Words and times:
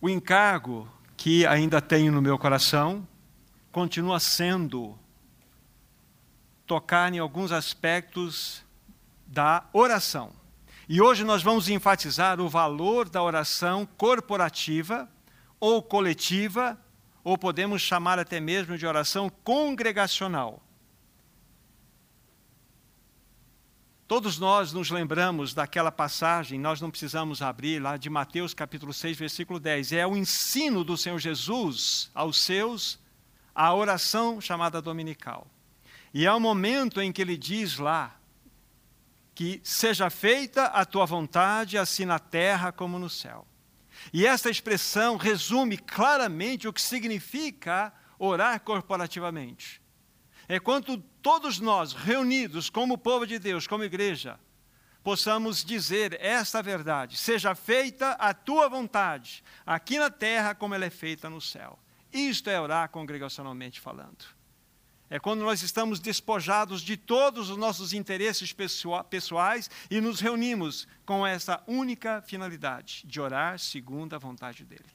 O 0.00 0.08
encargo 0.08 0.88
que 1.14 1.46
ainda 1.46 1.80
tenho 1.80 2.10
no 2.10 2.22
meu 2.22 2.38
coração 2.38 3.06
continua 3.70 4.18
sendo 4.18 4.98
tocar 6.66 7.12
em 7.12 7.18
alguns 7.18 7.52
aspectos 7.52 8.64
da 9.26 9.64
oração. 9.72 10.32
E 10.88 11.02
hoje 11.02 11.22
nós 11.22 11.42
vamos 11.42 11.68
enfatizar 11.68 12.40
o 12.40 12.48
valor 12.48 13.10
da 13.10 13.22
oração 13.22 13.86
corporativa 13.98 15.06
ou 15.60 15.82
coletiva, 15.82 16.78
ou 17.22 17.36
podemos 17.36 17.82
chamar 17.82 18.18
até 18.18 18.40
mesmo 18.40 18.78
de 18.78 18.86
oração 18.86 19.30
congregacional. 19.44 20.62
Todos 24.10 24.40
nós 24.40 24.72
nos 24.72 24.90
lembramos 24.90 25.54
daquela 25.54 25.92
passagem, 25.92 26.58
nós 26.58 26.80
não 26.80 26.90
precisamos 26.90 27.40
abrir 27.40 27.80
lá 27.80 27.96
de 27.96 28.10
Mateus 28.10 28.52
capítulo 28.52 28.92
6, 28.92 29.16
versículo 29.16 29.60
10. 29.60 29.92
É 29.92 30.04
o 30.04 30.16
ensino 30.16 30.82
do 30.82 30.96
Senhor 30.96 31.20
Jesus 31.20 32.10
aos 32.12 32.42
seus, 32.42 32.98
a 33.54 33.72
oração 33.72 34.40
chamada 34.40 34.82
dominical. 34.82 35.46
E 36.12 36.26
é 36.26 36.32
o 36.32 36.40
momento 36.40 37.00
em 37.00 37.12
que 37.12 37.22
ele 37.22 37.36
diz 37.36 37.78
lá, 37.78 38.16
que 39.32 39.60
seja 39.62 40.10
feita 40.10 40.64
a 40.64 40.84
tua 40.84 41.06
vontade, 41.06 41.78
assim 41.78 42.04
na 42.04 42.18
terra 42.18 42.72
como 42.72 42.98
no 42.98 43.08
céu. 43.08 43.46
E 44.12 44.26
essa 44.26 44.50
expressão 44.50 45.16
resume 45.16 45.78
claramente 45.78 46.66
o 46.66 46.72
que 46.72 46.82
significa 46.82 47.92
orar 48.18 48.58
corporativamente. 48.58 49.79
É 50.50 50.58
quando 50.58 50.98
todos 51.22 51.60
nós, 51.60 51.92
reunidos 51.92 52.68
como 52.68 52.98
povo 52.98 53.24
de 53.24 53.38
Deus, 53.38 53.68
como 53.68 53.84
igreja, 53.84 54.36
possamos 55.00 55.64
dizer 55.64 56.18
esta 56.20 56.60
verdade: 56.60 57.16
seja 57.16 57.54
feita 57.54 58.14
a 58.14 58.34
tua 58.34 58.68
vontade, 58.68 59.44
aqui 59.64 59.96
na 59.96 60.10
terra 60.10 60.52
como 60.52 60.74
ela 60.74 60.84
é 60.84 60.90
feita 60.90 61.30
no 61.30 61.40
céu. 61.40 61.78
Isto 62.12 62.50
é 62.50 62.60
orar 62.60 62.88
congregacionalmente 62.88 63.80
falando. 63.80 64.24
É 65.08 65.20
quando 65.20 65.44
nós 65.44 65.62
estamos 65.62 66.00
despojados 66.00 66.82
de 66.82 66.96
todos 66.96 67.48
os 67.48 67.56
nossos 67.56 67.92
interesses 67.92 68.52
pessoais 69.08 69.70
e 69.88 70.00
nos 70.00 70.18
reunimos 70.18 70.88
com 71.06 71.24
essa 71.24 71.62
única 71.64 72.22
finalidade, 72.22 73.02
de 73.04 73.20
orar 73.20 73.56
segundo 73.60 74.16
a 74.16 74.18
vontade 74.18 74.64
dEle. 74.64 74.90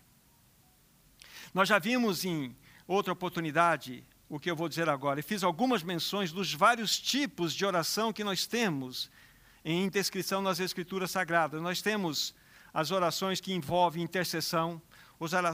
Nós 1.53 1.69
já 1.69 1.79
vimos 1.79 2.25
em 2.25 2.53
outra 2.85 3.13
oportunidade 3.13 4.03
o 4.29 4.39
que 4.39 4.49
eu 4.49 4.55
vou 4.55 4.67
dizer 4.67 4.89
agora, 4.89 5.19
e 5.19 5.23
fiz 5.23 5.43
algumas 5.43 5.83
menções 5.83 6.31
dos 6.31 6.53
vários 6.53 6.99
tipos 6.99 7.53
de 7.53 7.65
oração 7.65 8.11
que 8.11 8.23
nós 8.23 8.47
temos 8.47 9.09
em 9.63 9.87
descrição 9.89 10.41
nas 10.41 10.59
Escrituras 10.59 11.11
Sagradas. 11.11 11.61
Nós 11.61 11.81
temos 11.81 12.33
as 12.73 12.91
orações 12.91 13.39
que 13.39 13.53
envolvem 13.53 14.03
intercessão, 14.03 14.81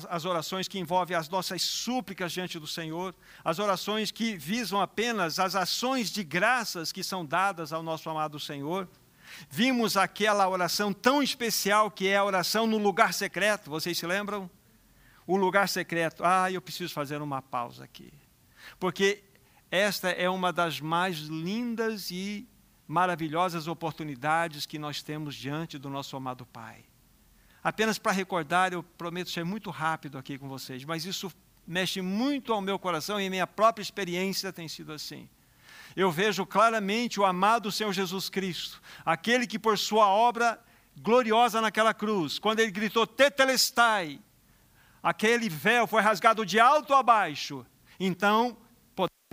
as 0.09 0.25
orações 0.25 0.67
que 0.67 0.79
envolvem 0.79 1.15
as 1.15 1.29
nossas 1.29 1.61
súplicas 1.61 2.31
diante 2.31 2.57
do 2.57 2.65
Senhor, 2.65 3.13
as 3.43 3.59
orações 3.59 4.09
que 4.09 4.35
visam 4.35 4.81
apenas 4.81 5.37
as 5.37 5.55
ações 5.55 6.09
de 6.09 6.23
graças 6.23 6.91
que 6.91 7.03
são 7.03 7.25
dadas 7.25 7.71
ao 7.71 7.83
nosso 7.83 8.09
amado 8.09 8.39
Senhor. 8.39 8.87
Vimos 9.49 9.95
aquela 9.95 10.49
oração 10.49 10.91
tão 10.91 11.21
especial 11.21 11.91
que 11.91 12.07
é 12.07 12.17
a 12.17 12.25
oração 12.25 12.65
no 12.65 12.77
lugar 12.77 13.13
secreto, 13.13 13.69
vocês 13.69 13.97
se 13.97 14.05
lembram? 14.07 14.49
O 15.27 15.37
lugar 15.37 15.69
secreto. 15.69 16.23
Ah, 16.25 16.51
eu 16.51 16.61
preciso 16.61 16.93
fazer 16.93 17.21
uma 17.21 17.41
pausa 17.41 17.83
aqui. 17.83 18.11
Porque 18.81 19.23
esta 19.69 20.09
é 20.09 20.27
uma 20.27 20.51
das 20.51 20.81
mais 20.81 21.19
lindas 21.19 22.09
e 22.09 22.49
maravilhosas 22.87 23.67
oportunidades 23.67 24.65
que 24.65 24.79
nós 24.79 25.03
temos 25.03 25.35
diante 25.35 25.77
do 25.77 25.87
nosso 25.87 26.17
amado 26.17 26.47
Pai. 26.47 26.83
Apenas 27.63 27.99
para 27.99 28.11
recordar, 28.11 28.73
eu 28.73 28.81
prometo 28.81 29.29
ser 29.29 29.45
muito 29.45 29.69
rápido 29.69 30.17
aqui 30.17 30.35
com 30.35 30.49
vocês, 30.49 30.83
mas 30.83 31.05
isso 31.05 31.31
mexe 31.67 32.01
muito 32.01 32.51
ao 32.51 32.59
meu 32.59 32.79
coração 32.79 33.21
e 33.21 33.29
minha 33.29 33.45
própria 33.45 33.83
experiência 33.83 34.51
tem 34.51 34.67
sido 34.67 34.91
assim. 34.91 35.29
Eu 35.95 36.11
vejo 36.11 36.43
claramente 36.43 37.19
o 37.19 37.25
amado 37.25 37.71
Senhor 37.71 37.93
Jesus 37.93 38.29
Cristo, 38.29 38.81
aquele 39.05 39.45
que 39.45 39.59
por 39.59 39.77
sua 39.77 40.07
obra 40.07 40.59
gloriosa 40.99 41.61
naquela 41.61 41.93
cruz, 41.93 42.39
quando 42.39 42.61
ele 42.61 42.71
gritou 42.71 43.05
Tetelestai, 43.05 44.19
aquele 45.03 45.49
véu 45.49 45.85
foi 45.85 46.01
rasgado 46.01 46.43
de 46.43 46.59
alto 46.59 46.95
a 46.95 47.03
baixo. 47.03 47.63
Então, 47.99 48.57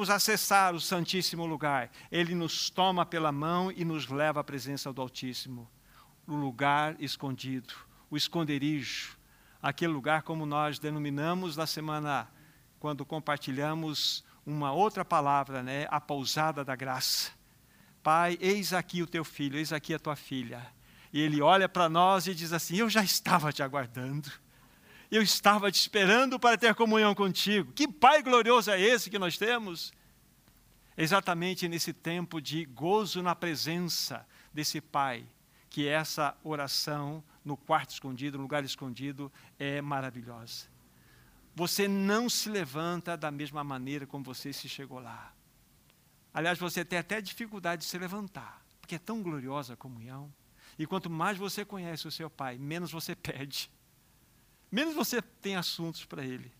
acessar 0.09 0.75
o 0.75 0.81
Santíssimo 0.81 1.47
Lugar. 1.47 1.91
Ele 2.10 2.34
nos 2.34 2.70
toma 2.70 3.04
pela 3.04 3.32
mão 3.32 3.72
e 3.72 3.84
nos 3.84 4.09
leva 4.09 4.41
à 4.41 4.44
presença 4.44 4.92
do 4.92 5.03
Altíssimo, 5.03 5.69
o 6.26 6.34
lugar 6.34 6.94
escondido 7.00 7.75
o 8.10 8.16
esconderijo, 8.16 9.16
aquele 9.62 9.92
lugar 9.92 10.22
como 10.22 10.47
nós 10.47 10.78
denominamos 10.78 11.56
na 11.56 11.66
semana 11.66 12.28
quando 12.78 13.04
compartilhamos 13.04 14.25
uma 14.47 14.72
outra 14.72 15.04
palavra, 15.04 15.62
né, 15.62 15.87
a 15.91 16.00
pousada 16.00 16.64
da 16.64 16.75
graça. 16.75 17.32
Pai, 18.03 18.38
eis 18.41 18.72
aqui 18.72 19.03
o 19.03 19.06
teu 19.06 19.25
filho, 19.25 19.58
eis 19.58 19.72
aqui 19.72 19.92
a 19.92 19.98
tua 19.98 20.16
filha. 20.16 20.66
E 21.12 21.20
ele 21.20 21.42
olha 21.42 21.69
para 21.69 21.88
nós 21.88 22.26
e 22.26 22.34
diz 22.34 22.53
assim: 22.53 22.76
Eu 22.76 22.88
já 22.88 23.03
estava 23.03 23.53
te 23.53 23.62
aguardando. 23.62 24.31
Eu 25.10 25.22
estava 25.22 25.72
te 25.72 25.80
esperando 25.80 26.38
para 26.38 26.58
ter 26.58 26.74
comunhão 26.74 27.14
contigo. 27.14 27.72
Que 27.72 27.88
Pai 27.88 28.22
glorioso 28.22 28.70
é 28.70 28.78
esse 28.78 29.08
que 29.08 29.19
nós 29.19 29.38
temos? 29.38 29.92
Exatamente 30.96 31.66
nesse 31.66 31.94
tempo 31.94 32.42
de 32.42 32.66
gozo 32.66 33.22
na 33.22 33.34
presença 33.34 34.26
desse 34.52 34.82
Pai, 34.82 35.24
que 35.70 35.88
essa 35.88 36.36
oração 36.44 37.24
no 37.42 37.56
quarto 37.56 37.91
escondido, 37.91 38.36
no 38.36 38.42
lugar 38.42 38.64
escondido, 38.64 39.32
é 39.58 39.80
maravilhosa. 39.80 40.66
Você 41.54 41.88
não 41.88 42.28
se 42.28 42.50
levanta 42.50 43.16
da 43.16 43.30
mesma 43.30 43.64
maneira 43.64 44.06
como 44.06 44.22
você 44.22 44.52
se 44.52 44.69
chegou 44.69 45.00
lá. 45.00 45.32
Aliás, 46.34 46.58
você 46.58 46.84
tem 46.84 46.98
até 46.98 47.20
dificuldade 47.22 47.82
de 47.82 47.88
se 47.88 47.96
levantar, 47.96 48.62
porque 48.80 48.96
é 48.96 48.98
tão 48.98 49.22
gloriosa 49.22 49.72
a 49.72 49.76
comunhão. 49.76 50.32
E 50.78 50.86
quanto 50.86 51.08
mais 51.08 51.38
você 51.38 51.64
conhece 51.64 52.06
o 52.06 52.10
seu 52.10 52.28
Pai, 52.28 52.58
menos 52.58 52.92
você 52.92 53.16
pede. 53.16 53.70
Menos 54.70 54.94
você 54.94 55.22
tem 55.22 55.56
assuntos 55.56 56.04
para 56.04 56.24
Ele. 56.24 56.52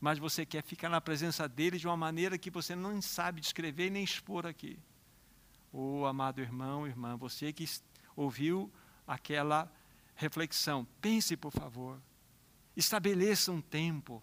Mas 0.00 0.18
você 0.18 0.44
quer 0.44 0.62
ficar 0.62 0.88
na 0.88 1.00
presença 1.00 1.48
dele 1.48 1.78
de 1.78 1.86
uma 1.86 1.96
maneira 1.96 2.38
que 2.38 2.50
você 2.50 2.76
não 2.76 3.00
sabe 3.00 3.40
descrever 3.40 3.90
nem 3.90 4.04
expor 4.04 4.46
aqui. 4.46 4.78
O 5.72 6.00
oh, 6.00 6.06
amado 6.06 6.40
irmão, 6.40 6.86
irmã, 6.86 7.16
você 7.16 7.52
que 7.52 7.68
ouviu 8.14 8.72
aquela 9.06 9.72
reflexão. 10.14 10.86
Pense, 11.00 11.36
por 11.36 11.50
favor. 11.50 12.00
Estabeleça 12.76 13.50
um 13.50 13.60
tempo. 13.60 14.22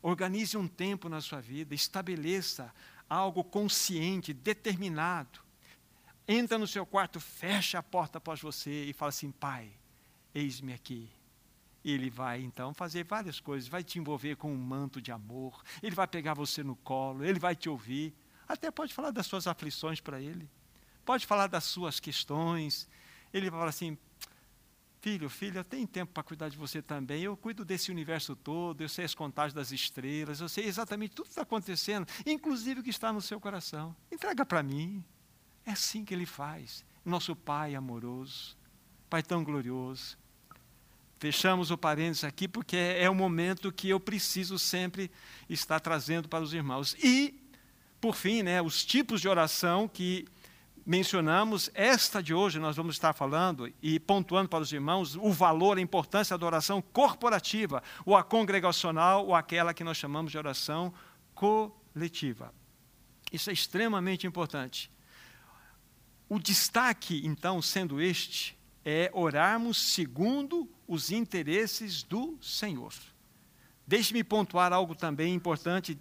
Organize 0.00 0.56
um 0.56 0.68
tempo 0.68 1.08
na 1.08 1.20
sua 1.20 1.40
vida. 1.40 1.74
Estabeleça 1.74 2.72
algo 3.08 3.42
consciente, 3.42 4.32
determinado. 4.32 5.40
Entra 6.26 6.58
no 6.58 6.66
seu 6.66 6.84
quarto, 6.84 7.18
fecha 7.18 7.78
a 7.78 7.82
porta 7.82 8.18
após 8.18 8.40
você 8.40 8.84
e 8.84 8.92
fala 8.92 9.08
assim: 9.08 9.30
Pai, 9.30 9.70
eis-me 10.34 10.72
aqui. 10.72 11.10
Ele 11.84 12.10
vai 12.10 12.42
então 12.42 12.74
fazer 12.74 13.04
várias 13.04 13.40
coisas, 13.40 13.68
vai 13.68 13.82
te 13.82 13.98
envolver 13.98 14.36
com 14.36 14.52
um 14.52 14.56
manto 14.56 15.00
de 15.00 15.12
amor, 15.12 15.62
ele 15.82 15.94
vai 15.94 16.06
pegar 16.06 16.34
você 16.34 16.62
no 16.62 16.76
colo, 16.76 17.24
ele 17.24 17.38
vai 17.38 17.54
te 17.54 17.68
ouvir, 17.68 18.14
até 18.46 18.70
pode 18.70 18.92
falar 18.92 19.10
das 19.10 19.26
suas 19.26 19.46
aflições 19.46 20.00
para 20.00 20.20
ele, 20.20 20.48
pode 21.04 21.26
falar 21.26 21.46
das 21.46 21.64
suas 21.64 22.00
questões. 22.00 22.88
Ele 23.32 23.50
vai 23.50 23.60
falar 23.60 23.70
assim: 23.70 23.96
Filho, 25.00 25.30
filha, 25.30 25.62
tem 25.62 25.86
tempo 25.86 26.12
para 26.12 26.24
cuidar 26.24 26.48
de 26.48 26.56
você 26.56 26.82
também. 26.82 27.22
Eu 27.22 27.36
cuido 27.36 27.64
desse 27.64 27.90
universo 27.90 28.34
todo, 28.34 28.80
eu 28.80 28.88
sei 28.88 29.04
as 29.04 29.14
contagens 29.14 29.54
das 29.54 29.70
estrelas, 29.70 30.40
eu 30.40 30.48
sei 30.48 30.64
exatamente 30.64 31.14
tudo 31.14 31.26
que 31.26 31.32
está 31.32 31.42
acontecendo, 31.42 32.06
inclusive 32.26 32.80
o 32.80 32.82
que 32.82 32.90
está 32.90 33.12
no 33.12 33.22
seu 33.22 33.40
coração. 33.40 33.94
Entrega 34.10 34.44
para 34.44 34.62
mim. 34.62 35.04
É 35.64 35.70
assim 35.70 36.04
que 36.04 36.12
ele 36.12 36.26
faz. 36.26 36.84
Nosso 37.04 37.36
Pai 37.36 37.74
amoroso, 37.74 38.56
Pai 39.08 39.22
tão 39.22 39.44
glorioso. 39.44 40.18
Fechamos 41.18 41.72
o 41.72 41.76
parênteses 41.76 42.22
aqui 42.22 42.46
porque 42.46 42.76
é 42.76 43.10
o 43.10 43.14
momento 43.14 43.72
que 43.72 43.88
eu 43.88 43.98
preciso 43.98 44.56
sempre 44.58 45.10
estar 45.50 45.80
trazendo 45.80 46.28
para 46.28 46.44
os 46.44 46.54
irmãos. 46.54 46.94
E, 47.02 47.34
por 48.00 48.14
fim, 48.14 48.42
né, 48.44 48.62
os 48.62 48.84
tipos 48.84 49.20
de 49.20 49.28
oração 49.28 49.88
que 49.88 50.26
mencionamos, 50.86 51.70
esta 51.74 52.22
de 52.22 52.32
hoje 52.32 52.60
nós 52.60 52.76
vamos 52.76 52.94
estar 52.94 53.12
falando 53.12 53.70
e 53.82 53.98
pontuando 53.98 54.48
para 54.48 54.62
os 54.62 54.72
irmãos 54.72 55.16
o 55.16 55.32
valor, 55.32 55.76
a 55.76 55.80
importância 55.80 56.38
da 56.38 56.46
oração 56.46 56.80
corporativa, 56.80 57.82
ou 58.06 58.16
a 58.16 58.22
congregacional, 58.22 59.26
ou 59.26 59.34
aquela 59.34 59.74
que 59.74 59.82
nós 59.82 59.96
chamamos 59.96 60.30
de 60.30 60.38
oração 60.38 60.94
coletiva. 61.34 62.54
Isso 63.32 63.50
é 63.50 63.52
extremamente 63.52 64.24
importante. 64.24 64.90
O 66.28 66.38
destaque, 66.38 67.22
então, 67.26 67.60
sendo 67.60 68.00
este, 68.00 68.56
é 68.84 69.10
orarmos 69.12 69.92
segundo 69.92 70.70
os 70.88 71.12
interesses 71.12 72.02
do 72.02 72.38
Senhor. 72.40 72.94
Deixe-me 73.86 74.24
pontuar 74.24 74.72
algo 74.72 74.94
também 74.94 75.34
importante 75.34 75.98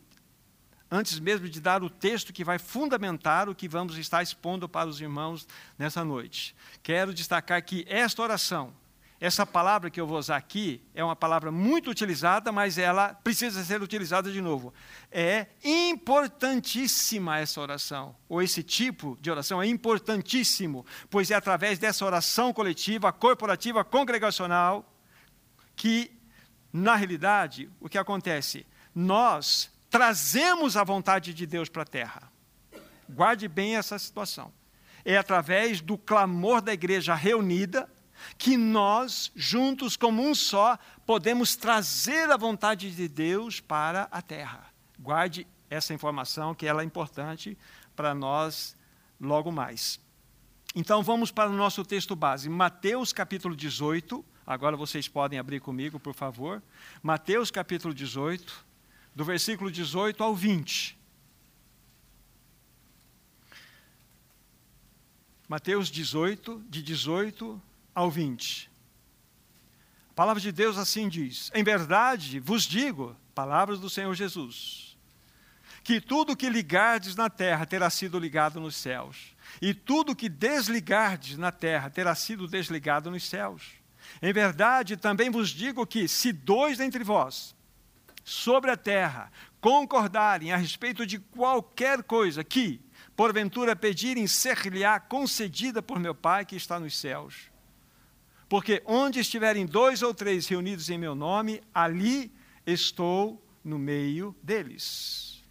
antes 0.89 1.19
mesmo 1.19 1.49
de 1.49 1.59
dar 1.59 1.83
o 1.83 1.89
texto 1.89 2.31
que 2.31 2.43
vai 2.43 2.57
fundamentar 2.57 3.49
o 3.49 3.55
que 3.55 3.67
vamos 3.67 3.97
estar 3.97 4.23
expondo 4.23 4.67
para 4.67 4.89
os 4.89 5.01
irmãos 5.01 5.45
nessa 5.77 6.03
noite. 6.03 6.55
Quero 6.81 7.13
destacar 7.13 7.61
que 7.61 7.85
esta 7.89 8.21
oração 8.21 8.73
Essa 9.19 9.47
palavra 9.47 9.89
que 9.89 9.99
eu 9.99 10.05
vou 10.05 10.19
usar 10.19 10.37
aqui 10.37 10.83
é 10.93 11.03
uma 11.03 11.15
palavra 11.15 11.51
muito 11.51 11.89
utilizada, 11.89 12.51
mas 12.51 12.77
ela 12.77 13.15
precisa 13.15 13.63
ser 13.63 13.81
utilizada 13.81 14.31
de 14.31 14.41
novo. 14.41 14.71
É 15.11 15.47
importantíssima 15.63 17.39
essa 17.39 17.59
oração, 17.59 18.15
ou 18.29 18.43
esse 18.43 18.61
tipo 18.61 19.17
de 19.19 19.31
oração 19.31 19.59
é 19.59 19.65
importantíssimo, 19.65 20.85
pois 21.09 21.31
é 21.31 21.35
através 21.35 21.79
dessa 21.79 22.05
oração 22.05 22.53
coletiva, 22.53 23.11
corporativa, 23.11 23.83
congregacional, 23.83 24.93
que, 25.75 26.11
na 26.71 26.95
realidade, 26.95 27.71
o 27.79 27.89
que 27.89 27.97
acontece? 27.97 28.67
Nós 28.93 29.71
trazemos 29.89 30.77
a 30.77 30.83
vontade 30.83 31.33
de 31.33 31.45
Deus 31.47 31.69
para 31.69 31.81
a 31.81 31.85
terra. 31.85 32.31
Guarde 33.09 33.47
bem 33.47 33.77
essa 33.77 33.97
situação. 33.97 34.53
É 35.03 35.17
através 35.17 35.81
do 35.81 35.97
clamor 35.97 36.61
da 36.61 36.73
igreja 36.73 37.15
reunida 37.15 37.89
que 38.37 38.57
nós, 38.57 39.31
juntos 39.35 39.95
como 39.95 40.21
um 40.21 40.33
só, 40.33 40.77
podemos 41.05 41.55
trazer 41.55 42.29
a 42.29 42.37
vontade 42.37 42.91
de 42.91 43.07
Deus 43.07 43.59
para 43.59 44.07
a 44.11 44.21
terra. 44.21 44.65
Guarde 44.99 45.47
essa 45.69 45.93
informação, 45.93 46.55
que 46.55 46.65
ela 46.65 46.81
é 46.81 46.85
importante 46.85 47.57
para 47.95 48.13
nós 48.13 48.75
logo 49.19 49.51
mais. 49.51 49.99
Então 50.75 51.01
vamos 51.01 51.31
para 51.31 51.49
o 51.49 51.53
nosso 51.53 51.83
texto 51.83 52.15
base, 52.15 52.49
Mateus 52.49 53.11
capítulo 53.11 53.55
18. 53.55 54.23
Agora 54.45 54.77
vocês 54.77 55.07
podem 55.07 55.39
abrir 55.39 55.59
comigo, 55.59 55.99
por 55.99 56.13
favor. 56.13 56.61
Mateus 57.01 57.51
capítulo 57.51 57.93
18, 57.93 58.65
do 59.15 59.25
versículo 59.25 59.71
18 59.71 60.23
ao 60.23 60.35
20. 60.35 60.97
Mateus 65.49 65.89
18, 65.89 66.63
de 66.69 66.83
18 66.83 67.61
ao 67.97 68.11
20. 68.11 68.69
A 70.11 70.13
palavra 70.13 70.39
de 70.39 70.51
Deus 70.51 70.77
assim 70.77 71.09
diz: 71.09 71.49
Em 71.51 71.63
verdade 71.63 72.39
vos 72.39 72.63
digo, 72.63 73.17
palavras 73.33 73.79
do 73.79 73.89
Senhor 73.89 74.13
Jesus, 74.13 74.95
que 75.83 75.99
tudo 75.99 76.37
que 76.37 76.47
ligardes 76.47 77.15
na 77.15 77.27
terra 77.27 77.65
terá 77.65 77.89
sido 77.89 78.19
ligado 78.19 78.59
nos 78.59 78.75
céus, 78.75 79.35
e 79.59 79.73
tudo 79.73 80.15
que 80.15 80.29
desligardes 80.29 81.39
na 81.39 81.51
terra 81.51 81.89
terá 81.89 82.13
sido 82.13 82.47
desligado 82.47 83.09
nos 83.09 83.27
céus. 83.27 83.63
Em 84.21 84.31
verdade, 84.31 84.95
também 84.95 85.31
vos 85.31 85.49
digo 85.49 85.85
que, 85.85 86.07
se 86.07 86.31
dois 86.31 86.77
dentre 86.77 87.03
vós, 87.03 87.55
sobre 88.23 88.69
a 88.69 88.77
terra, 88.77 89.31
concordarem 89.59 90.51
a 90.51 90.57
respeito 90.57 91.03
de 91.03 91.17
qualquer 91.17 92.03
coisa 92.03 92.43
que, 92.43 92.79
porventura, 93.15 93.75
pedirem, 93.75 94.27
ser-lhe-á 94.27 94.99
concedida 94.99 95.81
por 95.81 95.99
meu 95.99 96.13
Pai 96.13 96.45
que 96.45 96.55
está 96.55 96.79
nos 96.79 96.95
céus. 96.95 97.56
Porque 98.49 98.81
onde 98.85 99.19
estiverem 99.19 99.65
dois 99.65 100.01
ou 100.01 100.13
três 100.13 100.47
reunidos 100.47 100.89
em 100.89 100.97
meu 100.97 101.13
nome, 101.13 101.61
ali 101.73 102.31
estou 102.65 103.43
no 103.63 103.77
meio 103.77 104.35
deles. 104.41 105.43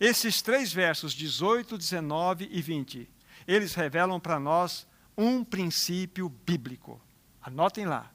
Esses 0.00 0.42
três 0.42 0.72
versos, 0.72 1.12
18, 1.12 1.78
19 1.78 2.48
e 2.50 2.60
20, 2.60 3.08
eles 3.46 3.74
revelam 3.74 4.18
para 4.18 4.40
nós 4.40 4.86
um 5.16 5.44
princípio 5.44 6.28
bíblico. 6.28 7.00
Anotem 7.40 7.86
lá. 7.86 8.10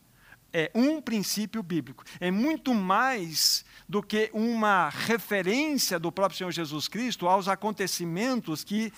É 0.52 0.72
um 0.74 1.00
princípio 1.00 1.64
bíblico. 1.64 2.04
É 2.20 2.32
muito 2.32 2.74
mais 2.74 3.64
do 3.88 4.02
que 4.02 4.30
uma 4.34 4.90
referência 4.90 6.00
do 6.00 6.12
próprio 6.12 6.38
Senhor 6.38 6.52
Jesus 6.52 6.88
Cristo 6.88 7.28
aos 7.28 7.48
acontecimentos 7.48 8.64
que 8.64 8.92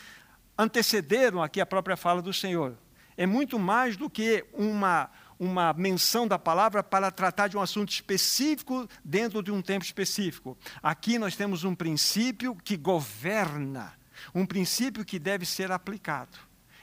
antecederam 0.58 1.44
aqui 1.44 1.62
a 1.62 1.66
própria 1.66 1.98
fala 1.98 2.22
do 2.22 2.34
Senhor 2.34 2.76
é 3.18 3.26
muito 3.26 3.60
mais 3.60 3.98
do 3.98 4.10
que 4.10 4.46
uma, 4.54 5.10
uma 5.40 5.74
menção 5.74 6.28
da 6.28 6.38
palavra 6.38 6.84
para 6.84 7.12
tratar 7.12 7.48
de 7.48 7.58
um 7.58 7.62
assunto 7.62 7.90
específico 7.90 8.88
dentro 9.04 9.42
de 9.42 9.52
um 9.52 9.62
tempo 9.62 9.84
específico. 9.84 10.58
Aqui 10.82 11.18
nós 11.18 11.36
temos 11.36 11.64
um 11.64 11.76
princípio 11.76 12.56
que 12.56 12.78
governa, 12.78 13.94
um 14.34 14.46
princípio 14.46 15.06
que 15.06 15.20
deve 15.20 15.46
ser 15.46 15.72
aplicado. 15.72 16.38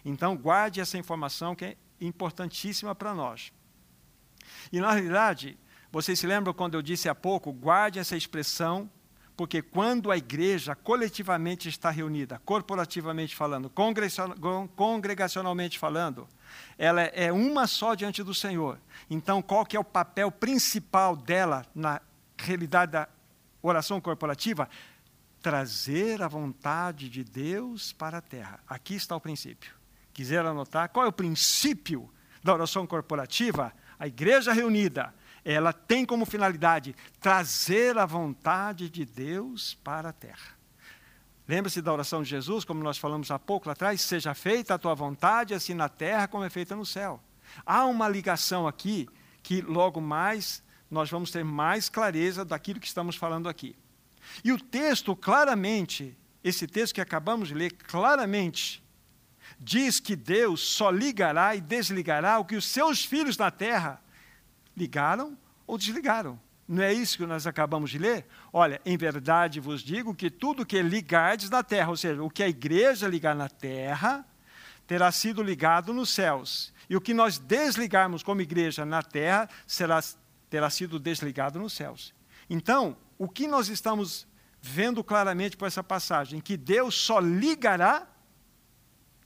Então, 0.05 0.37
guarde 0.37 0.81
essa 0.81 0.99
informação 0.99 1.55
que 1.55 1.65
é 1.65 1.77
importantíssima 2.01 2.95
para 2.95 3.15
nós. 3.15 3.53
E, 4.73 4.81
na 4.81 4.93
realidade, 4.93 5.59
vocês 5.91 6.19
se 6.19 6.27
lembram 6.27 6.55
quando 6.55 6.75
eu 6.75 6.83
disse 6.83 7.09
há 7.09 7.15
pouco, 7.15 7.53
guarde 7.53 7.99
essa 7.99 8.17
expressão 8.17 8.91
porque 9.39 9.63
quando 9.63 10.11
a 10.11 10.17
igreja 10.17 10.75
coletivamente 10.75 11.69
está 11.69 11.91
reunida, 11.91 12.43
corporativamente 12.45 13.37
falando, 13.37 13.71
congregacionalmente 14.75 15.79
falando, 15.79 16.27
ela 16.77 17.03
é 17.03 17.31
uma 17.31 17.69
só 17.69 17.95
diante 17.95 18.21
do 18.25 18.35
Senhor. 18.35 18.81
Então, 19.09 19.41
qual 19.41 19.65
que 19.65 19.77
é 19.77 19.81
o 19.81 19.85
papel 19.85 20.33
principal 20.33 21.15
dela 21.15 21.65
na 21.73 22.01
realidade 22.37 22.91
da 22.91 23.09
oração 23.63 24.01
corporativa? 24.01 24.69
Trazer 25.41 26.21
a 26.21 26.27
vontade 26.27 27.09
de 27.09 27.23
Deus 27.23 27.93
para 27.93 28.19
a 28.19 28.21
terra. 28.21 28.59
Aqui 28.67 28.97
está 28.97 29.15
o 29.15 29.21
princípio. 29.21 29.73
Quiser 30.13 30.45
anotar, 30.45 30.89
qual 30.89 31.07
é 31.07 31.09
o 31.09 31.13
princípio 31.13 32.13
da 32.43 32.55
oração 32.55 32.89
corporativa? 32.89 33.73
A 34.01 34.09
igreja 34.09 34.53
reunida 34.53 35.15
ela 35.53 35.73
tem 35.73 36.05
como 36.05 36.27
finalidade 36.27 36.95
trazer 37.21 37.97
a 37.97 38.05
vontade 38.05 38.91
de 38.91 39.07
Deus 39.07 39.79
para 39.83 40.11
a 40.11 40.13
terra. 40.13 40.59
Lembra-se 41.49 41.81
da 41.81 41.91
oração 41.91 42.23
de 42.23 42.29
Jesus, 42.29 42.67
como 42.67 42.83
nós 42.83 42.99
falamos 42.99 43.31
há 43.31 43.39
pouco 43.39 43.67
lá 43.67 43.73
atrás? 43.73 44.03
Seja 44.03 44.35
feita 44.35 44.75
a 44.75 44.79
tua 44.79 44.95
vontade, 44.95 45.55
assim 45.55 45.73
na 45.73 45.89
terra 45.89 46.29
como 46.29 46.45
é 46.45 46.51
feita 46.51 46.77
no 46.77 46.85
céu. 46.85 47.19
Há 47.65 47.87
uma 47.87 48.07
ligação 48.07 48.69
aqui 48.69 49.09
que 49.43 49.63
logo 49.63 50.03
mais 50.03 50.63
nós 50.91 51.09
vamos 51.09 51.31
ter 51.31 51.43
mais 51.43 51.89
clareza 51.89 52.45
daquilo 52.45 52.79
que 52.79 52.87
estamos 52.87 53.17
falando 53.17 53.49
aqui. 53.49 53.75
E 54.45 54.53
o 54.53 54.61
texto 54.61 55.17
claramente, 55.17 56.15
esse 56.45 56.67
texto 56.67 56.95
que 56.95 57.01
acabamos 57.01 57.49
de 57.49 57.55
ler, 57.55 57.73
claramente 57.73 58.85
diz 59.59 59.99
que 59.99 60.15
Deus 60.15 60.61
só 60.61 60.91
ligará 60.91 61.57
e 61.57 61.61
desligará 61.63 62.39
o 62.39 62.45
que 62.45 62.55
os 62.55 62.67
seus 62.67 63.03
filhos 63.03 63.39
na 63.39 63.51
terra 63.51 63.99
ligaram 64.79 65.37
ou 65.67 65.77
desligaram. 65.77 66.41
Não 66.67 66.83
é 66.83 66.93
isso 66.93 67.17
que 67.17 67.27
nós 67.27 67.47
acabamos 67.47 67.91
de 67.91 67.99
ler? 67.99 68.27
Olha, 68.53 68.81
em 68.85 68.97
verdade 68.97 69.59
vos 69.59 69.83
digo 69.83 70.15
que 70.15 70.31
tudo 70.31 70.67
que 70.67 70.81
ligardes 70.83 71.49
na 71.49 71.63
terra, 71.63 71.89
ou 71.89 71.97
seja, 71.97 72.23
o 72.23 72.31
que 72.31 72.43
a 72.43 72.49
igreja 72.49 73.09
ligar 73.09 73.35
na 73.35 73.49
terra, 73.49 74.25
terá 74.87 75.11
sido 75.11 75.43
ligado 75.43 75.93
nos 75.95 76.11
céus. 76.11 76.73
E 76.89 76.97
o 76.97 77.01
que 77.01 77.15
nós 77.15 77.39
desligarmos 77.39 78.23
como 78.23 78.41
igreja 78.41 78.85
na 78.85 79.03
terra, 79.03 79.49
será, 79.67 80.03
terá 80.49 80.69
sido 80.71 80.99
desligado 80.99 81.59
nos 81.59 81.73
céus. 81.73 82.15
Então, 82.49 82.97
o 83.19 83.29
que 83.29 83.47
nós 83.47 83.69
estamos 83.69 84.27
vendo 84.61 85.03
claramente 85.03 85.57
por 85.57 85.67
essa 85.67 85.83
passagem? 85.83 86.41
Que 86.41 86.57
Deus 86.57 86.95
só 86.95 87.19
ligará 87.19 88.07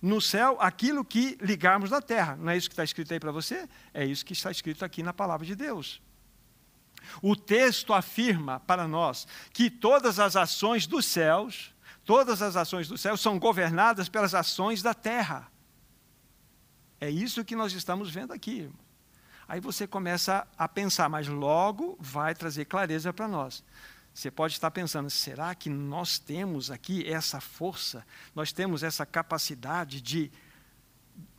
no 0.02 0.20
céu 0.20 0.56
aquilo 0.60 1.04
que 1.04 1.38
ligarmos 1.40 1.90
na 1.90 2.02
terra. 2.02 2.36
Não 2.36 2.50
é 2.50 2.56
isso 2.56 2.68
que 2.68 2.74
está 2.74 2.82
escrito 2.82 3.14
aí 3.14 3.20
para 3.20 3.30
você? 3.30 3.68
É 3.94 4.04
isso 4.04 4.26
que 4.26 4.32
está 4.32 4.50
escrito 4.50 4.84
aqui 4.84 5.00
na 5.00 5.12
palavra 5.12 5.46
de 5.46 5.54
Deus. 5.54 6.02
O 7.22 7.36
texto 7.36 7.94
afirma 7.94 8.58
para 8.60 8.88
nós 8.88 9.26
que 9.52 9.70
todas 9.70 10.18
as 10.18 10.34
ações 10.34 10.86
dos 10.86 11.06
céus, 11.06 11.72
todas 12.04 12.42
as 12.42 12.56
ações 12.56 12.88
dos 12.88 13.00
céus 13.00 13.20
são 13.20 13.38
governadas 13.38 14.08
pelas 14.08 14.34
ações 14.34 14.82
da 14.82 14.92
terra. 14.92 15.50
É 17.00 17.08
isso 17.08 17.44
que 17.44 17.54
nós 17.54 17.72
estamos 17.72 18.10
vendo 18.10 18.32
aqui. 18.32 18.68
Aí 19.48 19.60
você 19.60 19.86
começa 19.86 20.46
a 20.56 20.68
pensar, 20.68 21.08
mas 21.08 21.28
logo 21.28 21.96
vai 22.00 22.34
trazer 22.34 22.64
clareza 22.64 23.12
para 23.12 23.28
nós. 23.28 23.62
Você 24.14 24.30
pode 24.30 24.54
estar 24.54 24.70
pensando: 24.70 25.08
será 25.08 25.54
que 25.54 25.70
nós 25.70 26.18
temos 26.18 26.70
aqui 26.70 27.06
essa 27.06 27.40
força, 27.40 28.06
nós 28.34 28.52
temos 28.52 28.82
essa 28.82 29.06
capacidade 29.06 30.00
de 30.00 30.30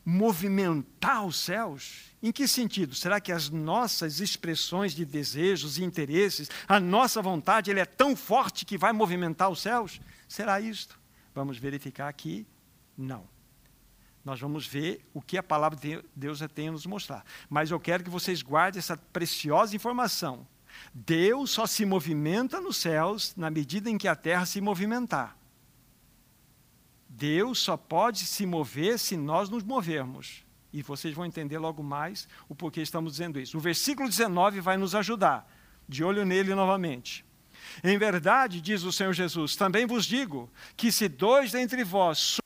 movimentar 0.05 1.25
os 1.25 1.37
céus? 1.37 2.11
Em 2.21 2.31
que 2.31 2.47
sentido? 2.47 2.95
Será 2.95 3.21
que 3.21 3.31
as 3.31 3.49
nossas 3.49 4.19
expressões 4.19 4.93
de 4.93 5.05
desejos 5.05 5.77
e 5.77 5.83
interesses, 5.83 6.49
a 6.67 6.79
nossa 6.79 7.21
vontade, 7.21 7.69
ele 7.69 7.79
é 7.79 7.85
tão 7.85 8.15
forte 8.15 8.65
que 8.65 8.77
vai 8.77 8.91
movimentar 8.91 9.49
os 9.49 9.61
céus? 9.61 10.01
Será 10.27 10.59
isto? 10.59 10.99
Vamos 11.33 11.57
verificar 11.57 12.07
aqui? 12.07 12.45
Não. 12.97 13.31
Nós 14.25 14.39
vamos 14.39 14.65
ver 14.65 15.05
o 15.13 15.21
que 15.21 15.37
a 15.37 15.43
palavra 15.43 15.77
de 15.77 16.03
Deus 16.15 16.39
tem 16.53 16.69
a 16.69 16.71
nos 16.71 16.85
mostrar. 16.85 17.25
Mas 17.49 17.71
eu 17.71 17.79
quero 17.79 18.03
que 18.03 18.09
vocês 18.09 18.41
guardem 18.41 18.79
essa 18.79 18.95
preciosa 18.95 19.75
informação 19.75 20.47
Deus 20.93 21.51
só 21.51 21.65
se 21.65 21.85
movimenta 21.85 22.61
nos 22.61 22.77
céus 22.77 23.33
na 23.35 23.49
medida 23.49 23.89
em 23.89 23.97
que 23.97 24.07
a 24.07 24.15
terra 24.15 24.45
se 24.45 24.61
movimentar. 24.61 25.37
Deus 27.07 27.59
só 27.59 27.77
pode 27.77 28.25
se 28.25 28.45
mover 28.45 28.97
se 28.97 29.15
nós 29.15 29.49
nos 29.49 29.63
movermos. 29.63 30.43
E 30.71 30.81
vocês 30.81 31.13
vão 31.13 31.25
entender 31.25 31.59
logo 31.59 31.83
mais 31.83 32.27
o 32.49 32.55
porquê 32.55 32.81
estamos 32.81 33.13
dizendo 33.13 33.39
isso. 33.39 33.57
O 33.57 33.61
versículo 33.61 34.09
19 34.09 34.59
vai 34.59 34.77
nos 34.77 34.95
ajudar. 34.95 35.47
De 35.87 36.03
olho 36.03 36.25
nele 36.25 36.55
novamente. 36.55 37.23
Em 37.83 37.97
verdade, 37.97 38.59
diz 38.61 38.83
o 38.83 38.91
Senhor 38.91 39.13
Jesus, 39.13 39.55
também 39.55 39.85
vos 39.85 40.05
digo 40.05 40.49
que 40.75 40.91
se 40.91 41.07
dois 41.07 41.51
dentre 41.51 41.83
vós 41.83 42.37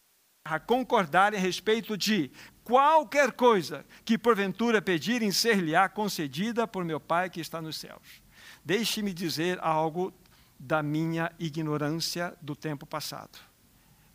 concordarem 0.66 1.40
a 1.40 1.42
respeito 1.42 1.98
de 1.98 2.32
qualquer 2.68 3.32
coisa 3.32 3.86
que 4.04 4.18
porventura 4.18 4.82
pedirem 4.82 5.32
ser-lhe-á 5.32 5.88
concedida 5.88 6.68
por 6.68 6.84
meu 6.84 7.00
Pai 7.00 7.30
que 7.30 7.40
está 7.40 7.62
nos 7.62 7.78
céus. 7.78 8.22
Deixe-me 8.66 9.14
dizer 9.14 9.58
algo 9.62 10.14
da 10.60 10.84
minha 10.84 11.32
ignorância 11.40 12.36
do 12.42 12.58
tempo 12.58 12.86
passado. 12.86 13.40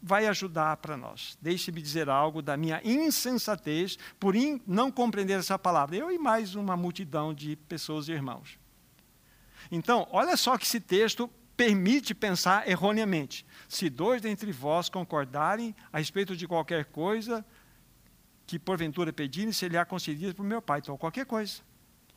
Vai 0.02 0.26
ajudar 0.26 0.76
para 0.76 0.98
nós. 0.98 1.38
Deixe-me 1.40 1.80
dizer 1.80 2.10
algo 2.10 2.42
da 2.42 2.54
minha 2.54 2.78
insensatez 2.84 3.96
por 4.20 4.36
in, 4.36 4.60
não 4.66 4.90
compreender 4.90 5.38
essa 5.38 5.58
palavra. 5.58 5.96
Eu 5.96 6.12
e 6.12 6.18
mais 6.18 6.54
uma 6.54 6.76
multidão 6.76 7.32
de 7.32 7.56
pessoas 7.56 8.06
e 8.06 8.12
irmãos. 8.12 8.58
Então, 9.70 10.06
olha 10.10 10.36
só 10.36 10.58
que 10.58 10.66
esse 10.66 10.78
texto 10.80 11.30
permite 11.56 12.14
pensar 12.14 12.68
erroneamente. 12.68 13.46
Se 13.66 13.88
dois 13.88 14.20
dentre 14.20 14.52
vós 14.52 14.90
concordarem 14.90 15.74
a 15.90 15.96
respeito 15.96 16.36
de 16.36 16.46
qualquer 16.46 16.84
coisa 16.86 17.42
que 18.46 18.58
porventura 18.58 19.12
pedirem, 19.12 19.52
se 19.52 19.68
lhe 19.68 19.76
há 19.76 19.84
concedido 19.84 20.34
por 20.34 20.44
meu 20.44 20.60
Pai. 20.60 20.80
Então, 20.80 20.96
qualquer 20.96 21.26
coisa. 21.26 21.60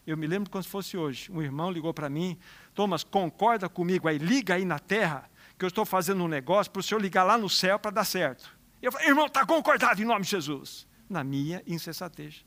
Eu 0.06 0.16
me 0.16 0.28
lembro 0.28 0.50
como 0.50 0.64
se 0.64 0.70
fosse 0.70 0.96
hoje. 0.96 1.32
Um 1.32 1.42
irmão 1.42 1.72
ligou 1.72 1.94
para 1.94 2.10
mim, 2.10 2.38
Thomas, 2.74 3.04
concorda 3.04 3.68
comigo 3.68 4.08
aí, 4.08 4.18
liga 4.18 4.54
aí 4.54 4.64
na 4.64 4.78
terra, 4.78 5.30
que 5.58 5.66
eu 5.66 5.70
estou 5.70 5.86
fazendo 5.86 6.24
um 6.24 6.28
negócio 6.28 6.72
para 6.72 6.80
o 6.80 6.84
senhor 6.84 7.02
ligar 7.02 7.24
lá 7.24 7.38
no 7.38 7.50
céu 7.50 7.80
para 7.80 7.92
dar 7.92 8.06
certo. 8.06 8.56
Eu 8.82 8.92
falei, 8.92 9.08
irmão, 9.08 9.26
está 9.26 9.46
concordado 9.46 10.02
em 10.02 10.06
nome 10.06 10.24
de 10.24 10.32
Jesus. 10.32 10.88
Na 11.10 11.24
minha 11.24 11.64
insensatez. 11.66 12.46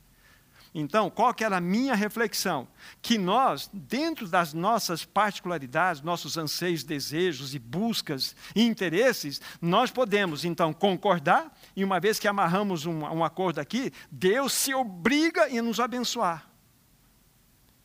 Então, 0.74 1.08
qual 1.10 1.32
que 1.32 1.44
era 1.44 1.56
a 1.56 1.60
minha 1.60 1.94
reflexão? 1.94 2.68
Que 3.00 3.18
nós, 3.18 3.70
dentro 3.72 4.28
das 4.28 4.52
nossas 4.52 5.04
particularidades, 5.04 6.02
nossos 6.02 6.36
anseios, 6.36 6.84
desejos 6.84 7.54
e 7.54 7.58
buscas 7.58 8.36
e 8.54 8.62
interesses, 8.62 9.40
nós 9.60 9.90
podemos, 9.90 10.44
então, 10.44 10.72
concordar, 10.72 11.56
e 11.78 11.84
uma 11.84 12.00
vez 12.00 12.18
que 12.18 12.26
amarramos 12.26 12.86
um, 12.86 13.04
um 13.04 13.22
acordo 13.22 13.60
aqui, 13.60 13.92
Deus 14.10 14.52
se 14.52 14.74
obriga 14.74 15.44
a 15.44 15.62
nos 15.62 15.78
abençoar. 15.78 16.50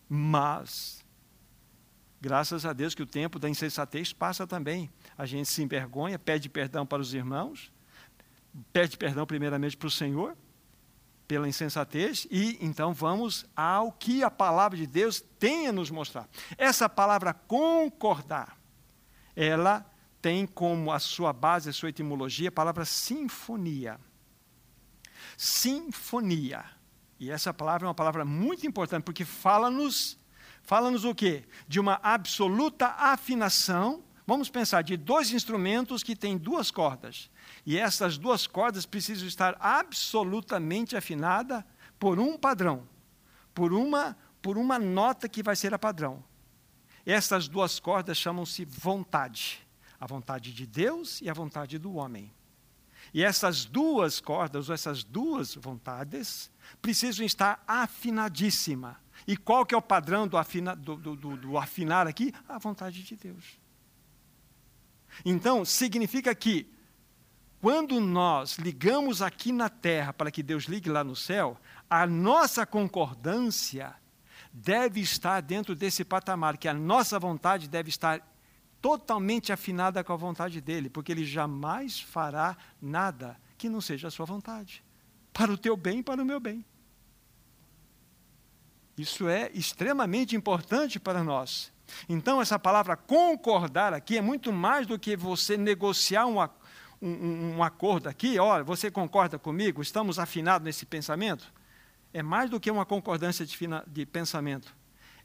Mas, 0.09 1.05
graças 2.19 2.65
a 2.65 2.73
Deus 2.73 2.95
que 2.95 3.03
o 3.03 3.05
tempo 3.05 3.37
da 3.37 3.47
insensatez 3.47 4.11
passa 4.11 4.47
também. 4.47 4.89
A 5.15 5.27
gente 5.27 5.47
se 5.47 5.61
envergonha, 5.61 6.17
pede 6.17 6.49
perdão 6.49 6.87
para 6.87 7.03
os 7.03 7.13
irmãos, 7.13 7.71
pede 8.71 8.97
perdão 8.97 9.27
primeiramente 9.27 9.77
para 9.77 9.87
o 9.87 9.91
Senhor, 9.91 10.35
pela 11.27 11.47
insensatez, 11.47 12.25
e 12.31 12.57
então 12.59 12.95
vamos 12.95 13.45
ao 13.55 13.91
que 13.91 14.23
a 14.23 14.31
palavra 14.31 14.75
de 14.75 14.87
Deus 14.87 15.23
tem 15.37 15.67
a 15.67 15.71
nos 15.71 15.91
mostrar. 15.91 16.27
Essa 16.57 16.89
palavra 16.89 17.31
concordar, 17.31 18.57
ela 19.35 19.85
tem 20.23 20.47
como 20.47 20.89
a 20.89 20.99
sua 20.99 21.33
base, 21.33 21.69
a 21.69 21.73
sua 21.73 21.89
etimologia, 21.89 22.47
a 22.47 22.51
palavra 22.51 22.85
sinfonia. 22.85 23.99
Sinfonia. 25.35 26.63
E 27.19 27.29
essa 27.29 27.53
palavra 27.53 27.85
é 27.85 27.89
uma 27.89 27.93
palavra 27.93 28.23
muito 28.23 28.65
importante, 28.65 29.03
porque 29.03 29.25
fala-nos, 29.25 30.17
fala-nos 30.61 31.03
o 31.03 31.13
quê? 31.13 31.43
De 31.67 31.77
uma 31.77 31.99
absoluta 32.01 32.87
afinação. 32.97 34.01
Vamos 34.25 34.49
pensar 34.49 34.81
de 34.81 34.95
dois 34.95 35.33
instrumentos 35.33 36.01
que 36.01 36.15
têm 36.15 36.37
duas 36.37 36.71
cordas. 36.71 37.29
E 37.65 37.77
essas 37.77 38.17
duas 38.17 38.47
cordas 38.47 38.85
precisam 38.85 39.27
estar 39.27 39.57
absolutamente 39.59 40.95
afinadas 40.95 41.65
por 41.99 42.17
um 42.17 42.37
padrão, 42.37 42.87
por 43.53 43.73
uma, 43.73 44.17
por 44.41 44.57
uma 44.57 44.79
nota 44.79 45.27
que 45.27 45.43
vai 45.43 45.57
ser 45.57 45.73
a 45.73 45.79
padrão. 45.79 46.23
Essas 47.05 47.49
duas 47.49 47.77
cordas 47.77 48.17
chamam-se 48.17 48.63
vontade. 48.63 49.63
A 50.03 50.05
vontade 50.05 50.51
de 50.51 50.67
Deus 50.67 51.21
e 51.21 51.29
a 51.29 51.33
vontade 51.33 51.79
do 51.79 51.93
homem. 51.93 52.29
E 53.13 53.23
essas 53.23 53.63
duas 53.63 54.19
cordas, 54.19 54.67
ou 54.67 54.75
essas 54.75 55.01
duas 55.01 55.55
vontades, 55.55 56.51
precisam 56.81 57.25
estar 57.25 57.63
afinadíssima. 57.65 58.99
E 59.25 59.37
qual 59.37 59.65
que 59.65 59.73
é 59.73 59.77
o 59.77 59.81
padrão 59.81 60.27
do, 60.27 60.35
afina, 60.35 60.75
do, 60.75 60.97
do, 60.97 61.15
do, 61.15 61.37
do 61.37 61.57
afinar 61.57 62.05
aqui? 62.05 62.33
A 62.49 62.57
vontade 62.57 63.01
de 63.01 63.15
Deus. 63.15 63.57
Então, 65.23 65.63
significa 65.63 66.35
que, 66.35 66.69
quando 67.61 68.01
nós 68.01 68.57
ligamos 68.57 69.21
aqui 69.21 69.53
na 69.53 69.69
terra 69.69 70.11
para 70.11 70.29
que 70.29 70.43
Deus 70.43 70.65
ligue 70.65 70.89
lá 70.89 71.01
no 71.01 71.15
céu, 71.15 71.57
a 71.89 72.05
nossa 72.05 72.65
concordância 72.65 73.95
deve 74.51 74.99
estar 74.99 75.41
dentro 75.41 75.73
desse 75.73 76.03
patamar, 76.03 76.57
que 76.57 76.67
a 76.67 76.73
nossa 76.73 77.17
vontade 77.17 77.69
deve 77.69 77.87
estar 77.87 78.32
totalmente 78.83 79.53
afinada 79.53 80.03
com 80.03 80.11
a 80.11 80.17
vontade 80.17 80.59
dele, 80.59 80.89
porque 80.89 81.13
ele 81.13 81.23
jamais 81.23 82.01
fará 82.01 82.57
nada 82.81 83.39
que 83.57 83.69
não 83.69 83.79
seja 83.79 84.09
a 84.09 84.11
sua 84.11 84.25
vontade, 84.25 84.83
para 85.31 85.49
o 85.49 85.57
teu 85.57 85.77
bem 85.77 85.99
e 85.99 86.03
para 86.03 86.21
o 86.21 86.25
meu 86.25 86.37
bem. 86.37 86.65
Isso 88.97 89.29
é 89.29 89.49
extremamente 89.53 90.35
importante 90.35 90.99
para 90.99 91.23
nós. 91.23 91.71
Então, 92.09 92.41
essa 92.41 92.59
palavra 92.59 92.97
concordar 92.97 93.93
aqui 93.93 94.17
é 94.17 94.21
muito 94.21 94.51
mais 94.51 94.85
do 94.85 94.99
que 94.99 95.15
você 95.15 95.55
negociar 95.55 96.25
um, 96.25 96.41
um, 97.01 97.55
um 97.55 97.63
acordo 97.63 98.09
aqui. 98.09 98.37
Olha, 98.37 98.65
você 98.65 98.91
concorda 98.91 99.39
comigo? 99.39 99.81
Estamos 99.81 100.19
afinados 100.19 100.65
nesse 100.65 100.85
pensamento? 100.85 101.53
É 102.13 102.21
mais 102.21 102.49
do 102.49 102.59
que 102.59 102.69
uma 102.69 102.85
concordância 102.85 103.45
de, 103.45 103.57
de 103.87 104.05
pensamento. 104.05 104.75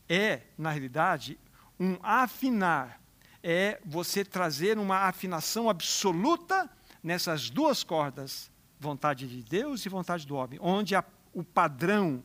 É, 0.09 0.43
na 0.57 0.71
realidade, 0.71 1.37
um 1.79 1.97
afinar 2.05 3.01
é 3.43 3.81
você 3.85 4.25
trazer 4.25 4.79
uma 4.79 5.09
afinação 5.09 5.69
absoluta 5.69 6.69
nessas 7.03 7.51
duas 7.51 7.83
cordas, 7.83 8.51
vontade 8.79 9.27
de 9.27 9.43
Deus 9.43 9.85
e 9.85 9.89
vontade 9.89 10.27
do 10.27 10.37
homem, 10.37 10.59
onde 10.63 10.95
a, 10.95 11.05
o 11.33 11.45
padrão 11.45 12.23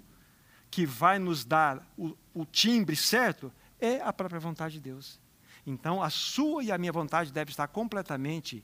que 0.69 0.85
vai 0.85 1.19
nos 1.19 1.45
dar 1.45 1.85
o, 1.97 2.15
o 2.33 2.45
timbre 2.45 2.95
certo 2.95 3.51
é 3.79 4.01
a 4.01 4.11
própria 4.11 4.39
vontade 4.39 4.75
de 4.75 4.81
Deus. 4.81 5.19
Então, 5.65 6.01
a 6.01 6.09
sua 6.09 6.63
e 6.63 6.71
a 6.71 6.77
minha 6.77 6.91
vontade 6.91 7.31
deve 7.31 7.51
estar 7.51 7.67
completamente 7.67 8.63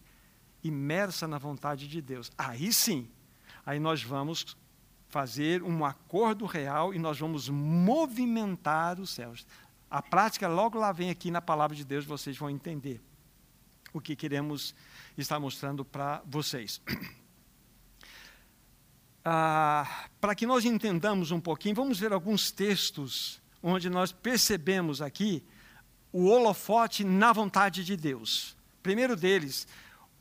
imersa 0.63 1.27
na 1.27 1.38
vontade 1.38 1.88
de 1.88 2.01
Deus. 2.01 2.32
Aí 2.38 2.74
sim, 2.74 3.10
aí 3.65 3.79
nós 3.79 4.03
vamos 4.03 4.58
fazer 5.08 5.63
um 5.63 5.84
acordo 5.84 6.46
real 6.46 6.94
e 6.94 7.00
nós 7.00 7.20
vamos 7.20 7.50
movimentar 7.50 9.00
os 9.00 9.10
céus. 9.10 9.46
A 9.89 10.01
prática 10.01 10.48
logo 10.48 10.77
lá 10.77 10.91
vem 10.91 11.10
aqui 11.10 11.31
na 11.31 11.41
palavra 11.41 11.75
de 11.75 11.84
Deus, 11.84 12.05
vocês 12.05 12.38
vão 12.38 12.50
entender 12.50 13.01
o 13.91 14.00
que 14.00 14.15
queremos 14.15 14.75
estar 15.17 15.39
mostrando 15.39 15.84
para 15.84 16.22
vocês. 16.25 16.81
Ah, 19.31 20.08
para 20.19 20.34
que 20.34 20.46
nós 20.46 20.63
entendamos 20.63 21.29
um 21.29 21.41
pouquinho, 21.41 21.75
vamos 21.75 22.00
ver 22.00 22.13
alguns 22.13 22.51
textos 22.51 23.39
onde 23.62 23.89
nós 23.89 24.13
percebemos 24.13 25.01
aqui 25.01 25.43
o 26.12 26.27
holofote 26.27 27.03
na 27.03 27.34
vontade 27.34 27.84
de 27.84 27.98
Deus. 27.98 28.55
Primeiro 28.81 29.17
deles, 29.17 29.67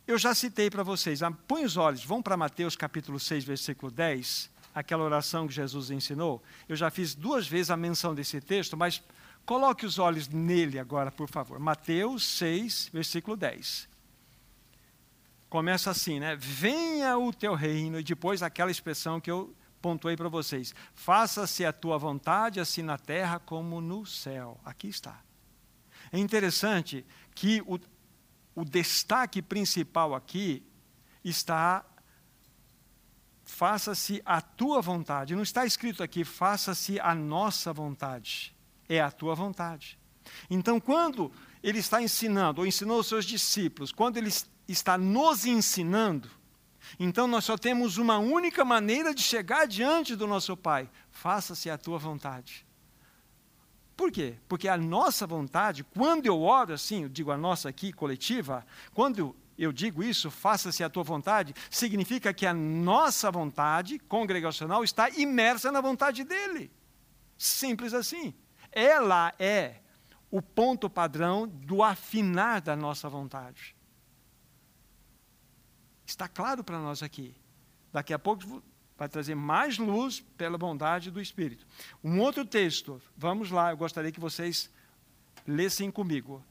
eu 0.07 0.19
já 0.19 0.35
citei 0.35 0.69
para 0.69 0.83
vocês, 0.83 1.23
ah, 1.23 1.31
põe 1.31 1.65
os 1.65 1.77
olhos, 1.77 2.05
vão 2.05 2.21
para 2.21 2.37
Mateus 2.37 2.75
capítulo 2.75 3.21
6, 3.21 3.45
versículo 3.45 3.91
10, 3.91 4.51
aquela 4.75 5.05
oração 5.05 5.47
que 5.47 5.55
Jesus 5.55 5.91
ensinou. 5.91 6.43
Eu 6.69 6.75
já 6.77 6.91
fiz 6.91 7.15
duas 7.15 7.47
vezes 7.47 7.71
a 7.71 7.77
menção 7.77 8.15
desse 8.15 8.41
texto, 8.41 8.77
mas 8.77 9.01
Coloque 9.49 9.87
os 9.87 9.99
olhos 9.99 10.29
nele 10.29 10.79
agora, 10.79 11.11
por 11.11 11.27
favor. 11.27 11.59
Mateus 11.59 12.23
6, 12.37 12.91
versículo 12.93 13.35
10. 13.35 13.89
Começa 15.49 15.91
assim, 15.91 16.21
né? 16.21 16.37
Venha 16.37 17.17
o 17.17 17.33
teu 17.33 17.55
reino, 17.55 17.99
e 17.99 18.03
depois 18.03 18.43
aquela 18.43 18.71
expressão 18.71 19.19
que 19.19 19.31
eu 19.31 19.57
pontuei 19.81 20.19
para 20.19 20.29
vocês. 20.29 20.75
Faça-se 20.93 21.65
a 21.65 21.73
tua 21.73 21.97
vontade, 21.97 22.61
assim 22.61 22.83
na 22.83 22.99
terra 22.99 23.39
como 23.39 23.81
no 23.81 24.05
céu. 24.05 24.61
Aqui 24.67 24.89
está. 24.89 25.19
É 26.13 26.19
interessante 26.19 27.03
que 27.35 27.63
o, 27.63 27.81
o 28.55 28.67
destaque 28.67 29.41
principal 29.41 30.15
aqui 30.15 30.63
está 31.25 31.87
faça-se 33.47 34.21
a 34.27 34.43
tua 34.43 34.83
vontade. 34.83 35.35
Não 35.35 35.43
está 35.43 35.65
escrito 35.65 36.03
aqui, 36.03 36.23
faça-se 36.23 37.01
a 37.01 37.15
nossa 37.15 37.73
vontade 37.73 38.58
é 38.89 39.01
a 39.01 39.11
tua 39.11 39.35
vontade. 39.35 39.99
Então, 40.49 40.81
quando 40.81 41.31
ele 41.63 41.79
está 41.79 42.01
ensinando, 42.01 42.61
ou 42.61 42.67
ensinou 42.67 43.01
os 43.01 43.07
seus 43.07 43.25
discípulos, 43.25 43.93
quando 43.93 44.17
ele 44.17 44.31
está 44.67 44.97
nos 44.97 45.45
ensinando, 45.45 46.31
então 46.99 47.27
nós 47.27 47.45
só 47.45 47.57
temos 47.59 47.99
uma 47.99 48.19
única 48.19 48.65
maneira 48.65 49.15
de 49.15 49.23
chegar 49.23 49.67
diante 49.67 50.17
do 50.17 50.27
nosso 50.27 50.57
Pai: 50.57 50.89
faça-se 51.11 51.69
a 51.69 51.77
tua 51.77 51.99
vontade. 51.99 52.67
Por 53.97 54.13
quê? 54.13 54.37
Porque 54.49 54.69
a 54.69 54.77
nossa 54.77 55.27
vontade, 55.27 55.83
quando 55.83 56.27
eu 56.27 56.41
oro 56.41 56.73
assim, 56.73 57.03
eu 57.03 57.09
digo 57.09 57.33
a 57.33 57.37
nossa 57.37 57.69
aqui, 57.69 57.93
coletiva, 57.93 58.65
quando 58.95 59.35
eu 59.59 59.73
digo 59.73 60.05
isso, 60.05 60.31
faça-se 60.31 60.85
a 60.85 60.89
tua 60.89 61.03
vontade, 61.03 61.53
significa 61.69 62.33
que 62.33 62.47
a 62.47 62.55
nossa 62.55 63.29
vontade 63.29 63.99
congregacional 63.99 64.85
está 64.85 65.11
imersa 65.11 65.73
na 65.73 65.81
vontade 65.81 66.23
dele. 66.23 66.71
Simples 67.37 67.93
assim 67.93 68.33
ela 68.73 69.35
é 69.39 69.77
o 70.31 70.43
ponto 70.43 70.91
padrão 70.91 71.47
do 71.47 71.83
afinar 71.83 72.61
da 72.61 72.77
nossa 72.77 73.09
vontade. 73.09 73.75
Está 76.07 76.29
claro 76.29 76.63
para 76.63 76.79
nós 76.79 77.03
aqui. 77.03 77.35
Daqui 77.93 78.13
a 78.13 78.19
pouco 78.19 78.63
vai 78.97 79.09
trazer 79.09 79.35
mais 79.35 79.79
luz 79.79 80.21
pela 80.37 80.59
bondade 80.59 81.11
do 81.11 81.21
Espírito. 81.21 81.67
Um 82.03 82.21
outro 82.21 82.45
texto, 82.45 83.01
vamos 83.17 83.51
lá, 83.51 83.71
eu 83.71 83.77
gostaria 83.77 84.13
que 84.13 84.21
vocês 84.21 84.71
lessem 85.47 85.91
comigo. 85.91 86.45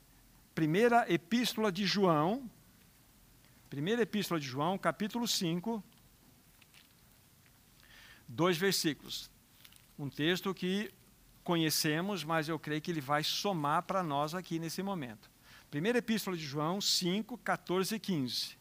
Primeira 0.55 1.11
Epístola 1.11 1.71
de 1.71 1.85
João, 1.85 2.49
Primeira 3.69 4.01
Epístola 4.01 4.39
de 4.39 4.47
João, 4.47 4.77
capítulo 4.77 5.27
5, 5.27 5.83
dois 8.27 8.57
versículos. 8.57 9.29
Um 9.99 10.09
texto 10.09 10.53
que 10.53 10.91
conhecemos, 11.47 12.25
mas 12.25 12.49
eu 12.49 12.59
creio 12.59 12.81
que 12.81 12.91
ele 12.91 12.99
vai 12.99 13.23
somar 13.23 13.81
para 13.83 14.03
nós 14.03 14.35
aqui 14.35 14.59
nesse 14.59 14.83
momento. 14.83 15.31
Primeira 15.71 15.99
Epístola 15.99 16.35
de 16.35 16.43
João 16.43 16.81
5, 16.81 17.37
14 17.37 17.95
e 17.95 17.99
15. 18.01 18.57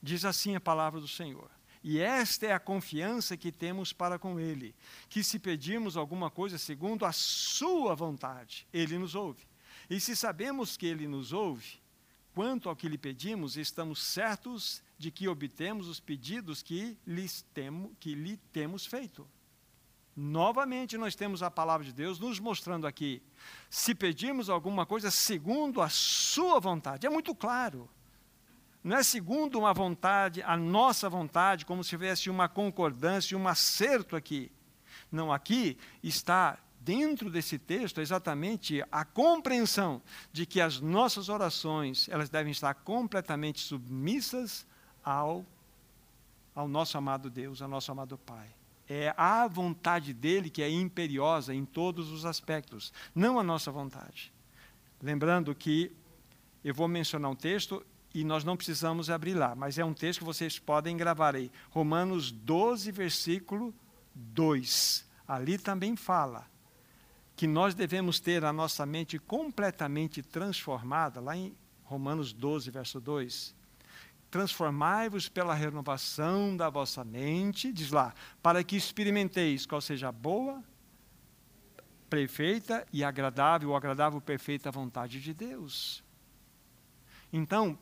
Diz 0.00 0.24
assim 0.24 0.54
a 0.54 0.60
palavra 0.60 1.00
do 1.00 1.08
Senhor. 1.08 1.50
E 1.82 1.98
esta 1.98 2.46
é 2.46 2.52
a 2.52 2.60
confiança 2.60 3.36
que 3.36 3.50
temos 3.50 3.92
para 3.92 4.16
com 4.16 4.38
Ele, 4.38 4.76
que 5.08 5.24
se 5.24 5.40
pedirmos 5.40 5.96
alguma 5.96 6.30
coisa 6.30 6.56
segundo 6.56 7.04
a 7.04 7.10
Sua 7.10 7.96
vontade, 7.96 8.64
Ele 8.72 8.96
nos 8.96 9.16
ouve. 9.16 9.44
E 9.90 9.98
se 9.98 10.14
sabemos 10.14 10.76
que 10.76 10.86
Ele 10.86 11.08
nos 11.08 11.32
ouve, 11.32 11.80
quanto 12.32 12.68
ao 12.68 12.76
que 12.76 12.88
lhe 12.88 12.96
pedimos, 12.96 13.56
estamos 13.56 14.00
certos 14.04 14.84
de 14.96 15.10
que 15.10 15.26
obtemos 15.26 15.88
os 15.88 15.98
pedidos 15.98 16.62
que, 16.62 16.96
lhes 17.04 17.44
temo, 17.52 17.92
que 17.98 18.14
lhe 18.14 18.36
temos 18.52 18.86
feito. 18.86 19.28
Novamente, 20.20 20.98
nós 20.98 21.14
temos 21.14 21.42
a 21.42 21.50
palavra 21.50 21.86
de 21.86 21.92
Deus 21.92 22.18
nos 22.18 22.40
mostrando 22.40 22.86
aqui, 22.86 23.22
se 23.70 23.94
pedirmos 23.94 24.50
alguma 24.50 24.84
coisa 24.84 25.10
segundo 25.10 25.80
a 25.80 25.88
Sua 25.88 26.58
vontade, 26.58 27.06
é 27.06 27.10
muito 27.10 27.34
claro 27.34 27.88
não 28.82 28.96
é 28.96 29.02
segundo 29.02 29.58
uma 29.58 29.74
vontade, 29.74 30.42
a 30.42 30.56
nossa 30.56 31.10
vontade, 31.10 31.66
como 31.66 31.82
se 31.82 31.90
tivesse 31.90 32.30
uma 32.30 32.48
concordância, 32.48 33.36
um 33.36 33.48
acerto 33.48 34.16
aqui. 34.16 34.50
Não, 35.10 35.32
aqui 35.32 35.76
está 36.02 36.58
dentro 36.80 37.28
desse 37.30 37.58
texto 37.58 38.00
exatamente 38.00 38.82
a 38.90 39.04
compreensão 39.04 40.00
de 40.32 40.46
que 40.46 40.60
as 40.60 40.80
nossas 40.80 41.28
orações, 41.28 42.08
elas 42.08 42.30
devem 42.30 42.52
estar 42.52 42.72
completamente 42.72 43.60
submissas 43.60 44.66
ao 45.04 45.44
ao 46.54 46.66
nosso 46.66 46.98
amado 46.98 47.30
Deus, 47.30 47.62
ao 47.62 47.68
nosso 47.68 47.92
amado 47.92 48.18
Pai. 48.18 48.57
É 48.88 49.12
a 49.16 49.46
vontade 49.46 50.14
dele 50.14 50.48
que 50.48 50.62
é 50.62 50.70
imperiosa 50.70 51.54
em 51.54 51.64
todos 51.64 52.10
os 52.10 52.24
aspectos, 52.24 52.92
não 53.14 53.38
a 53.38 53.42
nossa 53.42 53.70
vontade. 53.70 54.32
Lembrando 55.02 55.54
que 55.54 55.92
eu 56.64 56.74
vou 56.74 56.88
mencionar 56.88 57.30
um 57.30 57.36
texto 57.36 57.84
e 58.14 58.24
nós 58.24 58.44
não 58.44 58.56
precisamos 58.56 59.10
abrir 59.10 59.34
lá, 59.34 59.54
mas 59.54 59.78
é 59.78 59.84
um 59.84 59.92
texto 59.92 60.20
que 60.20 60.24
vocês 60.24 60.58
podem 60.58 60.96
gravar 60.96 61.36
aí. 61.36 61.50
Romanos 61.70 62.30
12, 62.30 62.90
versículo 62.90 63.74
2. 64.14 65.06
Ali 65.26 65.58
também 65.58 65.94
fala 65.94 66.46
que 67.36 67.46
nós 67.46 67.74
devemos 67.74 68.18
ter 68.18 68.44
a 68.44 68.52
nossa 68.52 68.84
mente 68.84 69.18
completamente 69.18 70.22
transformada, 70.22 71.20
lá 71.20 71.36
em 71.36 71.54
Romanos 71.84 72.32
12, 72.32 72.70
verso 72.70 73.00
2. 73.00 73.54
Transformai-vos 74.30 75.28
pela 75.28 75.54
renovação 75.54 76.56
da 76.56 76.68
vossa 76.68 77.02
mente, 77.04 77.72
diz 77.72 77.90
lá, 77.90 78.14
para 78.42 78.62
que 78.62 78.76
experimenteis 78.76 79.64
qual 79.64 79.80
seja 79.80 80.08
a 80.08 80.12
boa, 80.12 80.62
perfeita 82.10 82.86
e 82.92 83.02
agradável, 83.02 83.70
ou 83.70 83.76
agradável, 83.76 84.20
perfeita 84.20 84.70
vontade 84.70 85.20
de 85.20 85.32
Deus. 85.32 86.04
Então, 87.32 87.78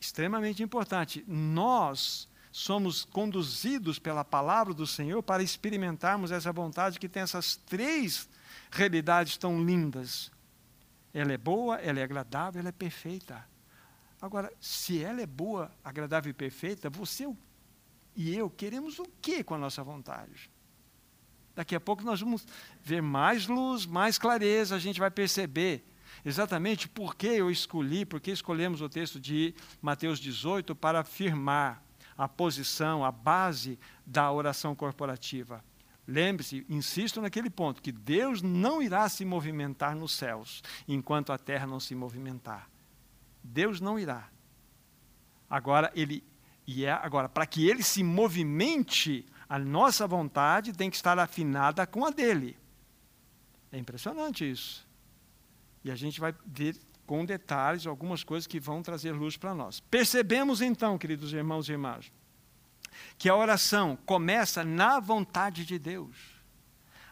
extremamente 0.00 0.62
importante. 0.62 1.24
Nós 1.26 2.28
somos 2.52 3.04
conduzidos 3.04 3.98
pela 3.98 4.24
palavra 4.24 4.72
do 4.72 4.86
Senhor 4.86 5.22
para 5.22 5.42
experimentarmos 5.42 6.30
essa 6.30 6.52
vontade 6.52 6.98
que 6.98 7.08
tem 7.08 7.22
essas 7.22 7.56
três 7.56 8.28
realidades 8.70 9.36
tão 9.36 9.62
lindas. 9.62 10.30
Ela 11.12 11.32
é 11.32 11.38
boa, 11.38 11.76
ela 11.76 12.00
é 12.00 12.02
agradável, 12.02 12.60
ela 12.60 12.68
é 12.68 12.72
perfeita. 12.72 13.44
Agora, 14.20 14.52
se 14.60 15.02
ela 15.02 15.20
é 15.20 15.26
boa, 15.26 15.70
agradável 15.84 16.30
e 16.30 16.34
perfeita, 16.34 16.88
você 16.88 17.26
e 18.14 18.34
eu 18.34 18.48
queremos 18.48 18.98
o 18.98 19.04
que 19.20 19.44
com 19.44 19.54
a 19.54 19.58
nossa 19.58 19.84
vontade? 19.84 20.50
Daqui 21.54 21.74
a 21.74 21.80
pouco 21.80 22.02
nós 22.02 22.20
vamos 22.20 22.46
ver 22.82 23.02
mais 23.02 23.46
luz, 23.46 23.86
mais 23.86 24.18
clareza, 24.18 24.74
a 24.74 24.78
gente 24.78 24.98
vai 24.98 25.10
perceber 25.10 25.84
exatamente 26.24 26.88
por 26.88 27.14
que 27.14 27.26
eu 27.26 27.50
escolhi, 27.50 28.04
por 28.04 28.20
que 28.20 28.30
escolhemos 28.30 28.80
o 28.80 28.88
texto 28.88 29.20
de 29.20 29.54
Mateus 29.80 30.18
18 30.18 30.74
para 30.74 31.00
afirmar 31.00 31.82
a 32.16 32.26
posição, 32.26 33.04
a 33.04 33.12
base 33.12 33.78
da 34.04 34.30
oração 34.32 34.74
corporativa. 34.74 35.62
Lembre-se, 36.06 36.64
insisto 36.68 37.20
naquele 37.20 37.50
ponto, 37.50 37.82
que 37.82 37.92
Deus 37.92 38.40
não 38.40 38.80
irá 38.80 39.08
se 39.08 39.24
movimentar 39.24 39.94
nos 39.94 40.12
céus 40.12 40.62
enquanto 40.86 41.32
a 41.32 41.38
terra 41.38 41.66
não 41.66 41.80
se 41.80 41.94
movimentar. 41.94 42.70
Deus 43.46 43.80
não 43.80 43.98
irá. 43.98 44.28
Agora, 45.48 45.92
ele 45.94 46.24
e 46.66 46.84
é 46.84 46.90
agora 46.90 47.28
para 47.28 47.46
que 47.46 47.68
ele 47.68 47.82
se 47.82 48.02
movimente, 48.02 49.24
a 49.48 49.58
nossa 49.58 50.06
vontade 50.06 50.72
tem 50.72 50.90
que 50.90 50.96
estar 50.96 51.16
afinada 51.18 51.86
com 51.86 52.04
a 52.04 52.10
dele. 52.10 52.56
É 53.70 53.78
impressionante 53.78 54.50
isso. 54.50 54.86
E 55.84 55.90
a 55.90 55.94
gente 55.94 56.18
vai 56.18 56.34
ver 56.44 56.76
com 57.06 57.24
detalhes 57.24 57.86
algumas 57.86 58.24
coisas 58.24 58.46
que 58.48 58.58
vão 58.58 58.82
trazer 58.82 59.12
luz 59.12 59.36
para 59.36 59.54
nós. 59.54 59.78
Percebemos 59.78 60.60
então, 60.60 60.98
queridos 60.98 61.32
irmãos 61.32 61.68
e 61.68 61.72
irmãs, 61.72 62.12
que 63.16 63.28
a 63.28 63.36
oração 63.36 63.96
começa 64.04 64.64
na 64.64 64.98
vontade 64.98 65.64
de 65.64 65.78
Deus. 65.78 66.35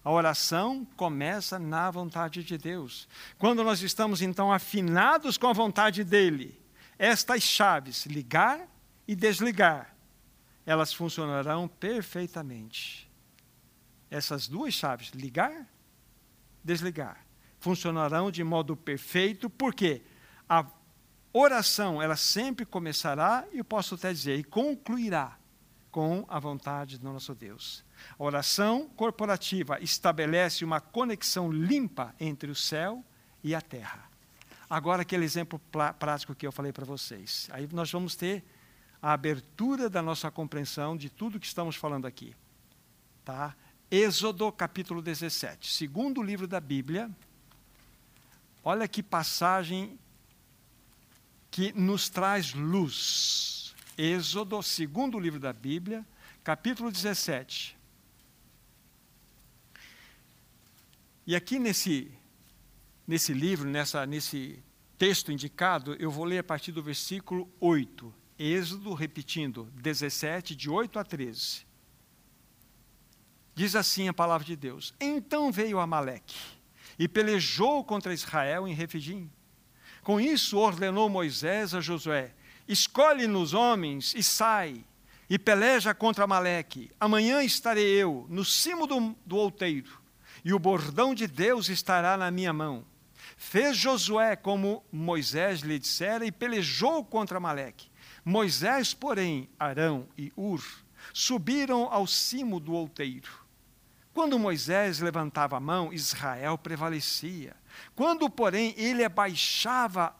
A 0.04 0.10
oração 0.10 0.86
começa 0.96 1.58
na 1.58 1.90
vontade 1.90 2.44
de 2.44 2.58
Deus. 2.58 3.08
Quando 3.38 3.64
nós 3.64 3.80
estamos 3.80 4.20
então 4.20 4.52
afinados 4.52 5.38
com 5.38 5.46
a 5.46 5.52
vontade 5.52 6.04
dele, 6.04 6.60
estas 6.98 7.42
chaves, 7.42 8.04
ligar 8.04 8.68
e 9.08 9.16
desligar, 9.16 9.96
elas 10.66 10.92
funcionarão 10.92 11.66
perfeitamente. 11.66 13.10
Essas 14.10 14.46
duas 14.46 14.74
chaves, 14.74 15.08
ligar, 15.10 15.66
desligar, 16.62 17.24
funcionarão 17.58 18.30
de 18.30 18.44
modo 18.44 18.76
perfeito, 18.76 19.48
porque 19.48 20.02
a 20.48 20.66
oração, 21.32 22.00
ela 22.00 22.16
sempre 22.16 22.64
começará, 22.64 23.46
e 23.52 23.58
eu 23.58 23.64
posso 23.64 23.94
até 23.94 24.12
dizer, 24.12 24.38
e 24.38 24.44
concluirá 24.44 25.38
com 25.90 26.24
a 26.28 26.38
vontade 26.38 26.98
do 26.98 27.12
nosso 27.12 27.34
Deus. 27.34 27.83
A 28.18 28.22
oração 28.22 28.88
corporativa 28.96 29.80
estabelece 29.80 30.64
uma 30.64 30.80
conexão 30.80 31.50
limpa 31.50 32.14
entre 32.18 32.50
o 32.50 32.54
céu 32.54 33.04
e 33.42 33.54
a 33.54 33.60
terra. 33.60 34.10
Agora, 34.68 35.02
aquele 35.02 35.24
exemplo 35.24 35.60
prático 35.98 36.34
que 36.34 36.46
eu 36.46 36.52
falei 36.52 36.72
para 36.72 36.84
vocês. 36.84 37.48
Aí 37.52 37.68
nós 37.72 37.90
vamos 37.90 38.14
ter 38.16 38.44
a 39.00 39.12
abertura 39.12 39.90
da 39.90 40.02
nossa 40.02 40.30
compreensão 40.30 40.96
de 40.96 41.10
tudo 41.10 41.38
que 41.38 41.46
estamos 41.46 41.76
falando 41.76 42.06
aqui. 42.06 42.34
Tá? 43.24 43.54
Êxodo 43.90 44.50
capítulo 44.50 45.00
17, 45.00 45.70
segundo 45.70 46.22
livro 46.22 46.46
da 46.46 46.58
Bíblia, 46.60 47.10
Olha 48.64 48.88
que 48.88 49.02
passagem 49.02 49.98
que 51.50 51.70
nos 51.74 52.08
traz 52.08 52.54
luz. 52.54 53.74
Êxodo, 53.96 54.62
segundo 54.62 55.20
livro 55.20 55.38
da 55.38 55.52
Bíblia, 55.52 56.04
capítulo 56.42 56.90
17. 56.90 57.76
E 61.26 61.34
aqui 61.34 61.58
nesse, 61.58 62.12
nesse 63.06 63.32
livro, 63.32 63.68
nessa, 63.68 64.04
nesse 64.04 64.62
texto 64.98 65.32
indicado, 65.32 65.94
eu 65.98 66.10
vou 66.10 66.24
ler 66.24 66.38
a 66.38 66.44
partir 66.44 66.70
do 66.70 66.82
versículo 66.82 67.50
8. 67.60 68.12
Êxodo, 68.38 68.92
repetindo, 68.92 69.70
17, 69.74 70.54
de 70.54 70.68
8 70.68 70.98
a 70.98 71.04
13. 71.04 71.64
Diz 73.54 73.74
assim 73.74 74.08
a 74.08 74.12
palavra 74.12 74.46
de 74.46 74.54
Deus: 74.54 74.92
Então 75.00 75.50
veio 75.50 75.78
Amaleque 75.78 76.36
e 76.98 77.08
pelejou 77.08 77.82
contra 77.84 78.12
Israel 78.12 78.68
em 78.68 78.74
Refidim. 78.74 79.30
Com 80.02 80.20
isso 80.20 80.58
ordenou 80.58 81.08
Moisés 81.08 81.74
a 81.74 81.80
Josué: 81.80 82.34
Escolhe-nos 82.68 83.54
homens 83.54 84.14
e 84.14 84.22
sai, 84.22 84.84
e 85.30 85.38
peleja 85.38 85.94
contra 85.94 86.24
Amaleque. 86.24 86.90
Amanhã 87.00 87.42
estarei 87.42 87.86
eu 87.86 88.26
no 88.28 88.44
cimo 88.44 88.86
do, 88.86 89.16
do 89.24 89.36
outeiro, 89.36 90.03
e 90.44 90.52
o 90.52 90.58
bordão 90.58 91.14
de 91.14 91.26
Deus 91.26 91.68
estará 91.68 92.16
na 92.16 92.30
minha 92.30 92.52
mão. 92.52 92.84
Fez 93.36 93.76
Josué 93.76 94.36
como 94.36 94.84
Moisés 94.92 95.60
lhe 95.60 95.78
dissera 95.78 96.26
e 96.26 96.32
pelejou 96.32 97.04
contra 97.04 97.38
Amaleque. 97.38 97.90
Moisés, 98.24 98.92
porém, 98.94 99.48
Arão 99.58 100.06
e 100.16 100.32
Ur 100.36 100.62
subiram 101.12 101.88
ao 101.90 102.06
cimo 102.06 102.60
do 102.60 102.72
outeiro 102.72 103.44
quando 104.14 104.38
Moisés 104.38 105.00
levantava 105.00 105.56
a 105.56 105.60
mão, 105.60 105.92
Israel 105.92 106.56
prevalecia. 106.56 107.56
Quando, 107.96 108.30
porém, 108.30 108.72
ele 108.78 109.02
abaixava 109.02 110.14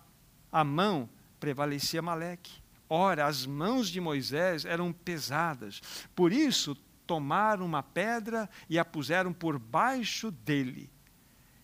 a 0.51 0.65
mão, 0.65 1.09
prevalecia 1.39 2.03
Maleque. 2.03 2.61
Ora, 2.89 3.27
as 3.27 3.47
mãos 3.47 3.89
de 3.89 4.01
Moisés 4.01 4.65
eram 4.65 4.93
pesadas. 4.93 5.81
Por 6.13 6.33
isso, 6.33 6.77
tomaram 7.07 7.65
uma 7.65 7.83
pedra 7.83 8.49
e 8.69 8.79
a 8.79 8.85
puseram 8.85 9.33
por 9.33 9.59
baixo 9.59 10.31
dele. 10.31 10.91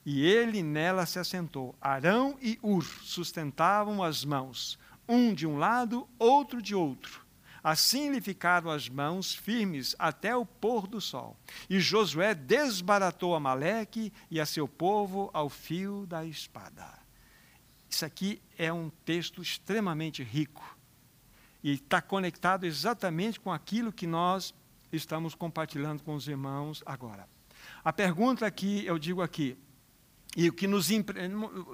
E 0.04 0.24
ele 0.24 0.62
nela 0.62 1.06
se 1.06 1.18
assentou. 1.18 1.74
Arão 1.80 2.36
e 2.40 2.58
Ur 2.62 2.84
sustentavam 2.84 4.02
as 4.02 4.24
mãos, 4.24 4.78
um 5.08 5.34
de 5.34 5.46
um 5.46 5.58
lado, 5.58 6.08
outro 6.18 6.62
de 6.62 6.74
outro. 6.74 7.26
Assim 7.62 8.10
lhe 8.10 8.20
ficaram 8.20 8.70
as 8.70 8.88
mãos 8.88 9.34
firmes 9.34 9.94
até 9.98 10.34
o 10.34 10.46
pôr 10.46 10.86
do 10.86 11.00
sol. 11.00 11.36
E 11.68 11.78
Josué 11.78 12.34
desbaratou 12.34 13.34
Amaleque 13.34 14.12
e 14.30 14.40
a 14.40 14.46
seu 14.46 14.66
povo 14.66 15.30
ao 15.34 15.50
fio 15.50 16.06
da 16.06 16.24
espada. 16.24 16.98
Isso 17.88 18.04
aqui 18.04 18.40
é 18.56 18.72
um 18.72 18.88
texto 19.04 19.42
extremamente 19.42 20.22
rico. 20.22 20.78
E 21.62 21.72
está 21.72 22.00
conectado 22.00 22.64
exatamente 22.64 23.38
com 23.38 23.52
aquilo 23.52 23.92
que 23.92 24.06
nós 24.06 24.54
estamos 24.92 25.34
compartilhando 25.34 26.02
com 26.02 26.14
os 26.14 26.26
irmãos 26.28 26.82
agora. 26.86 27.28
A 27.84 27.92
pergunta 27.92 28.50
que 28.50 28.84
eu 28.86 28.98
digo 28.98 29.22
aqui, 29.22 29.56
e 30.36 30.48
o 30.48 30.52
que 30.52 30.66
nos 30.66 30.88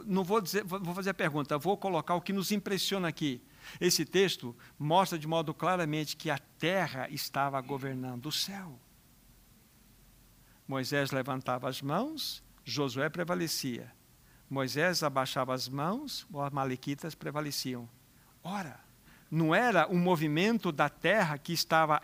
não 0.07 0.24
vou 0.24 0.40
dizer, 0.40 0.64
vou 0.64 0.94
fazer 0.94 1.11
a 1.11 1.14
pergunta, 1.14 1.59
vou 1.59 1.76
colocar 1.76 2.14
o 2.14 2.20
que 2.20 2.33
nos 2.33 2.50
impressiona 2.50 3.09
aqui. 3.09 3.42
Esse 3.81 4.05
texto 4.05 4.57
mostra 4.79 5.18
de 5.18 5.26
modo 5.26 5.52
claramente 5.52 6.16
que 6.16 6.31
a 6.31 6.38
terra 6.38 7.09
estava 7.11 7.61
governando 7.61 8.26
o 8.26 8.33
céu. 8.33 8.79
Moisés 10.66 11.11
levantava 11.11 11.68
as 11.68 11.83
mãos, 11.83 12.42
Josué 12.64 13.09
prevalecia. 13.09 13.92
Moisés 14.48 15.02
abaixava 15.02 15.52
as 15.55 15.68
mãos, 15.68 16.26
os 16.33 16.40
amalequitas 16.40 17.14
prevaleciam. 17.14 17.88
Ora, 18.42 18.81
não 19.31 19.55
era 19.55 19.88
um 19.88 19.98
movimento 19.98 20.72
da 20.72 20.88
terra 20.88 21.37
que 21.37 21.52
estava 21.52 22.00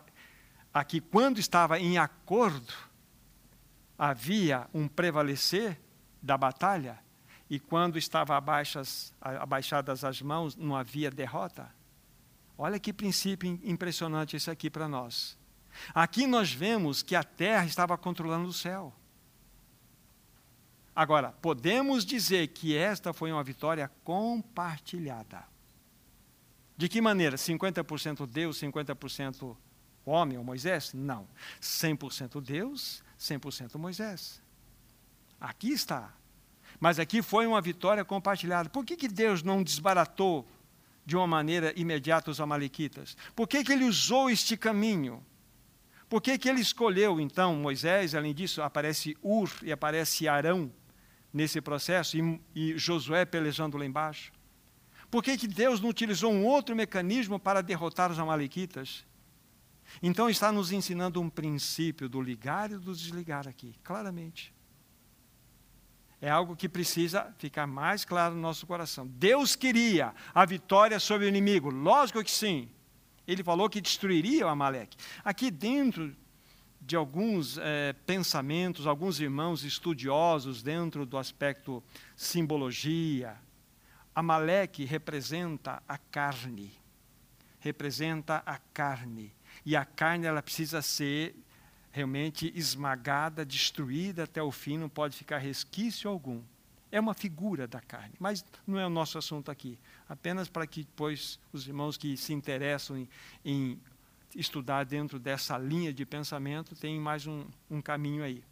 aqui, 0.73 1.01
quando 1.01 1.39
estava 1.39 1.79
em 1.79 1.99
acordo, 1.99 2.73
havia 3.99 4.69
um 4.73 4.89
prevalecer 4.89 5.79
da 6.23 6.37
batalha, 6.37 6.99
e 7.51 7.61
quando 7.61 7.99
estava 7.99 8.37
abaixas, 8.37 9.13
abaixadas 9.21 10.05
as 10.05 10.23
mãos, 10.23 10.57
não 10.57 10.75
havia 10.75 11.11
derrota. 11.11 11.71
Olha 12.57 12.79
que 12.79 12.93
princípio 12.93 13.61
impressionante 13.63 14.37
esse 14.37 14.51
aqui 14.51 14.71
para 14.71 14.89
nós. 14.89 15.37
Aqui 15.95 16.27
nós 16.27 16.53
vemos 16.53 17.03
que 17.03 17.15
a 17.15 17.23
terra 17.23 17.67
estava 17.67 17.99
controlando 17.99 18.49
o 18.49 18.53
céu. 18.53 18.93
Agora, 20.95 21.33
podemos 21.33 22.05
dizer 22.05 22.49
que 22.49 22.77
esta 22.77 23.13
foi 23.13 23.33
uma 23.33 23.43
vitória 23.43 23.91
compartilhada. 24.05 25.45
De 26.77 26.89
que 26.89 27.01
maneira? 27.01 27.37
50% 27.37 28.27
Deus, 28.27 28.61
50% 28.61 29.57
homem 30.05 30.39
ou 30.39 30.45
Moisés? 30.45 30.93
Não. 30.93 31.29
100% 31.61 32.41
Deus, 32.41 33.03
100% 33.19 33.79
Moisés. 33.79 34.43
Aqui 35.41 35.73
está. 35.73 36.15
Mas 36.81 36.99
aqui 36.99 37.23
foi 37.23 37.47
uma 37.47 37.61
vitória 37.61 38.05
compartilhada. 38.05 38.69
Por 38.69 38.85
que, 38.85 38.97
que 38.97 39.09
Deus 39.09 39.43
não 39.43 39.63
desbaratou 39.63 40.47
de 41.05 41.17
uma 41.17 41.27
maneira 41.27 41.73
imediata 41.77 42.31
os 42.31 42.41
amalequitas? 42.41 43.17
Por 43.35 43.47
que, 43.47 43.63
que 43.65 43.73
ele 43.73 43.85
usou 43.85 44.31
este 44.31 44.57
caminho? 44.57 45.25
Por 46.09 46.21
que, 46.21 46.37
que 46.37 46.49
ele 46.49 46.61
escolheu, 46.61 47.21
então, 47.21 47.55
Moisés? 47.57 48.15
Além 48.15 48.35
disso, 48.35 48.61
aparece 48.63 49.17
Ur 49.23 49.51
e 49.63 49.73
aparece 49.73 50.29
Arão 50.29 50.71
nesse 51.33 51.61
processo 51.61 52.17
e, 52.19 52.41
e 52.55 52.79
Josué 52.79 53.25
pelejando 53.25 53.79
lá 53.79 53.87
embaixo. 53.87 54.33
Por 55.11 55.23
que, 55.23 55.37
que 55.37 55.49
Deus 55.49 55.81
não 55.81 55.89
utilizou 55.89 56.33
um 56.33 56.45
outro 56.45 56.77
mecanismo 56.77 57.39
para 57.39 57.63
derrotar 57.63 58.11
os 58.11 58.19
Amalequitas? 58.19 59.05
Então 60.01 60.31
está 60.31 60.53
nos 60.53 60.71
ensinando 60.71 61.21
um 61.21 61.29
princípio 61.29 62.09
do 62.09 62.21
ligar 62.21 62.71
e 62.71 62.77
do 62.77 62.95
desligar 62.95 63.49
aqui, 63.49 63.75
claramente. 63.83 64.55
É 66.21 66.31
algo 66.31 66.55
que 66.55 66.69
precisa 66.69 67.35
ficar 67.37 67.67
mais 67.67 68.05
claro 68.05 68.37
no 68.37 68.41
nosso 68.41 68.65
coração. 68.65 69.09
Deus 69.09 69.57
queria 69.57 70.15
a 70.33 70.45
vitória 70.45 71.01
sobre 71.01 71.27
o 71.27 71.29
inimigo, 71.29 71.69
lógico 71.69 72.23
que 72.23 72.31
sim. 72.31 72.71
Ele 73.27 73.43
falou 73.43 73.69
que 73.69 73.81
destruiria 73.81 74.47
o 74.47 74.49
Amaleque. 74.49 74.97
Aqui 75.25 75.51
dentro 75.51 76.15
de 76.81 76.97
alguns 76.97 77.59
é, 77.59 77.93
pensamentos, 78.07 78.87
alguns 78.87 79.21
irmãos 79.21 79.65
estudiosos 79.65 80.63
dentro 80.63 81.07
do 81.07 81.17
aspecto 81.17 81.83
simbologia, 82.17 83.37
Amaleque 84.15 84.85
representa 84.85 85.83
a 85.89 85.97
carne. 85.97 86.73
Representa 87.61 88.43
a 88.45 88.59
carne. 88.59 89.33
E 89.65 89.77
a 89.77 89.85
carne 89.85 90.27
ela 90.27 90.43
precisa 90.43 90.83
ser 90.83 91.35
realmente 91.91 92.53
esmagada, 92.55 93.45
destruída 93.45 94.25
até 94.25 94.43
o 94.43 94.51
fim, 94.51 94.79
não 94.79 94.89
pode 94.89 95.17
ficar 95.17 95.39
resquício 95.39 96.09
algum. 96.09 96.43
É 96.91 97.01
uma 97.01 97.15
figura 97.15 97.67
da 97.67 97.81
carne, 97.81 98.15
mas 98.19 98.45
não 98.67 98.79
é 98.79 98.87
o 98.87 98.91
nosso 98.91 99.17
assunto 99.17 99.51
aqui. 99.51 99.79
Apenas 100.09 100.49
para 100.49 100.67
que 100.67 100.85
depois 100.85 101.39
os 101.53 101.67
irmãos 101.67 101.97
que 101.97 102.17
se 102.17 102.33
interessam 102.33 102.97
em, 102.97 103.09
em 103.45 103.81
estudar 104.35 104.85
dentro 104.85 105.19
dessa 105.19 105.57
linha 105.57 105.93
de 105.93 106.05
pensamento 106.05 106.75
tenham 106.77 107.03
mais 107.03 107.27
um, 107.27 107.47
um 107.71 107.81
caminho 107.81 108.23
aí. 108.23 108.43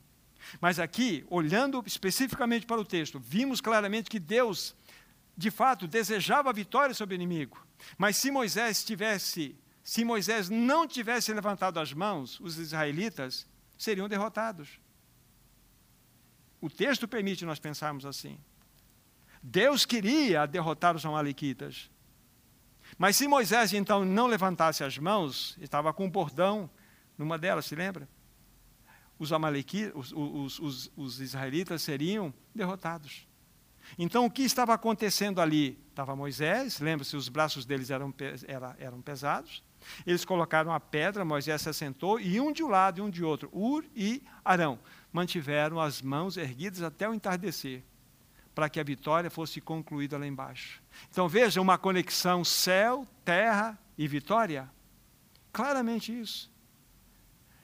Mas 0.60 0.78
aqui, 0.78 1.24
olhando 1.28 1.82
especificamente 1.86 2.64
para 2.64 2.80
o 2.80 2.84
texto, 2.84 3.20
vimos 3.20 3.60
claramente 3.60 4.08
que 4.08 4.18
Deus 4.18 4.74
de 5.40 5.50
fato, 5.50 5.88
desejava 5.88 6.50
a 6.50 6.52
vitória 6.52 6.94
sobre 6.94 7.14
o 7.14 7.16
inimigo. 7.16 7.64
Mas 7.96 8.18
se 8.18 8.30
Moisés 8.30 8.84
tivesse, 8.84 9.56
se 9.90 10.04
Moisés 10.04 10.48
não 10.48 10.86
tivesse 10.86 11.34
levantado 11.34 11.80
as 11.80 11.92
mãos, 11.92 12.38
os 12.38 12.58
israelitas 12.58 13.44
seriam 13.76 14.08
derrotados. 14.08 14.78
O 16.60 16.70
texto 16.70 17.08
permite 17.08 17.44
nós 17.44 17.58
pensarmos 17.58 18.06
assim. 18.06 18.38
Deus 19.42 19.84
queria 19.84 20.46
derrotar 20.46 20.94
os 20.94 21.04
amalequitas. 21.04 21.90
Mas 22.96 23.16
se 23.16 23.26
Moisés 23.26 23.72
então 23.72 24.04
não 24.04 24.28
levantasse 24.28 24.84
as 24.84 24.96
mãos, 24.96 25.58
estava 25.60 25.92
com 25.92 26.04
um 26.04 26.10
bordão 26.10 26.70
numa 27.18 27.36
delas, 27.36 27.66
se 27.66 27.74
lembra? 27.74 28.08
Os, 29.18 29.32
amalequitas, 29.32 29.92
os, 29.96 30.12
os, 30.12 30.58
os, 30.60 30.92
os 30.96 31.20
israelitas 31.20 31.82
seriam 31.82 32.32
derrotados. 32.54 33.26
Então, 33.98 34.24
o 34.24 34.30
que 34.30 34.42
estava 34.42 34.72
acontecendo 34.72 35.40
ali? 35.40 35.76
Estava 35.88 36.14
Moisés, 36.14 36.78
lembra-se, 36.78 37.16
os 37.16 37.28
braços 37.28 37.66
deles 37.66 37.90
eram, 37.90 38.14
era, 38.46 38.76
eram 38.78 39.02
pesados. 39.02 39.68
Eles 40.06 40.24
colocaram 40.24 40.72
a 40.72 40.80
pedra, 40.80 41.24
Moisés 41.24 41.62
se 41.62 41.68
assentou, 41.68 42.20
e 42.20 42.40
um 42.40 42.52
de 42.52 42.62
um 42.62 42.68
lado 42.68 42.98
e 42.98 43.02
um 43.02 43.10
de 43.10 43.24
outro, 43.24 43.48
Ur 43.52 43.84
e 43.94 44.22
Arão, 44.44 44.78
mantiveram 45.12 45.80
as 45.80 46.02
mãos 46.02 46.36
erguidas 46.36 46.82
até 46.82 47.08
o 47.08 47.14
entardecer, 47.14 47.82
para 48.54 48.68
que 48.68 48.80
a 48.80 48.84
vitória 48.84 49.30
fosse 49.30 49.60
concluída 49.60 50.18
lá 50.18 50.26
embaixo. 50.26 50.82
Então, 51.10 51.28
veja 51.28 51.60
uma 51.60 51.78
conexão 51.78 52.44
céu, 52.44 53.06
terra 53.24 53.78
e 53.96 54.06
vitória. 54.06 54.70
Claramente 55.52 56.18
isso. 56.18 56.50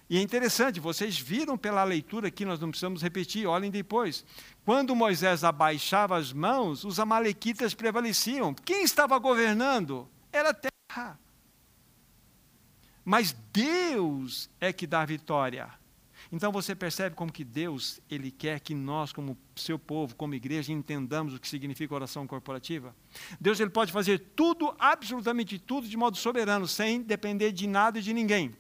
E 0.09 0.19
é 0.19 0.23
interessante, 0.23 0.79
vocês 0.79 1.19
viram 1.19 1.59
pela 1.59 1.83
leitura 1.83 2.29
aqui, 2.29 2.45
nós 2.45 2.61
não 2.61 2.71
precisamos 2.71 3.03
repetir, 3.03 3.45
olhem 3.47 3.73
depois. 3.73 4.25
Quando 4.65 4.95
Moisés 4.95 5.43
abaixava 5.43 6.17
as 6.17 6.33
mãos, 6.33 6.85
os 6.85 7.01
amalequitas 7.01 7.75
prevaleciam. 7.75 8.55
Quem 8.55 8.85
estava 8.85 9.19
governando? 9.19 10.09
Era 10.33 10.51
a 10.51 10.55
terra. 10.55 11.19
Mas 13.07 13.31
Deus 13.53 14.51
é 14.61 14.73
que 14.73 14.85
dá 14.85 15.03
a 15.03 15.07
vitória. 15.07 15.71
Então 16.33 16.51
você 16.51 16.75
percebe 16.75 17.15
como 17.15 17.31
que 17.31 17.45
Deus, 17.45 18.01
ele 18.11 18.33
quer 18.33 18.59
que 18.59 18.75
nós 18.75 19.13
como 19.13 19.39
seu 19.55 19.79
povo, 19.79 20.17
como 20.17 20.35
igreja, 20.35 20.73
entendamos 20.73 21.33
o 21.33 21.39
que 21.39 21.47
significa 21.47 21.95
oração 21.95 22.27
corporativa? 22.27 22.97
Deus 23.41 23.61
ele 23.61 23.71
pode 23.71 23.93
fazer 23.93 24.19
tudo, 24.35 24.75
absolutamente 24.77 25.57
tudo 25.57 25.87
de 25.87 25.97
modo 25.97 26.17
soberano, 26.17 26.67
sem 26.67 27.01
depender 27.01 27.53
de 27.53 27.69
nada 27.69 28.01
e 28.01 28.03
de 28.03 28.13
ninguém. 28.13 28.57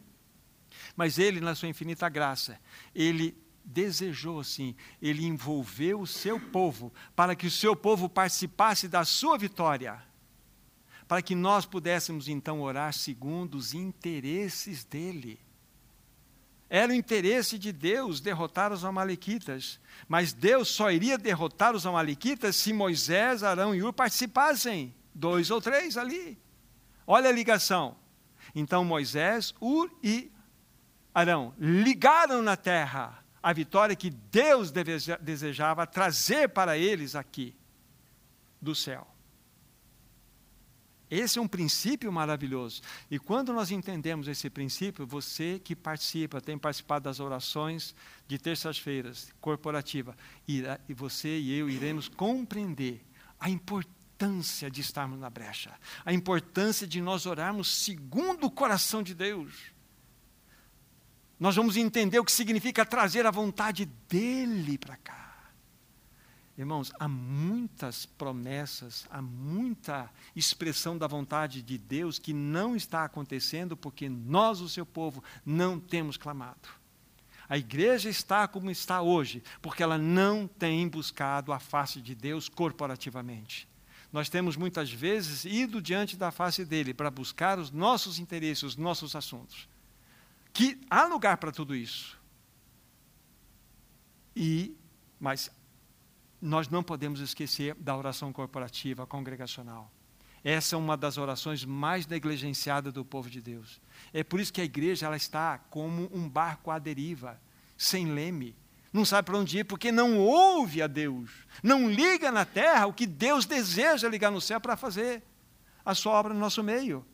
Mas 0.94 1.18
ele, 1.18 1.40
na 1.40 1.56
sua 1.56 1.68
infinita 1.68 2.08
graça, 2.08 2.60
ele 2.94 3.36
desejou 3.64 4.38
assim, 4.38 4.76
ele 5.02 5.26
envolveu 5.26 6.02
o 6.02 6.06
seu 6.06 6.38
povo 6.38 6.92
para 7.16 7.34
que 7.34 7.48
o 7.48 7.50
seu 7.50 7.74
povo 7.74 8.08
participasse 8.08 8.86
da 8.86 9.04
sua 9.04 9.36
vitória, 9.36 10.00
para 11.08 11.22
que 11.22 11.34
nós 11.34 11.64
pudéssemos 11.64 12.28
então 12.28 12.60
orar 12.60 12.92
segundo 12.92 13.56
os 13.56 13.74
interesses 13.74 14.84
dele. 14.84 15.38
Era 16.68 16.92
o 16.92 16.96
interesse 16.96 17.58
de 17.58 17.70
Deus 17.70 18.20
derrotar 18.20 18.72
os 18.72 18.84
Amalequitas, 18.84 19.78
mas 20.08 20.32
Deus 20.32 20.68
só 20.68 20.90
iria 20.90 21.16
derrotar 21.16 21.76
os 21.76 21.86
Amalequitas 21.86 22.56
se 22.56 22.72
Moisés, 22.72 23.44
Arão 23.44 23.72
e 23.72 23.82
Ur 23.82 23.92
participassem, 23.92 24.92
dois 25.14 25.50
ou 25.50 25.60
três 25.60 25.96
ali. 25.96 26.36
Olha 27.06 27.28
a 27.28 27.32
ligação. 27.32 27.96
Então 28.52 28.84
Moisés, 28.84 29.54
Ur 29.60 29.88
e 30.02 30.32
Arão 31.14 31.54
ligaram 31.58 32.42
na 32.42 32.56
terra 32.56 33.24
a 33.40 33.52
vitória 33.52 33.94
que 33.94 34.10
Deus 34.10 34.72
desejava 35.20 35.86
trazer 35.86 36.48
para 36.48 36.76
eles 36.76 37.14
aqui 37.14 37.54
do 38.60 38.74
céu. 38.74 39.06
Esse 41.10 41.38
é 41.38 41.42
um 41.42 41.46
princípio 41.46 42.10
maravilhoso. 42.12 42.82
E 43.10 43.18
quando 43.18 43.52
nós 43.52 43.70
entendemos 43.70 44.26
esse 44.26 44.50
princípio, 44.50 45.06
você 45.06 45.60
que 45.62 45.76
participa, 45.76 46.40
tem 46.40 46.58
participado 46.58 47.04
das 47.04 47.20
orações 47.20 47.94
de 48.26 48.38
terças-feiras, 48.38 49.32
corporativa, 49.40 50.16
irá, 50.48 50.80
e 50.88 50.94
você 50.94 51.38
e 51.38 51.56
eu 51.56 51.70
iremos 51.70 52.08
compreender 52.08 53.04
a 53.38 53.48
importância 53.48 54.68
de 54.68 54.80
estarmos 54.80 55.20
na 55.20 55.30
brecha, 55.30 55.72
a 56.04 56.12
importância 56.12 56.86
de 56.86 57.00
nós 57.00 57.24
orarmos 57.24 57.84
segundo 57.84 58.46
o 58.46 58.50
coração 58.50 59.02
de 59.02 59.14
Deus. 59.14 59.54
Nós 61.38 61.54
vamos 61.54 61.76
entender 61.76 62.18
o 62.18 62.24
que 62.24 62.32
significa 62.32 62.84
trazer 62.84 63.26
a 63.26 63.30
vontade 63.30 63.84
dEle 64.08 64.78
para 64.78 64.96
cá. 64.96 65.25
Irmãos, 66.58 66.90
há 66.98 67.06
muitas 67.06 68.06
promessas, 68.06 69.06
há 69.10 69.20
muita 69.20 70.10
expressão 70.34 70.96
da 70.96 71.06
vontade 71.06 71.60
de 71.60 71.76
Deus 71.76 72.18
que 72.18 72.32
não 72.32 72.74
está 72.74 73.04
acontecendo 73.04 73.76
porque 73.76 74.08
nós, 74.08 74.60
o 74.60 74.68
seu 74.68 74.86
povo, 74.86 75.22
não 75.44 75.78
temos 75.78 76.16
clamado. 76.16 76.68
A 77.48 77.58
igreja 77.58 78.08
está 78.08 78.48
como 78.48 78.70
está 78.70 79.02
hoje, 79.02 79.42
porque 79.60 79.82
ela 79.82 79.98
não 79.98 80.48
tem 80.48 80.88
buscado 80.88 81.52
a 81.52 81.60
face 81.60 82.00
de 82.00 82.14
Deus 82.14 82.48
corporativamente. 82.48 83.68
Nós 84.10 84.30
temos 84.30 84.56
muitas 84.56 84.90
vezes 84.90 85.44
ido 85.44 85.82
diante 85.82 86.16
da 86.16 86.30
face 86.30 86.64
dele 86.64 86.94
para 86.94 87.10
buscar 87.10 87.58
os 87.58 87.70
nossos 87.70 88.18
interesses, 88.18 88.62
os 88.62 88.76
nossos 88.76 89.14
assuntos. 89.14 89.68
Que 90.54 90.80
há 90.88 91.06
lugar 91.06 91.36
para 91.36 91.52
tudo 91.52 91.76
isso. 91.76 92.18
E 94.34 94.74
mas 95.20 95.50
nós 96.40 96.68
não 96.68 96.82
podemos 96.82 97.20
esquecer 97.20 97.74
da 97.74 97.96
oração 97.96 98.32
corporativa, 98.32 99.06
congregacional. 99.06 99.90
Essa 100.44 100.76
é 100.76 100.78
uma 100.78 100.96
das 100.96 101.18
orações 101.18 101.64
mais 101.64 102.06
negligenciadas 102.06 102.92
do 102.92 103.04
povo 103.04 103.28
de 103.28 103.40
Deus. 103.40 103.80
É 104.12 104.22
por 104.22 104.38
isso 104.38 104.52
que 104.52 104.60
a 104.60 104.64
igreja 104.64 105.06
ela 105.06 105.16
está 105.16 105.58
como 105.58 106.08
um 106.12 106.28
barco 106.28 106.70
à 106.70 106.78
deriva, 106.78 107.40
sem 107.76 108.12
leme. 108.12 108.54
Não 108.92 109.04
sabe 109.04 109.26
para 109.26 109.38
onde 109.38 109.58
ir, 109.58 109.64
porque 109.64 109.90
não 109.90 110.18
ouve 110.18 110.80
a 110.80 110.86
Deus. 110.86 111.30
Não 111.62 111.90
liga 111.90 112.30
na 112.30 112.44
terra 112.44 112.86
o 112.86 112.92
que 112.92 113.06
Deus 113.06 113.44
deseja 113.44 114.08
ligar 114.08 114.30
no 114.30 114.40
céu 114.40 114.60
para 114.60 114.76
fazer 114.76 115.22
a 115.84 115.94
sua 115.94 116.12
obra 116.12 116.32
no 116.32 116.40
nosso 116.40 116.62
meio. 116.62 117.04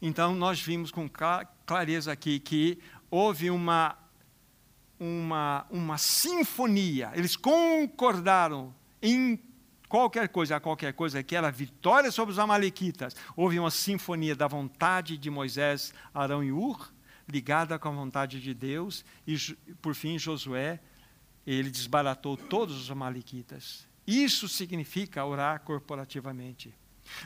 Então, 0.00 0.34
nós 0.34 0.60
vimos 0.60 0.90
com 0.90 1.10
clareza 1.66 2.12
aqui 2.12 2.40
que 2.40 2.78
houve 3.10 3.50
uma 3.50 3.98
uma, 5.00 5.66
uma 5.70 5.96
sinfonia, 5.96 7.10
eles 7.14 7.34
concordaram 7.34 8.74
em 9.00 9.42
qualquer 9.88 10.28
coisa, 10.28 10.56
a 10.56 10.60
qualquer 10.60 10.92
coisa, 10.92 11.22
que 11.22 11.34
era 11.34 11.50
vitória 11.50 12.12
sobre 12.12 12.32
os 12.32 12.38
Amalequitas. 12.38 13.16
Houve 13.34 13.58
uma 13.58 13.70
sinfonia 13.70 14.36
da 14.36 14.46
vontade 14.46 15.16
de 15.16 15.30
Moisés, 15.30 15.94
Arão 16.12 16.44
e 16.44 16.52
Ur, 16.52 16.92
ligada 17.26 17.78
com 17.78 17.88
a 17.88 17.92
vontade 17.92 18.40
de 18.40 18.52
Deus, 18.52 19.04
e 19.26 19.36
por 19.80 19.94
fim 19.94 20.18
Josué, 20.18 20.78
ele 21.46 21.70
desbaratou 21.70 22.36
todos 22.36 22.78
os 22.78 22.90
Amalequitas. 22.90 23.88
Isso 24.06 24.48
significa 24.48 25.24
orar 25.24 25.60
corporativamente. 25.60 26.74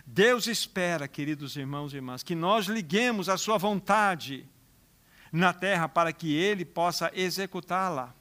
Deus 0.06 0.46
espera, 0.46 1.08
queridos 1.08 1.56
irmãos 1.56 1.92
e 1.92 1.96
irmãs, 1.96 2.22
que 2.22 2.34
nós 2.34 2.66
liguemos 2.66 3.28
a 3.28 3.36
sua 3.36 3.58
vontade 3.58 4.48
na 5.34 5.52
terra 5.52 5.88
para 5.88 6.12
que 6.12 6.32
ele 6.32 6.64
possa 6.64 7.10
executá-la. 7.12 8.14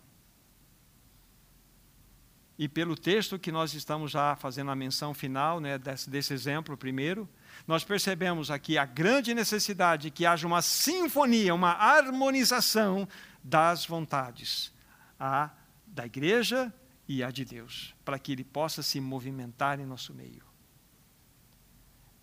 E 2.57 2.67
pelo 2.67 2.95
texto 2.95 3.37
que 3.37 3.51
nós 3.51 3.75
estamos 3.75 4.11
já 4.11 4.35
fazendo 4.35 4.71
a 4.71 4.75
menção 4.75 5.13
final, 5.13 5.59
né, 5.59 5.77
desse, 5.77 6.09
desse 6.09 6.33
exemplo 6.33 6.75
primeiro, 6.75 7.29
nós 7.67 7.83
percebemos 7.83 8.49
aqui 8.49 8.79
a 8.79 8.85
grande 8.85 9.33
necessidade 9.35 10.03
de 10.03 10.11
que 10.11 10.25
haja 10.25 10.47
uma 10.47 10.63
sinfonia, 10.63 11.53
uma 11.53 11.73
harmonização 11.73 13.07
das 13.43 13.85
vontades, 13.85 14.73
a 15.19 15.51
da 15.85 16.07
igreja 16.07 16.73
e 17.07 17.23
a 17.23 17.29
de 17.29 17.45
Deus, 17.45 17.93
para 18.03 18.17
que 18.17 18.31
ele 18.31 18.43
possa 18.43 18.81
se 18.81 18.99
movimentar 18.99 19.79
em 19.79 19.85
nosso 19.85 20.15
meio. 20.15 20.43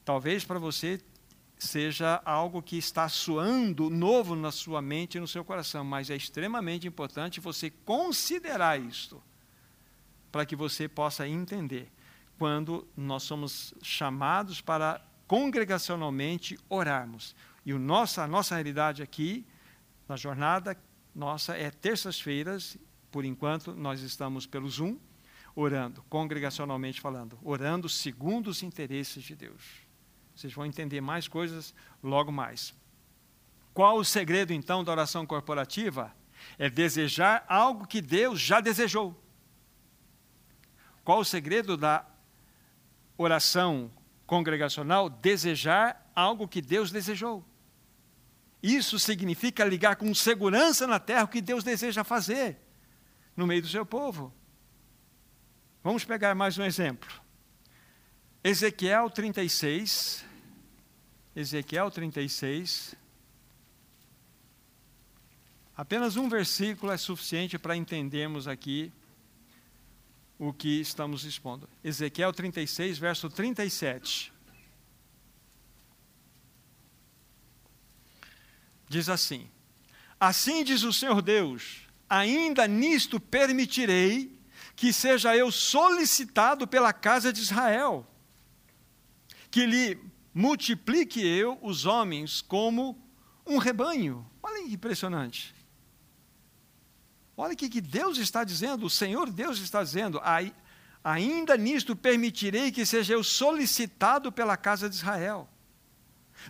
Talvez 0.05 0.45
para 0.45 0.59
você 0.59 1.01
seja 1.61 2.23
algo 2.25 2.63
que 2.63 2.79
está 2.79 3.09
soando 3.09 3.91
novo 3.91 4.35
na 4.35 4.51
sua 4.51 4.81
mente 4.81 5.17
e 5.17 5.21
no 5.21 5.29
seu 5.29 5.45
coração, 5.45 5.85
mas 5.85 6.09
é 6.09 6.17
extremamente 6.17 6.89
importante 6.89 7.39
você 7.39 7.71
considerar 7.71 8.81
isto, 8.81 9.23
para 10.33 10.47
que 10.47 10.57
você 10.57 10.89
possa 10.89 11.29
entender 11.29 11.93
quando 12.39 12.89
nós 12.97 13.25
somos 13.25 13.75
chamados 13.83 14.61
para 14.63 15.05
congregacionalmente 15.27 16.59
orarmos. 16.69 17.37
E 17.67 17.75
o 17.75 17.79
nossa, 17.79 18.23
a 18.23 18.27
nossa 18.27 18.55
realidade 18.55 19.03
aqui, 19.03 19.47
na 20.09 20.17
jornada 20.17 20.77
nossa, 21.15 21.55
é 21.57 21.71
terças-feiras, 21.71 22.79
por 23.11 23.25
enquanto 23.25 23.75
nós 23.75 24.01
estamos 24.01 24.47
pelo 24.47 24.69
Zoom, 24.71 24.97
orando, 25.55 26.03
congregacionalmente 26.09 27.01
falando, 27.01 27.39
orando 27.43 27.89
segundo 27.89 28.49
os 28.49 28.63
interesses 28.63 29.23
de 29.23 29.35
Deus. 29.35 29.90
Vocês 30.41 30.55
vão 30.55 30.65
entender 30.65 31.03
mais 31.03 31.29
coisas 31.29 31.75
logo 32.03 32.33
mais. 32.33 32.75
Qual 33.75 33.99
o 33.99 34.05
segredo, 34.05 34.55
então, 34.55 34.83
da 34.83 34.91
oração 34.91 35.27
corporativa? 35.27 36.17
É 36.59 36.71
desejar 36.71 37.45
algo 37.47 37.87
que 37.87 38.01
Deus 38.01 38.41
já 38.41 38.59
desejou. 38.59 39.15
Qual 41.05 41.19
o 41.19 41.25
segredo 41.27 41.77
da 41.77 42.07
oração 43.19 43.93
congregacional? 44.27 45.11
Desejar 45.11 46.11
algo 46.17 46.49
que 46.49 46.63
Deus 46.63 46.91
desejou. 46.91 47.45
Isso 48.63 48.99
significa 48.99 49.63
ligar 49.63 49.97
com 49.97 50.15
segurança 50.15 50.87
na 50.87 50.99
terra 50.99 51.25
o 51.25 51.29
que 51.29 51.43
Deus 51.43 51.63
deseja 51.63 52.03
fazer 52.03 52.59
no 53.37 53.47
meio 53.47 53.61
do 53.61 53.69
seu 53.69 53.85
povo. 53.85 54.33
Vamos 55.85 56.03
pegar 56.03 56.35
mais 56.35 56.57
um 56.57 56.65
exemplo. 56.65 57.11
Ezequiel 58.43 59.11
36, 59.11 60.30
Ezequiel 61.35 61.91
36. 61.91 62.97
Apenas 65.77 66.17
um 66.17 66.29
versículo 66.29 66.93
é 66.93 66.97
suficiente 66.97 67.59
para 67.59 67.77
entendermos 67.77 68.49
aqui 68.49 68.93
o 70.39 70.53
que 70.53 70.81
estamos 70.81 71.25
expondo. 71.25 71.69
Ezequiel 71.85 72.33
36, 72.33 72.99
verso 72.99 73.31
37. 73.31 74.33
Diz 78.89 79.09
assim: 79.09 79.49
Assim 80.19 80.65
diz 80.65 80.83
o 80.83 80.93
Senhor 80.93 81.23
Deus: 81.23 81.87
ainda 82.09 82.67
nisto 82.67 83.21
permitirei 83.21 84.37
que 84.75 84.93
seja 84.93 85.37
eu 85.37 85.53
solicitado 85.53 86.67
pela 86.67 86.93
casa 86.93 87.33
de 87.33 87.41
Israel, 87.41 88.07
que 89.51 89.65
lhe 89.65 90.11
multiplique 90.33 91.21
eu 91.21 91.59
os 91.63 91.87
homens 91.87 92.41
como 92.41 92.99
um 93.47 93.59
rebanho. 93.59 94.29
Olha 94.43 94.63
que 94.63 94.75
impressionante. 94.75 95.55
Olha 97.37 97.55
o 97.55 97.57
que 97.57 97.81
Deus 97.81 98.19
está 98.19 98.45
dizendo, 98.45 98.85
o 98.85 98.91
Senhor 98.91 99.31
Deus 99.31 99.59
está 99.61 99.83
dizendo, 99.83 100.21
ainda 101.03 101.57
nisto 101.57 101.97
permitirei 101.97 102.71
que 102.71 102.85
seja 102.85 103.15
eu 103.15 103.25
solicitado 103.25 104.31
pela 104.31 104.57
casa 104.57 104.91
de 104.91 104.97
Israel. 104.97 105.49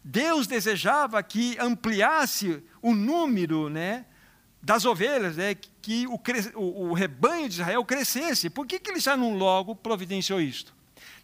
Deus 0.05 0.47
desejava 0.47 1.23
que 1.23 1.57
ampliasse 1.59 2.63
o 2.83 2.95
número 2.95 3.69
né, 3.69 4.05
das 4.63 4.85
ovelhas, 4.85 5.37
né, 5.37 5.55
que 5.55 6.07
o, 6.07 6.21
o, 6.57 6.91
o 6.91 6.93
rebanho 6.93 7.49
de 7.49 7.55
Israel 7.55 7.85
crescesse. 7.85 8.51
Por 8.51 8.67
que, 8.67 8.79
que 8.79 8.91
ele 8.91 9.01
já 9.01 9.17
não 9.17 9.37
logo 9.37 9.75
providenciou 9.75 10.41
isto? 10.41 10.75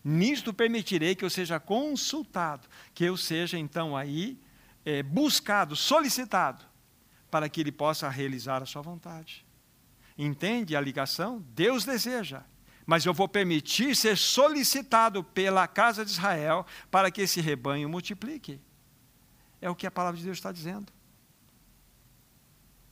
Nisto 0.08 0.54
permitirei 0.54 1.16
que 1.16 1.24
eu 1.24 1.30
seja 1.30 1.58
consultado, 1.58 2.68
que 2.94 3.02
eu 3.02 3.16
seja 3.16 3.58
então 3.58 3.96
aí 3.96 4.40
é, 4.84 5.02
buscado, 5.02 5.74
solicitado, 5.74 6.64
para 7.28 7.48
que 7.48 7.60
ele 7.60 7.72
possa 7.72 8.08
realizar 8.08 8.62
a 8.62 8.66
sua 8.66 8.82
vontade. 8.82 9.44
Entende 10.16 10.76
a 10.76 10.80
ligação? 10.80 11.44
Deus 11.48 11.84
deseja, 11.84 12.44
mas 12.86 13.04
eu 13.04 13.12
vou 13.12 13.26
permitir 13.26 13.96
ser 13.96 14.16
solicitado 14.16 15.24
pela 15.24 15.66
casa 15.66 16.04
de 16.04 16.12
Israel 16.12 16.64
para 16.88 17.10
que 17.10 17.22
esse 17.22 17.40
rebanho 17.40 17.88
multiplique. 17.88 18.60
É 19.60 19.68
o 19.68 19.74
que 19.74 19.88
a 19.88 19.90
palavra 19.90 20.18
de 20.18 20.24
Deus 20.24 20.38
está 20.38 20.52
dizendo. 20.52 20.92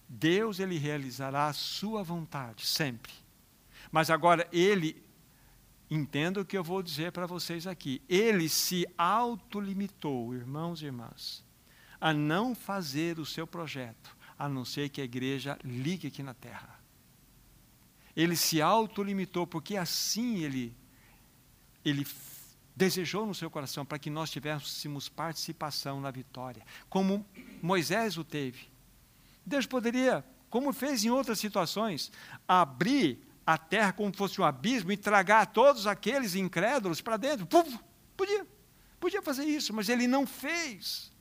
Deus 0.09 0.59
ele 0.59 0.79
realizará 0.79 1.47
a 1.47 1.53
sua 1.53 2.03
vontade 2.03 2.67
sempre. 2.67 3.13
Mas 3.93 4.11
agora 4.11 4.49
ele 4.53 5.04
Entenda 5.95 6.41
o 6.41 6.45
que 6.45 6.59
eu 6.59 6.65
vou 6.65 6.83
dizer 6.83 7.13
para 7.13 7.25
vocês 7.25 7.69
aqui. 7.69 8.03
Ele 8.09 8.49
se 8.49 8.85
autolimitou, 8.99 10.35
irmãos 10.35 10.83
e 10.83 10.87
irmãs, 10.87 11.45
a 12.01 12.13
não 12.13 12.53
fazer 12.53 13.21
o 13.21 13.25
seu 13.25 13.47
projeto, 13.47 14.17
a 14.37 14.49
não 14.49 14.65
ser 14.65 14.89
que 14.89 15.01
a 15.01 15.05
igreja 15.05 15.57
ligue 15.63 16.09
aqui 16.09 16.21
na 16.21 16.35
terra. 16.35 16.81
Ele 18.17 18.35
se 18.35 18.61
autolimitou, 18.61 19.47
porque 19.47 19.77
assim 19.77 20.43
ele, 20.43 20.77
ele 21.85 22.05
desejou 22.75 23.25
no 23.25 23.33
seu 23.33 23.49
coração 23.49 23.87
para 23.87 23.97
que 23.97 24.11
nós 24.11 24.33
tivéssemos 24.33 25.09
participação 25.09 26.01
na 26.01 26.11
vitória, 26.11 26.67
como 26.89 27.25
Moisés 27.63 28.19
o 28.19 28.25
teve. 28.25 28.67
Deus 29.47 29.65
poderia, 29.65 30.25
como 30.51 30.73
fez 30.73 31.05
em 31.05 31.11
outras 31.11 31.39
situações, 31.39 32.11
abrir 32.49 33.33
a 33.47 33.59
terra 33.59 33.93
como 33.93 34.17
fosse 34.17 34.41
um 34.41 34.45
abismo 34.45 34.91
e 34.93 34.97
tragar 34.97 35.47
todos 35.47 35.87
aqueles 35.87 36.35
incrédulos 36.35 37.01
para 37.01 37.17
dentro. 37.17 37.47
Puf, 37.47 37.79
podia, 38.17 38.47
podia 38.99 39.23
fazer 39.23 39.45
isso, 39.45 39.73
mas 39.75 39.89
ele 39.89 40.07
não 40.07 40.27
fez. 40.27 41.13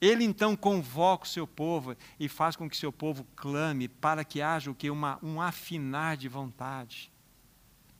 Ele 0.00 0.24
então 0.24 0.56
convoca 0.56 1.24
o 1.24 1.28
seu 1.28 1.46
povo 1.46 1.94
e 2.18 2.28
faz 2.28 2.56
com 2.56 2.68
que 2.68 2.76
seu 2.76 2.90
povo 2.90 3.26
clame 3.36 3.86
para 3.86 4.24
que 4.24 4.40
haja 4.40 4.70
o 4.70 4.74
que? 4.74 4.90
Uma, 4.90 5.18
um 5.22 5.40
afinar 5.40 6.16
de 6.16 6.26
vontade. 6.26 7.12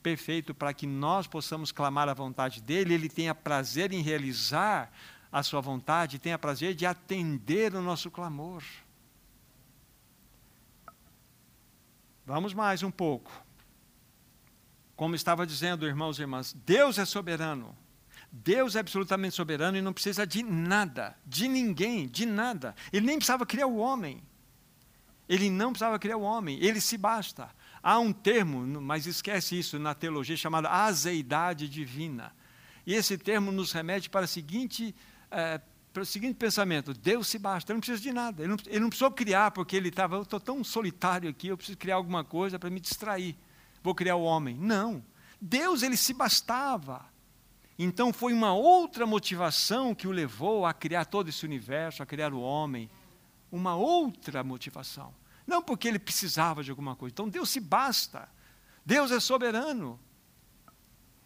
Perfeito 0.03 0.55
para 0.55 0.73
que 0.73 0.87
nós 0.87 1.27
possamos 1.27 1.71
clamar 1.71 2.09
a 2.09 2.15
vontade 2.15 2.63
dele, 2.63 2.95
ele 2.95 3.09
tenha 3.09 3.35
prazer 3.35 3.93
em 3.93 4.01
realizar 4.01 4.91
a 5.31 5.43
sua 5.43 5.61
vontade, 5.61 6.19
tenha 6.19 6.39
prazer 6.39 6.75
de 6.75 6.87
atender 6.87 7.75
o 7.75 7.83
nosso 7.83 8.11
clamor. 8.11 8.63
Vamos 12.31 12.55
mais 12.55 12.85
um 12.85 12.93
pouco. 12.93 13.33
Como 14.95 15.17
estava 15.17 15.45
dizendo, 15.45 15.85
irmãos 15.85 16.17
e 16.17 16.23
irmãs, 16.23 16.57
Deus 16.65 16.97
é 16.97 17.05
soberano. 17.05 17.77
Deus 18.31 18.77
é 18.77 18.79
absolutamente 18.79 19.35
soberano 19.35 19.77
e 19.77 19.83
não 19.83 19.93
precisa 19.93 20.25
de 20.25 20.41
nada, 20.41 21.19
de 21.27 21.49
ninguém, 21.49 22.07
de 22.07 22.25
nada. 22.25 22.73
Ele 22.93 23.05
nem 23.05 23.17
precisava 23.17 23.45
criar 23.45 23.67
o 23.67 23.79
homem. 23.79 24.23
Ele 25.29 25.51
não 25.51 25.73
precisava 25.73 25.99
criar 25.99 26.19
o 26.19 26.23
homem, 26.23 26.57
ele 26.63 26.81
se 26.81 26.97
basta. 26.97 27.51
Há 27.83 27.99
um 27.99 28.13
termo, 28.13 28.81
mas 28.81 29.07
esquece 29.07 29.59
isso 29.59 29.77
na 29.77 29.93
teologia, 29.93 30.37
chamado 30.37 30.69
azeidade 30.69 31.69
divina. 31.69 32.33
E 32.87 32.95
esse 32.95 33.19
termo 33.19 33.51
nos 33.51 33.73
remete 33.73 34.09
para, 34.09 34.29
seguinte, 34.29 34.95
é, 35.33 35.61
para 35.93 36.03
o 36.03 36.07
seguinte 36.07 36.35
pensamento: 36.35 36.95
Deus 36.95 37.29
se 37.29 37.39
basta, 37.39 37.73
ele 37.73 37.77
não 37.77 37.81
precisa 37.81 38.03
de 38.03 38.13
nada. 38.13 38.43
Ele 38.43 38.49
não, 38.49 38.57
ele 38.67 38.81
não 38.81 38.89
precisou 38.89 39.11
criar, 39.11 39.51
porque 39.51 39.77
ele 39.77 39.89
estava, 39.89 40.17
eu 40.17 40.23
estou 40.23 40.41
tão 40.41 40.63
solitário 40.63 41.29
aqui, 41.29 41.49
eu 41.49 41.57
preciso 41.57 41.79
criar 41.79 41.97
alguma 41.97 42.25
coisa 42.25 42.59
para 42.59 42.71
me 42.71 42.81
distrair. 42.81 43.37
Vou 43.83 43.95
criar 43.95 44.17
o 44.17 44.23
homem. 44.23 44.57
Não. 44.57 45.05
Deus, 45.41 45.83
ele 45.83 45.97
se 45.97 46.13
bastava. 46.13 47.09
Então 47.79 48.13
foi 48.13 48.35
uma 48.35 48.53
outra 48.53 49.07
motivação 49.07 49.95
que 49.95 50.07
o 50.07 50.11
levou 50.11 50.67
a 50.67 50.75
criar 50.75 51.07
todo 51.07 51.29
esse 51.31 51.47
universo, 51.47 52.03
a 52.03 52.07
criar 52.07 52.33
o 52.35 52.41
homem. 52.41 52.91
Uma 53.51 53.75
outra 53.75 54.45
motivação. 54.45 55.15
Não 55.47 55.63
porque 55.63 55.89
ele 55.89 55.99
precisava 55.99 56.63
de 56.63 56.71
alguma 56.71 56.95
coisa. 56.95 57.13
Então 57.13 57.29
Deus 57.29 57.49
se 57.49 57.59
basta. 57.59 58.29
Deus 58.85 59.11
é 59.11 59.19
soberano. 59.19 59.99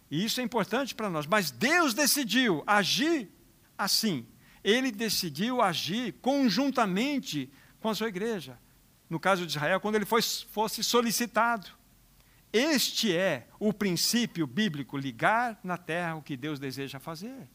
E 0.09 0.23
isso 0.23 0.39
é 0.39 0.43
importante 0.43 0.95
para 0.95 1.09
nós. 1.09 1.27
Mas 1.27 1.51
Deus 1.51 1.93
decidiu 1.93 2.63
agir 2.65 3.29
assim. 3.77 4.25
Ele 4.65 4.91
decidiu 4.91 5.61
agir 5.61 6.13
conjuntamente 6.13 7.51
com 7.79 7.87
a 7.87 7.93
sua 7.93 8.07
igreja. 8.07 8.57
No 9.07 9.19
caso 9.19 9.45
de 9.45 9.51
Israel, 9.51 9.79
quando 9.79 9.93
ele 9.93 10.05
fosse 10.05 10.83
solicitado. 10.83 11.69
Este 12.51 13.15
é 13.15 13.47
o 13.59 13.71
princípio 13.71 14.47
bíblico, 14.47 14.97
ligar 14.97 15.59
na 15.63 15.77
terra 15.77 16.15
o 16.15 16.21
que 16.23 16.35
Deus 16.35 16.57
deseja 16.57 16.99
fazer. 16.99 17.47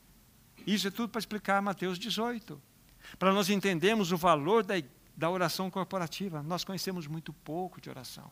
Isso 0.64 0.86
é 0.86 0.90
tudo 0.92 1.08
para 1.08 1.18
explicar 1.18 1.60
Mateus 1.60 1.98
18. 1.98 2.62
Para 3.18 3.32
nós 3.32 3.50
entendermos 3.50 4.12
o 4.12 4.16
valor 4.16 4.62
da, 4.62 4.74
da 5.16 5.28
oração 5.28 5.68
corporativa. 5.68 6.44
Nós 6.44 6.62
conhecemos 6.62 7.08
muito 7.08 7.32
pouco 7.32 7.80
de 7.80 7.90
oração. 7.90 8.30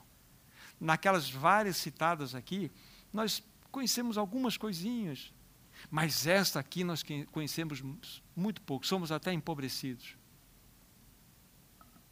Naquelas 0.79 1.29
várias 1.29 1.79
citadas 1.79 2.33
aqui, 2.33 2.71
nós 3.13 3.43
conhecemos 3.73 4.17
algumas 4.17 4.57
coisinhas. 4.57 5.33
Mas 5.91 6.27
esta 6.27 6.61
aqui 6.61 6.85
nós 6.85 7.03
conhecemos 7.33 7.83
muito 8.37 8.61
pouco, 8.63 8.87
somos 8.87 9.11
até 9.11 9.33
empobrecidos. 9.33 10.17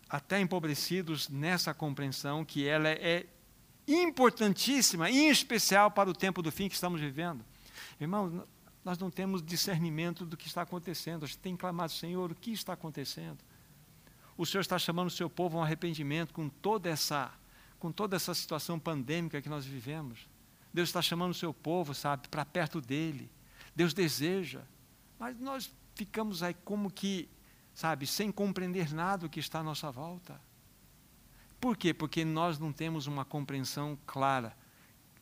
Até 0.08 0.40
empobrecidos 0.40 1.28
nessa 1.28 1.74
compreensão 1.74 2.44
que 2.44 2.66
ela 2.66 2.88
é 2.88 3.26
importantíssima, 3.86 5.10
em 5.10 5.28
especial 5.28 5.90
para 5.90 6.08
o 6.08 6.14
tempo 6.14 6.42
do 6.42 6.50
fim 6.50 6.68
que 6.68 6.74
estamos 6.74 7.00
vivendo. 7.00 7.44
Irmãos, 8.00 8.46
nós 8.84 8.98
não 8.98 9.10
temos 9.10 9.42
discernimento 9.42 10.24
do 10.24 10.36
que 10.36 10.46
está 10.46 10.62
acontecendo. 10.62 11.24
A 11.24 11.26
gente 11.26 11.38
tem 11.38 11.56
clamado, 11.56 11.92
Senhor, 11.92 12.30
o 12.30 12.34
que 12.34 12.52
está 12.52 12.72
acontecendo? 12.72 13.38
O 14.38 14.46
Senhor 14.46 14.60
está 14.60 14.78
chamando 14.78 15.08
o 15.08 15.10
seu 15.10 15.28
povo 15.28 15.58
a 15.58 15.60
um 15.60 15.64
arrependimento 15.64 16.32
com 16.32 16.48
toda 16.48 16.88
essa, 16.88 17.32
com 17.78 17.90
toda 17.90 18.16
essa 18.16 18.32
situação 18.34 18.78
pandêmica 18.78 19.42
que 19.42 19.48
nós 19.48 19.64
vivemos. 19.64 20.28
Deus 20.72 20.88
está 20.88 21.02
chamando 21.02 21.30
o 21.30 21.34
seu 21.34 21.52
povo, 21.52 21.94
sabe, 21.94 22.28
para 22.28 22.44
perto 22.44 22.80
dele. 22.80 23.30
Deus 23.76 23.92
deseja. 23.92 24.62
Mas 25.18 25.38
nós 25.38 25.70
ficamos 25.94 26.42
aí 26.42 26.54
como 26.64 26.90
que, 26.90 27.28
sabe, 27.74 28.06
sem 28.06 28.32
compreender 28.32 28.92
nada 28.92 29.26
do 29.26 29.28
que 29.28 29.38
está 29.38 29.60
à 29.60 29.62
nossa 29.62 29.90
volta. 29.92 30.40
Por 31.60 31.76
quê? 31.76 31.92
Porque 31.92 32.24
nós 32.24 32.58
não 32.58 32.72
temos 32.72 33.06
uma 33.06 33.24
compreensão 33.24 33.98
clara 34.06 34.56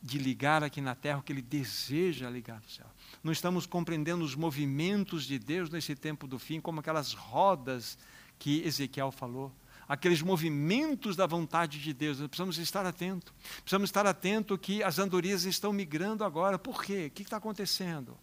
de 0.00 0.18
ligar 0.18 0.62
aqui 0.62 0.80
na 0.80 0.94
terra 0.94 1.18
o 1.18 1.22
que 1.22 1.32
ele 1.32 1.42
deseja 1.42 2.28
ligar 2.28 2.60
no 2.60 2.68
céu. 2.68 2.86
Não 3.22 3.32
estamos 3.32 3.66
compreendendo 3.66 4.22
os 4.22 4.34
movimentos 4.34 5.24
de 5.24 5.38
Deus 5.38 5.70
nesse 5.70 5.94
tempo 5.94 6.26
do 6.26 6.38
fim, 6.38 6.60
como 6.60 6.80
aquelas 6.80 7.14
rodas 7.14 7.98
que 8.38 8.62
Ezequiel 8.62 9.10
falou. 9.10 9.52
Aqueles 9.88 10.22
movimentos 10.22 11.16
da 11.16 11.26
vontade 11.26 11.80
de 11.80 11.92
Deus, 11.92 12.18
nós 12.18 12.28
precisamos 12.28 12.58
estar 12.58 12.84
atentos. 12.84 13.32
Precisamos 13.62 13.88
estar 13.88 14.06
atentos 14.06 14.58
que 14.60 14.82
as 14.82 14.98
andorinhas 14.98 15.44
estão 15.44 15.72
migrando 15.72 16.24
agora. 16.24 16.58
Por 16.58 16.82
quê? 16.82 17.06
O 17.06 17.10
que 17.10 17.22
está 17.22 17.38
acontecendo? 17.38 18.16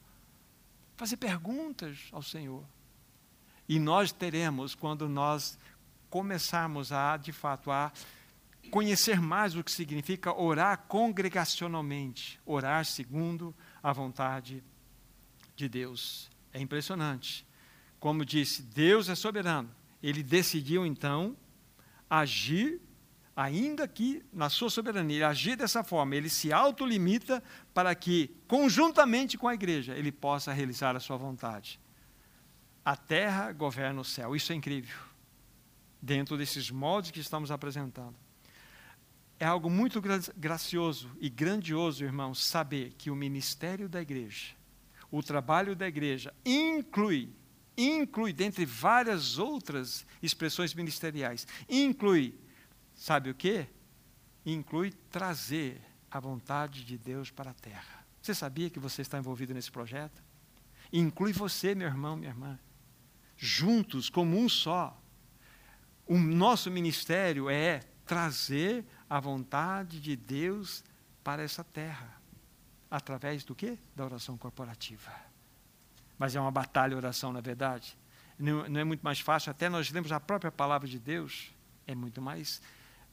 Fazer 0.96 1.18
perguntas 1.18 2.08
ao 2.12 2.22
Senhor. 2.22 2.64
E 3.68 3.80
nós 3.80 4.12
teremos, 4.12 4.76
quando 4.76 5.08
nós 5.08 5.58
começarmos 6.10 6.92
a, 6.92 7.16
de 7.18 7.32
fato, 7.32 7.72
a 7.72 7.92
conhecer 8.70 9.20
mais 9.20 9.56
o 9.56 9.64
que 9.64 9.72
significa 9.72 10.34
orar 10.34 10.78
congregacionalmente, 10.88 12.40
orar 12.46 12.86
segundo 12.86 13.56
a 13.82 13.92
vontade 13.92 14.64
de 15.56 15.70
Deus. 15.70 16.30
É 16.54 16.60
impressionante. 16.60 17.46
Como 18.00 18.26
disse, 18.26 18.62
Deus 18.62 19.10
é 19.10 19.16
soberano. 19.16 19.70
Ele 20.04 20.22
decidiu 20.22 20.86
então 20.86 21.36
agir, 22.10 22.82
ainda 23.42 23.88
que 23.88 24.24
na 24.32 24.50
sua 24.50 24.70
soberania, 24.70 25.28
agir 25.28 25.56
dessa 25.56 25.84
forma. 25.84 26.16
Ele 26.16 26.30
se 26.30 26.54
autolimita 26.54 27.44
para 27.74 27.94
que, 27.96 28.36
conjuntamente 28.48 29.38
com 29.38 29.48
a 29.48 29.54
igreja, 29.54 29.96
ele 29.96 30.12
possa 30.12 30.54
realizar 30.54 30.96
a 30.96 31.00
sua 31.00 31.18
vontade. 31.18 31.80
A 32.86 32.96
terra 32.96 33.52
governa 33.52 34.02
o 34.02 34.06
céu. 34.06 34.36
Isso 34.36 34.52
é 34.52 34.56
incrível 34.56 34.98
dentro 36.02 36.38
desses 36.38 36.70
moldes 36.70 37.12
que 37.12 37.20
estamos 37.20 37.52
apresentando. 37.52 38.16
É 39.40 39.46
algo 39.46 39.70
muito 39.70 40.00
gracioso 40.38 41.10
e 41.20 41.28
grandioso, 41.28 42.04
irmãos, 42.04 42.44
saber 42.44 42.94
que 42.96 43.10
o 43.10 43.16
ministério 43.16 43.90
da 43.90 44.02
igreja, 44.02 44.54
o 45.10 45.24
trabalho 45.24 45.76
da 45.76 45.88
igreja, 45.88 46.32
inclui, 46.46 47.34
inclui, 47.76 48.34
dentre 48.34 48.66
várias 48.66 49.40
outras 49.40 50.06
expressões 50.22 50.76
ministeriais, 50.76 51.48
inclui, 51.68 52.36
sabe 53.02 53.32
o 53.32 53.34
que? 53.34 53.66
Inclui 54.46 54.92
trazer 55.10 55.82
a 56.10 56.20
vontade 56.20 56.86
de 56.86 57.00
Deus 57.00 57.32
para 57.32 57.50
a 57.50 57.54
terra. 57.54 58.06
Você 58.22 58.36
sabia 58.36 58.70
que 58.70 58.78
você 58.78 59.02
está 59.02 59.18
envolvido 59.18 59.56
nesse 59.56 59.72
projeto? 59.72 60.24
Inclui 60.94 61.34
você, 61.34 61.74
meu 61.74 61.88
irmão, 61.88 62.16
minha 62.16 62.30
irmã. 62.30 62.60
Juntos, 63.36 64.08
como 64.08 64.38
um 64.38 64.48
só, 64.48 64.96
o 66.06 66.16
nosso 66.16 66.70
ministério 66.70 67.50
é 67.50 67.80
trazer 68.06 68.86
a 69.10 69.20
vontade 69.20 70.00
de 70.00 70.16
Deus 70.16 70.84
para 71.24 71.42
essa 71.42 71.64
terra. 71.64 72.22
Através 72.90 73.44
do 73.44 73.56
quê? 73.56 73.80
Da 73.96 74.06
oração 74.06 74.38
corporativa. 74.38 75.12
Mas 76.20 76.36
é 76.36 76.40
uma 76.40 76.52
batalha 76.52 76.96
oração, 76.96 77.34
na 77.34 77.40
é 77.40 77.42
verdade. 77.42 77.98
Não, 78.38 78.70
não 78.70 78.80
é 78.80 78.84
muito 78.84 79.02
mais 79.02 79.20
fácil, 79.20 79.50
até 79.50 79.70
nós 79.70 79.90
lemos 79.90 80.12
a 80.12 80.20
própria 80.20 80.52
palavra 80.52 80.88
de 80.88 81.00
Deus, 81.00 81.52
é 81.88 81.96
muito 81.96 82.22
mais, 82.22 82.62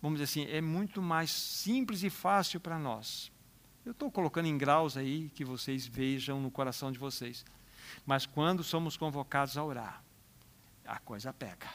vamos 0.01 0.21
dizer 0.21 0.43
assim, 0.43 0.53
é 0.53 0.61
muito 0.61 1.03
mais 1.03 1.31
simples 1.31 2.03
e 2.03 2.11
fácil 2.11 2.61
para 2.61 2.79
nós. 2.79 3.31
Eu 3.85 3.93
estou 3.93 4.11
colocando 4.11 4.47
em 4.47 4.59
graus 4.59 4.97
aí 4.97 5.31
que 5.35 5.45
vocês 5.45 5.87
vejam 5.87 6.41
no 6.41 6.51
coração 6.51 6.93
de 6.93 6.99
vocês. 6.99 7.45
Mas 8.05 8.27
quando 8.27 8.63
somos 8.63 8.97
convocados 8.97 9.57
a 9.57 9.65
orar, 9.65 10.03
a 10.85 10.99
coisa 10.99 11.33
pega. 11.33 11.69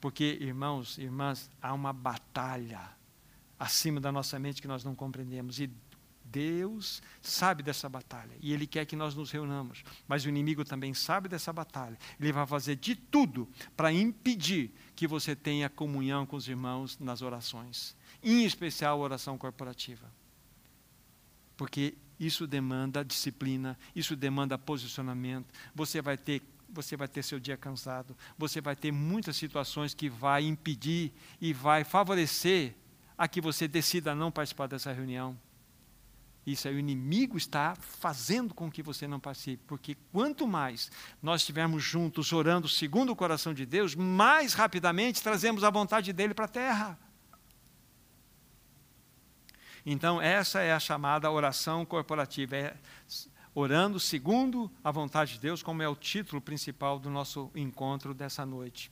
Porque, 0.00 0.36
irmãos, 0.40 0.98
irmãs, 0.98 1.50
há 1.60 1.72
uma 1.72 1.92
batalha 1.92 2.90
acima 3.58 4.00
da 4.00 4.10
nossa 4.10 4.38
mente 4.38 4.60
que 4.60 4.68
nós 4.68 4.84
não 4.84 4.94
compreendemos. 4.94 5.60
E 5.60 5.70
Deus 6.32 7.02
sabe 7.20 7.62
dessa 7.62 7.88
batalha 7.88 8.32
e 8.40 8.52
Ele 8.52 8.66
quer 8.66 8.86
que 8.86 8.96
nós 8.96 9.14
nos 9.14 9.30
reunamos. 9.30 9.84
Mas 10.08 10.24
o 10.24 10.30
inimigo 10.30 10.64
também 10.64 10.94
sabe 10.94 11.28
dessa 11.28 11.52
batalha. 11.52 11.98
Ele 12.18 12.32
vai 12.32 12.46
fazer 12.46 12.76
de 12.76 12.96
tudo 12.96 13.46
para 13.76 13.92
impedir 13.92 14.72
que 14.96 15.06
você 15.06 15.36
tenha 15.36 15.68
comunhão 15.68 16.24
com 16.24 16.36
os 16.36 16.48
irmãos 16.48 16.98
nas 16.98 17.20
orações, 17.20 17.94
em 18.22 18.44
especial 18.44 18.98
a 18.98 19.02
oração 19.04 19.36
corporativa. 19.36 20.10
Porque 21.56 21.94
isso 22.18 22.46
demanda 22.46 23.04
disciplina, 23.04 23.78
isso 23.94 24.16
demanda 24.16 24.56
posicionamento. 24.56 25.52
Você 25.74 26.00
vai 26.00 26.16
ter 26.16 26.42
você 26.74 26.96
vai 26.96 27.06
ter 27.06 27.22
seu 27.22 27.38
dia 27.38 27.54
cansado, 27.54 28.16
você 28.38 28.58
vai 28.58 28.74
ter 28.74 28.90
muitas 28.90 29.36
situações 29.36 29.92
que 29.92 30.08
vai 30.08 30.42
impedir 30.42 31.12
e 31.38 31.52
vai 31.52 31.84
favorecer 31.84 32.74
a 33.18 33.28
que 33.28 33.42
você 33.42 33.68
decida 33.68 34.14
não 34.14 34.32
participar 34.32 34.68
dessa 34.68 34.90
reunião. 34.90 35.36
Isso 36.44 36.66
aí 36.66 36.74
o 36.74 36.78
inimigo 36.78 37.38
está 37.38 37.76
fazendo 37.76 38.52
com 38.52 38.70
que 38.70 38.82
você 38.82 39.06
não 39.06 39.20
participe, 39.20 39.62
porque 39.66 39.96
quanto 40.12 40.46
mais 40.46 40.90
nós 41.22 41.42
estivermos 41.42 41.84
juntos 41.84 42.32
orando 42.32 42.68
segundo 42.68 43.12
o 43.12 43.16
coração 43.16 43.54
de 43.54 43.64
Deus, 43.64 43.94
mais 43.94 44.52
rapidamente 44.52 45.22
trazemos 45.22 45.62
a 45.62 45.70
vontade 45.70 46.12
dele 46.12 46.34
para 46.34 46.46
a 46.46 46.48
terra. 46.48 46.98
Então, 49.86 50.20
essa 50.20 50.60
é 50.60 50.72
a 50.72 50.80
chamada 50.80 51.30
oração 51.30 51.84
corporativa, 51.84 52.56
é 52.56 52.76
orando 53.54 54.00
segundo 54.00 54.70
a 54.82 54.90
vontade 54.90 55.34
de 55.34 55.40
Deus, 55.40 55.62
como 55.62 55.82
é 55.82 55.88
o 55.88 55.96
título 55.96 56.40
principal 56.40 56.98
do 56.98 57.10
nosso 57.10 57.50
encontro 57.54 58.14
dessa 58.14 58.44
noite. 58.44 58.90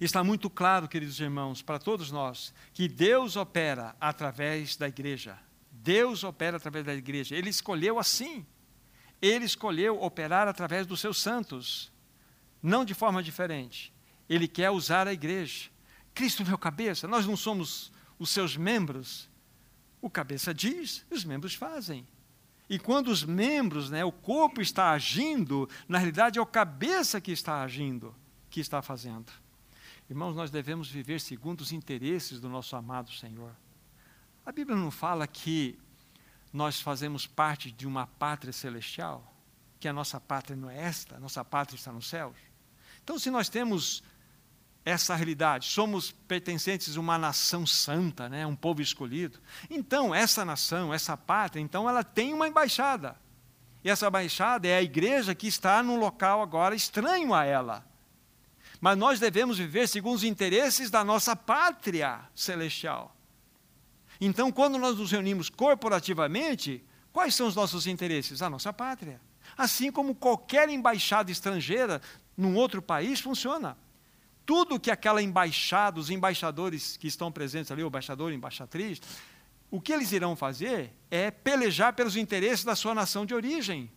Está 0.00 0.22
muito 0.22 0.50
claro, 0.50 0.88
queridos 0.88 1.20
irmãos, 1.20 1.62
para 1.62 1.78
todos 1.78 2.10
nós, 2.10 2.52
que 2.72 2.88
Deus 2.88 3.36
opera 3.36 3.96
através 4.00 4.76
da 4.76 4.88
igreja. 4.88 5.38
Deus 5.88 6.22
opera 6.22 6.58
através 6.58 6.84
da 6.84 6.94
igreja. 6.94 7.34
Ele 7.34 7.48
escolheu 7.48 7.98
assim. 7.98 8.44
Ele 9.22 9.46
escolheu 9.46 10.02
operar 10.02 10.46
através 10.46 10.86
dos 10.86 11.00
seus 11.00 11.18
santos, 11.18 11.90
não 12.62 12.84
de 12.84 12.92
forma 12.92 13.22
diferente. 13.22 13.90
Ele 14.28 14.46
quer 14.46 14.68
usar 14.68 15.08
a 15.08 15.14
igreja. 15.14 15.70
Cristo, 16.12 16.44
meu 16.44 16.58
cabeça, 16.58 17.08
nós 17.08 17.24
não 17.24 17.38
somos 17.38 17.90
os 18.18 18.28
seus 18.28 18.54
membros. 18.54 19.30
O 20.02 20.10
cabeça 20.10 20.52
diz, 20.52 21.06
os 21.10 21.24
membros 21.24 21.54
fazem. 21.54 22.06
E 22.68 22.78
quando 22.78 23.08
os 23.08 23.24
membros, 23.24 23.88
né, 23.88 24.04
o 24.04 24.12
corpo 24.12 24.60
está 24.60 24.90
agindo, 24.90 25.66
na 25.88 25.96
realidade 25.96 26.38
é 26.38 26.42
o 26.42 26.44
cabeça 26.44 27.18
que 27.18 27.32
está 27.32 27.62
agindo, 27.62 28.14
que 28.50 28.60
está 28.60 28.82
fazendo. 28.82 29.32
Irmãos, 30.10 30.36
nós 30.36 30.50
devemos 30.50 30.90
viver 30.90 31.18
segundo 31.18 31.62
os 31.62 31.72
interesses 31.72 32.40
do 32.40 32.48
nosso 32.50 32.76
amado 32.76 33.10
Senhor. 33.10 33.56
A 34.48 34.52
Bíblia 34.52 34.78
não 34.78 34.90
fala 34.90 35.26
que 35.26 35.78
nós 36.50 36.80
fazemos 36.80 37.26
parte 37.26 37.70
de 37.70 37.86
uma 37.86 38.06
pátria 38.06 38.50
celestial, 38.50 39.22
que 39.78 39.86
a 39.86 39.92
nossa 39.92 40.18
pátria 40.18 40.56
não 40.56 40.70
é 40.70 40.84
esta, 40.84 41.16
a 41.16 41.20
nossa 41.20 41.44
pátria 41.44 41.76
está 41.76 41.92
nos 41.92 42.08
céus. 42.08 42.34
Então, 43.04 43.18
se 43.18 43.30
nós 43.30 43.50
temos 43.50 44.02
essa 44.86 45.14
realidade. 45.14 45.66
Somos 45.66 46.10
pertencentes 46.10 46.96
a 46.96 47.00
uma 47.00 47.18
nação 47.18 47.66
santa, 47.66 48.26
né? 48.26 48.46
um 48.46 48.56
povo 48.56 48.80
escolhido. 48.80 49.38
Então, 49.68 50.14
essa 50.14 50.46
nação, 50.46 50.94
essa 50.94 51.14
pátria, 51.14 51.60
então 51.60 51.86
ela 51.86 52.02
tem 52.02 52.32
uma 52.32 52.48
embaixada. 52.48 53.14
E 53.84 53.90
essa 53.90 54.06
embaixada 54.06 54.66
é 54.66 54.78
a 54.78 54.82
igreja 54.82 55.34
que 55.34 55.46
está 55.46 55.82
num 55.82 55.98
local 55.98 56.40
agora 56.40 56.74
estranho 56.74 57.34
a 57.34 57.44
ela. 57.44 57.84
Mas 58.80 58.96
nós 58.96 59.20
devemos 59.20 59.58
viver 59.58 59.88
segundo 59.88 60.16
os 60.16 60.24
interesses 60.24 60.90
da 60.90 61.04
nossa 61.04 61.36
pátria 61.36 62.20
celestial. 62.34 63.14
Então, 64.20 64.50
quando 64.50 64.78
nós 64.78 64.98
nos 64.98 65.12
reunimos 65.12 65.48
corporativamente, 65.48 66.84
quais 67.12 67.34
são 67.34 67.46
os 67.46 67.54
nossos 67.54 67.86
interesses? 67.86 68.42
A 68.42 68.50
nossa 68.50 68.72
pátria. 68.72 69.20
Assim 69.56 69.90
como 69.90 70.14
qualquer 70.14 70.68
embaixada 70.68 71.30
estrangeira 71.30 72.00
num 72.36 72.54
outro 72.56 72.82
país 72.82 73.20
funciona 73.20 73.76
tudo 74.48 74.80
que 74.80 74.90
aquela 74.90 75.22
embaixada, 75.22 76.00
os 76.00 76.08
embaixadores 76.08 76.96
que 76.96 77.06
estão 77.06 77.30
presentes 77.30 77.70
ali, 77.70 77.84
o 77.84 77.88
embaixador, 77.88 78.32
embaixatriz, 78.32 78.98
o 79.70 79.78
que 79.78 79.92
eles 79.92 80.10
irão 80.10 80.34
fazer 80.34 80.90
é 81.10 81.30
pelejar 81.30 81.92
pelos 81.92 82.16
interesses 82.16 82.64
da 82.64 82.74
sua 82.74 82.94
nação 82.94 83.26
de 83.26 83.34
origem. 83.34 83.92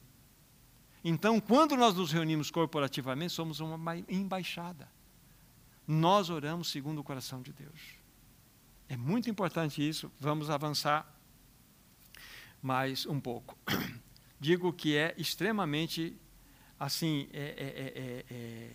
Então, 1.06 1.40
quando 1.40 1.78
nós 1.78 1.96
nos 1.96 2.12
reunimos 2.12 2.52
corporativamente, 2.52 3.32
somos 3.32 3.62
uma 3.62 3.98
embaixada. 4.10 4.90
Nós 5.88 6.30
oramos 6.30 6.70
segundo 6.70 7.00
o 7.00 7.04
coração 7.04 7.42
de 7.42 7.54
Deus. 7.54 8.01
É 8.92 8.98
muito 8.98 9.30
importante 9.30 9.88
isso. 9.88 10.12
Vamos 10.20 10.50
avançar 10.50 11.10
mais 12.62 13.06
um 13.06 13.22
pouco. 13.22 13.58
Digo 14.38 14.74
que 14.74 14.98
é 14.98 15.16
extremamente, 15.18 16.14
assim, 16.78 17.30
é, 17.32 17.40
é, 17.58 18.26
é, 18.30 18.72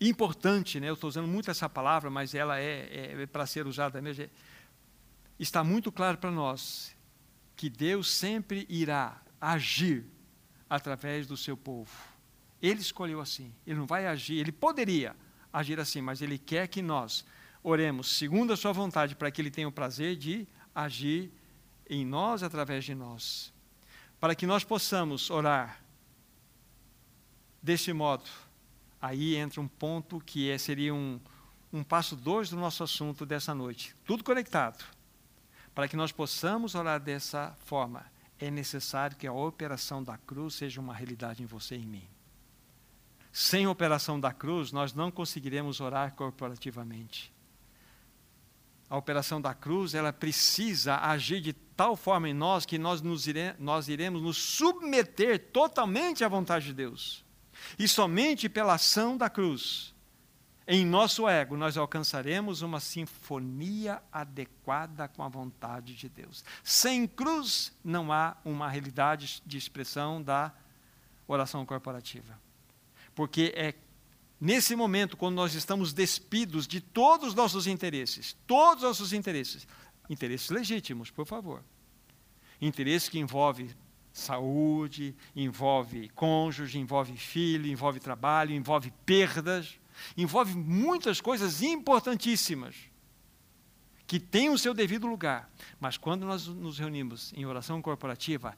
importante, 0.00 0.80
né? 0.80 0.88
eu 0.88 0.94
estou 0.94 1.06
usando 1.06 1.28
muito 1.28 1.48
essa 1.48 1.68
palavra, 1.68 2.10
mas 2.10 2.34
ela 2.34 2.58
é, 2.58 3.12
é, 3.14 3.22
é 3.22 3.26
para 3.26 3.46
ser 3.46 3.64
usada 3.68 4.02
mesmo. 4.02 4.24
É, 4.24 4.30
está 5.38 5.62
muito 5.62 5.92
claro 5.92 6.18
para 6.18 6.32
nós 6.32 6.92
que 7.54 7.70
Deus 7.70 8.10
sempre 8.10 8.66
irá 8.68 9.22
agir 9.40 10.04
através 10.68 11.28
do 11.28 11.36
seu 11.36 11.56
povo. 11.56 11.92
Ele 12.60 12.80
escolheu 12.80 13.20
assim. 13.20 13.54
Ele 13.64 13.78
não 13.78 13.86
vai 13.86 14.08
agir, 14.08 14.38
ele 14.38 14.50
poderia 14.50 15.14
agir 15.52 15.78
assim, 15.78 16.00
mas 16.00 16.20
ele 16.20 16.38
quer 16.38 16.66
que 16.66 16.82
nós 16.82 17.24
oremos 17.68 18.16
segundo 18.16 18.52
a 18.52 18.56
sua 18.56 18.72
vontade 18.72 19.14
para 19.14 19.30
que 19.30 19.40
ele 19.40 19.50
tenha 19.50 19.68
o 19.68 19.72
prazer 19.72 20.16
de 20.16 20.46
agir 20.74 21.30
em 21.88 22.04
nós 22.04 22.42
através 22.42 22.84
de 22.84 22.94
nós. 22.94 23.52
Para 24.20 24.34
que 24.34 24.46
nós 24.46 24.64
possamos 24.64 25.30
orar 25.30 25.82
desse 27.62 27.92
modo 27.92 28.24
aí 29.00 29.36
entra 29.36 29.60
um 29.60 29.68
ponto 29.68 30.20
que 30.20 30.50
é, 30.50 30.58
seria 30.58 30.94
um, 30.94 31.20
um 31.72 31.84
passo 31.84 32.16
dois 32.16 32.50
do 32.50 32.56
nosso 32.56 32.82
assunto 32.82 33.24
dessa 33.24 33.54
noite. 33.54 33.94
Tudo 34.04 34.24
conectado. 34.24 34.84
Para 35.74 35.88
que 35.88 35.96
nós 35.96 36.10
possamos 36.10 36.74
orar 36.74 36.98
dessa 36.98 37.54
forma, 37.64 38.04
é 38.38 38.50
necessário 38.50 39.16
que 39.16 39.26
a 39.26 39.32
operação 39.32 40.02
da 40.02 40.16
cruz 40.16 40.54
seja 40.54 40.80
uma 40.80 40.94
realidade 40.94 41.42
em 41.42 41.46
você 41.46 41.76
e 41.76 41.82
em 41.82 41.86
mim. 41.86 42.08
Sem 43.30 43.66
a 43.66 43.70
operação 43.70 44.18
da 44.18 44.32
cruz, 44.32 44.72
nós 44.72 44.94
não 44.94 45.10
conseguiremos 45.10 45.80
orar 45.80 46.14
corporativamente. 46.14 47.32
A 48.88 48.96
operação 48.96 49.40
da 49.40 49.52
cruz, 49.52 49.94
ela 49.94 50.12
precisa 50.12 50.96
agir 50.98 51.40
de 51.40 51.52
tal 51.52 51.96
forma 51.96 52.28
em 52.28 52.34
nós 52.34 52.64
que 52.64 52.78
nós, 52.78 53.02
nos 53.02 53.26
ire, 53.26 53.54
nós 53.58 53.88
iremos 53.88 54.22
nos 54.22 54.36
submeter 54.36 55.50
totalmente 55.52 56.24
à 56.24 56.28
vontade 56.28 56.66
de 56.66 56.74
Deus. 56.74 57.24
E 57.78 57.88
somente 57.88 58.48
pela 58.48 58.74
ação 58.74 59.16
da 59.16 59.28
cruz, 59.28 59.94
em 60.68 60.84
nosso 60.84 61.28
ego, 61.28 61.56
nós 61.56 61.76
alcançaremos 61.76 62.62
uma 62.62 62.80
sinfonia 62.80 64.02
adequada 64.12 65.06
com 65.06 65.22
a 65.22 65.28
vontade 65.28 65.94
de 65.94 66.08
Deus. 66.08 66.44
Sem 66.64 67.06
cruz, 67.06 67.72
não 67.84 68.12
há 68.12 68.36
uma 68.44 68.68
realidade 68.68 69.42
de 69.46 69.56
expressão 69.56 70.20
da 70.20 70.52
oração 71.28 71.64
corporativa. 71.64 72.38
Porque 73.14 73.52
é 73.56 73.74
nesse 74.40 74.76
momento, 74.76 75.16
quando 75.16 75.36
nós 75.36 75.54
estamos 75.54 75.92
despidos 75.92 76.66
de 76.66 76.80
todos 76.80 77.28
os 77.28 77.34
nossos 77.34 77.66
interesses, 77.66 78.36
todos 78.46 78.82
os 78.82 78.88
nossos 78.88 79.12
interesses, 79.12 79.66
interesses 80.08 80.50
legítimos, 80.50 81.10
por 81.10 81.26
favor, 81.26 81.62
interesses 82.60 83.08
que 83.08 83.18
envolvem 83.18 83.70
saúde, 84.12 85.14
envolve 85.34 86.08
cônjuge, 86.10 86.78
envolve 86.78 87.16
filho, 87.16 87.66
envolve 87.66 88.00
trabalho, 88.00 88.54
envolve 88.54 88.92
perdas, 89.04 89.78
envolve 90.16 90.54
muitas 90.56 91.20
coisas 91.20 91.62
importantíssimas 91.62 92.74
que 94.06 94.20
têm 94.20 94.48
o 94.50 94.58
seu 94.58 94.72
devido 94.72 95.06
lugar. 95.06 95.50
Mas 95.78 95.98
quando 95.98 96.24
nós 96.24 96.46
nos 96.46 96.78
reunimos 96.78 97.32
em 97.34 97.44
oração 97.44 97.82
corporativa, 97.82 98.56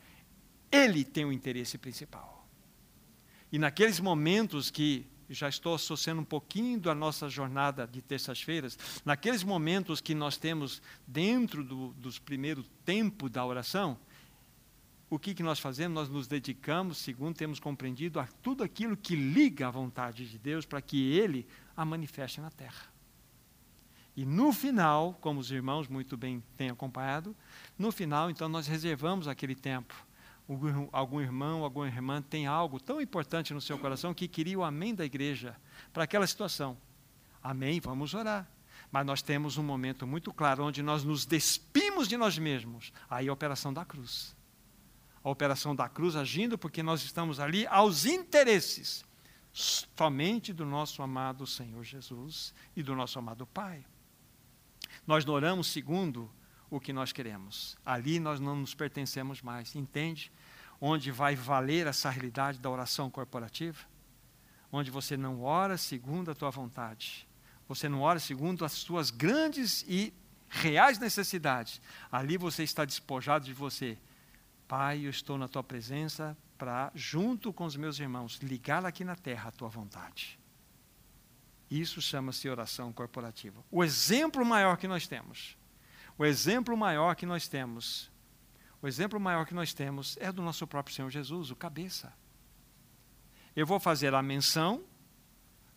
ele 0.70 1.04
tem 1.04 1.24
o 1.24 1.32
interesse 1.32 1.78
principal. 1.78 2.46
E 3.50 3.58
naqueles 3.58 3.98
momentos 3.98 4.70
que 4.70 5.06
já 5.28 5.48
estou 5.48 5.74
associando 5.74 6.22
um 6.22 6.24
pouquinho 6.24 6.80
da 6.80 6.94
nossa 6.94 7.28
jornada 7.28 7.86
de 7.86 8.00
terças-feiras, 8.00 8.78
naqueles 9.04 9.42
momentos 9.42 10.00
que 10.00 10.14
nós 10.14 10.36
temos 10.36 10.80
dentro 11.06 11.62
do, 11.62 11.92
dos 11.94 12.18
primeiros 12.18 12.66
tempos 12.84 13.30
da 13.30 13.44
oração, 13.44 13.98
o 15.10 15.18
que, 15.18 15.34
que 15.34 15.42
nós 15.42 15.58
fazemos? 15.58 15.94
Nós 15.94 16.08
nos 16.08 16.26
dedicamos, 16.26 16.98
segundo 16.98 17.36
temos 17.36 17.58
compreendido, 17.58 18.20
a 18.20 18.26
tudo 18.42 18.62
aquilo 18.62 18.96
que 18.96 19.16
liga 19.16 19.68
a 19.68 19.70
vontade 19.70 20.28
de 20.28 20.38
Deus 20.38 20.66
para 20.66 20.82
que 20.82 21.12
Ele 21.12 21.46
a 21.76 21.84
manifeste 21.84 22.40
na 22.40 22.50
terra. 22.50 22.92
E 24.14 24.26
no 24.26 24.52
final, 24.52 25.16
como 25.20 25.40
os 25.40 25.50
irmãos 25.50 25.88
muito 25.88 26.16
bem 26.16 26.42
têm 26.56 26.70
acompanhado, 26.70 27.36
no 27.78 27.92
final, 27.92 28.28
então, 28.28 28.48
nós 28.48 28.66
reservamos 28.66 29.28
aquele 29.28 29.54
tempo. 29.54 29.94
Algum 30.92 31.20
irmão, 31.20 31.62
alguma 31.62 31.86
irmã 31.86 32.22
tem 32.22 32.46
algo 32.46 32.80
tão 32.80 33.00
importante 33.00 33.52
no 33.52 33.60
seu 33.60 33.78
coração 33.78 34.14
que 34.14 34.26
queria 34.26 34.58
o 34.58 34.64
amém 34.64 34.94
da 34.94 35.04
igreja 35.04 35.54
para 35.92 36.04
aquela 36.04 36.26
situação. 36.26 36.78
Amém, 37.42 37.80
vamos 37.80 38.14
orar. 38.14 38.48
Mas 38.90 39.04
nós 39.04 39.20
temos 39.20 39.58
um 39.58 39.62
momento 39.62 40.06
muito 40.06 40.32
claro 40.32 40.64
onde 40.64 40.82
nós 40.82 41.04
nos 41.04 41.26
despimos 41.26 42.08
de 42.08 42.16
nós 42.16 42.38
mesmos. 42.38 42.92
Aí 43.10 43.28
a 43.28 43.32
operação 43.32 43.72
da 43.72 43.84
cruz 43.84 44.34
a 45.22 45.30
operação 45.30 45.74
da 45.74 45.88
cruz 45.88 46.16
agindo, 46.16 46.56
porque 46.56 46.82
nós 46.82 47.02
estamos 47.02 47.40
ali 47.40 47.66
aos 47.66 48.06
interesses 48.06 49.04
somente 49.52 50.52
do 50.52 50.64
nosso 50.64 51.02
amado 51.02 51.46
Senhor 51.46 51.82
Jesus 51.84 52.54
e 52.76 52.82
do 52.82 52.94
nosso 52.94 53.18
amado 53.18 53.46
Pai. 53.46 53.84
Nós 55.06 55.26
oramos 55.26 55.66
segundo 55.66 56.30
o 56.70 56.80
que 56.80 56.92
nós 56.92 57.12
queremos. 57.12 57.76
Ali 57.84 58.20
nós 58.20 58.40
não 58.40 58.56
nos 58.56 58.74
pertencemos 58.74 59.42
mais, 59.42 59.74
entende? 59.74 60.32
Onde 60.80 61.10
vai 61.10 61.34
valer 61.34 61.86
essa 61.86 62.10
realidade 62.10 62.58
da 62.58 62.70
oração 62.70 63.10
corporativa? 63.10 63.78
Onde 64.70 64.90
você 64.90 65.16
não 65.16 65.42
ora 65.42 65.76
segundo 65.78 66.30
a 66.30 66.34
tua 66.34 66.50
vontade, 66.50 67.26
você 67.66 67.88
não 67.88 68.02
ora 68.02 68.18
segundo 68.18 68.64
as 68.64 68.72
suas 68.72 69.10
grandes 69.10 69.84
e 69.88 70.12
reais 70.48 70.98
necessidades. 70.98 71.80
Ali 72.10 72.36
você 72.36 72.62
está 72.62 72.84
despojado 72.84 73.44
de 73.44 73.52
você. 73.52 73.98
Pai, 74.66 75.06
eu 75.06 75.10
estou 75.10 75.38
na 75.38 75.48
tua 75.48 75.62
presença 75.62 76.36
para, 76.56 76.90
junto 76.94 77.52
com 77.52 77.64
os 77.64 77.76
meus 77.76 77.98
irmãos, 77.98 78.38
ligar 78.42 78.84
aqui 78.84 79.04
na 79.04 79.14
terra 79.16 79.48
a 79.48 79.52
tua 79.52 79.68
vontade. 79.68 80.38
Isso 81.70 82.00
chama-se 82.00 82.48
oração 82.48 82.92
corporativa. 82.92 83.62
O 83.70 83.84
exemplo 83.84 84.44
maior 84.44 84.76
que 84.76 84.88
nós 84.88 85.06
temos, 85.06 85.56
o 86.18 86.24
exemplo 86.24 86.76
maior 86.76 87.14
que 87.14 87.24
nós 87.24 87.46
temos, 87.46 88.10
o 88.82 88.88
exemplo 88.88 89.20
maior 89.20 89.46
que 89.46 89.54
nós 89.54 89.72
temos 89.72 90.16
é 90.20 90.32
do 90.32 90.42
nosso 90.42 90.66
próprio 90.66 90.94
Senhor 90.94 91.10
Jesus, 91.10 91.50
o 91.50 91.56
cabeça. 91.56 92.12
Eu 93.54 93.64
vou 93.64 93.78
fazer 93.78 94.12
a 94.12 94.22
menção 94.22 94.84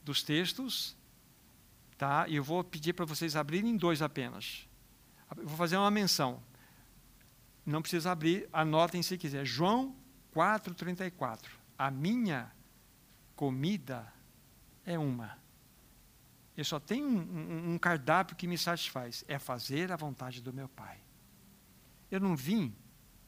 dos 0.03 0.23
textos, 0.23 0.97
tá? 1.97 2.27
E 2.27 2.35
eu 2.35 2.43
vou 2.43 2.63
pedir 2.63 2.93
para 2.93 3.05
vocês 3.05 3.35
abrirem 3.35 3.77
dois 3.77 4.01
apenas. 4.01 4.67
Eu 5.37 5.47
vou 5.47 5.57
fazer 5.57 5.77
uma 5.77 5.91
menção. 5.91 6.41
Não 7.65 7.81
precisa 7.81 8.11
abrir, 8.11 8.49
anotem 8.51 9.01
se 9.03 9.17
quiser. 9.17 9.45
João 9.45 9.95
4:34. 10.33 11.49
A 11.77 11.89
minha 11.91 12.51
comida 13.35 14.11
é 14.85 14.97
uma 14.97 15.40
eu 16.61 16.65
só 16.65 16.79
tenho 16.79 17.07
um, 17.07 17.73
um, 17.73 17.77
cardápio 17.79 18.35
que 18.35 18.47
me 18.47 18.57
satisfaz: 18.57 19.25
é 19.27 19.39
fazer 19.39 19.91
a 19.91 19.95
vontade 19.95 20.41
do 20.41 20.53
meu 20.53 20.69
Pai. 20.69 20.99
Eu 22.11 22.19
não 22.19 22.35
vim 22.35 22.75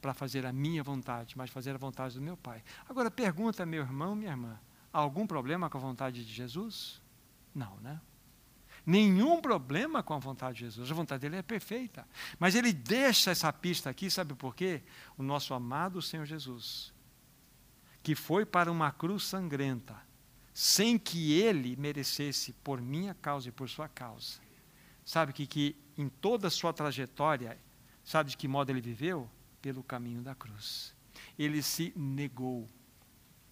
para 0.00 0.14
fazer 0.14 0.46
a 0.46 0.52
minha 0.52 0.82
vontade, 0.84 1.36
mas 1.36 1.50
fazer 1.50 1.74
a 1.74 1.78
vontade 1.78 2.14
do 2.14 2.20
meu 2.20 2.36
Pai. 2.36 2.62
Agora 2.88 3.10
pergunta, 3.10 3.66
meu 3.66 3.82
irmão, 3.82 4.14
minha 4.14 4.30
irmã: 4.30 4.60
há 4.92 4.98
algum 4.98 5.26
problema 5.26 5.68
com 5.68 5.78
a 5.78 5.80
vontade 5.80 6.24
de 6.24 6.32
Jesus? 6.32 7.02
Não, 7.52 7.76
né? 7.80 8.00
Nenhum 8.86 9.40
problema 9.40 10.02
com 10.02 10.14
a 10.14 10.18
vontade 10.18 10.58
de 10.58 10.64
Jesus. 10.66 10.90
A 10.90 10.94
vontade 10.94 11.22
dele 11.22 11.36
é 11.36 11.42
perfeita. 11.42 12.06
Mas 12.38 12.54
ele 12.54 12.72
deixa 12.72 13.32
essa 13.32 13.52
pista 13.52 13.90
aqui, 13.90 14.10
sabe 14.10 14.34
por 14.34 14.54
quê? 14.54 14.82
O 15.16 15.22
nosso 15.24 15.54
amado 15.54 16.00
Senhor 16.00 16.26
Jesus, 16.26 16.92
que 18.00 18.14
foi 18.14 18.46
para 18.46 18.70
uma 18.70 18.92
cruz 18.92 19.24
sangrenta, 19.24 19.96
sem 20.54 20.96
que 20.96 21.32
ele 21.32 21.74
merecesse 21.74 22.52
por 22.52 22.80
minha 22.80 23.12
causa 23.12 23.48
e 23.48 23.52
por 23.52 23.68
sua 23.68 23.88
causa. 23.88 24.38
Sabe 25.04 25.32
que, 25.32 25.48
que 25.48 25.76
em 25.98 26.08
toda 26.08 26.46
a 26.46 26.50
sua 26.50 26.72
trajetória, 26.72 27.58
sabe 28.04 28.30
de 28.30 28.36
que 28.36 28.46
modo 28.46 28.70
ele 28.70 28.80
viveu? 28.80 29.28
Pelo 29.60 29.82
caminho 29.82 30.22
da 30.22 30.34
cruz. 30.34 30.94
Ele 31.36 31.60
se 31.60 31.92
negou, 31.96 32.68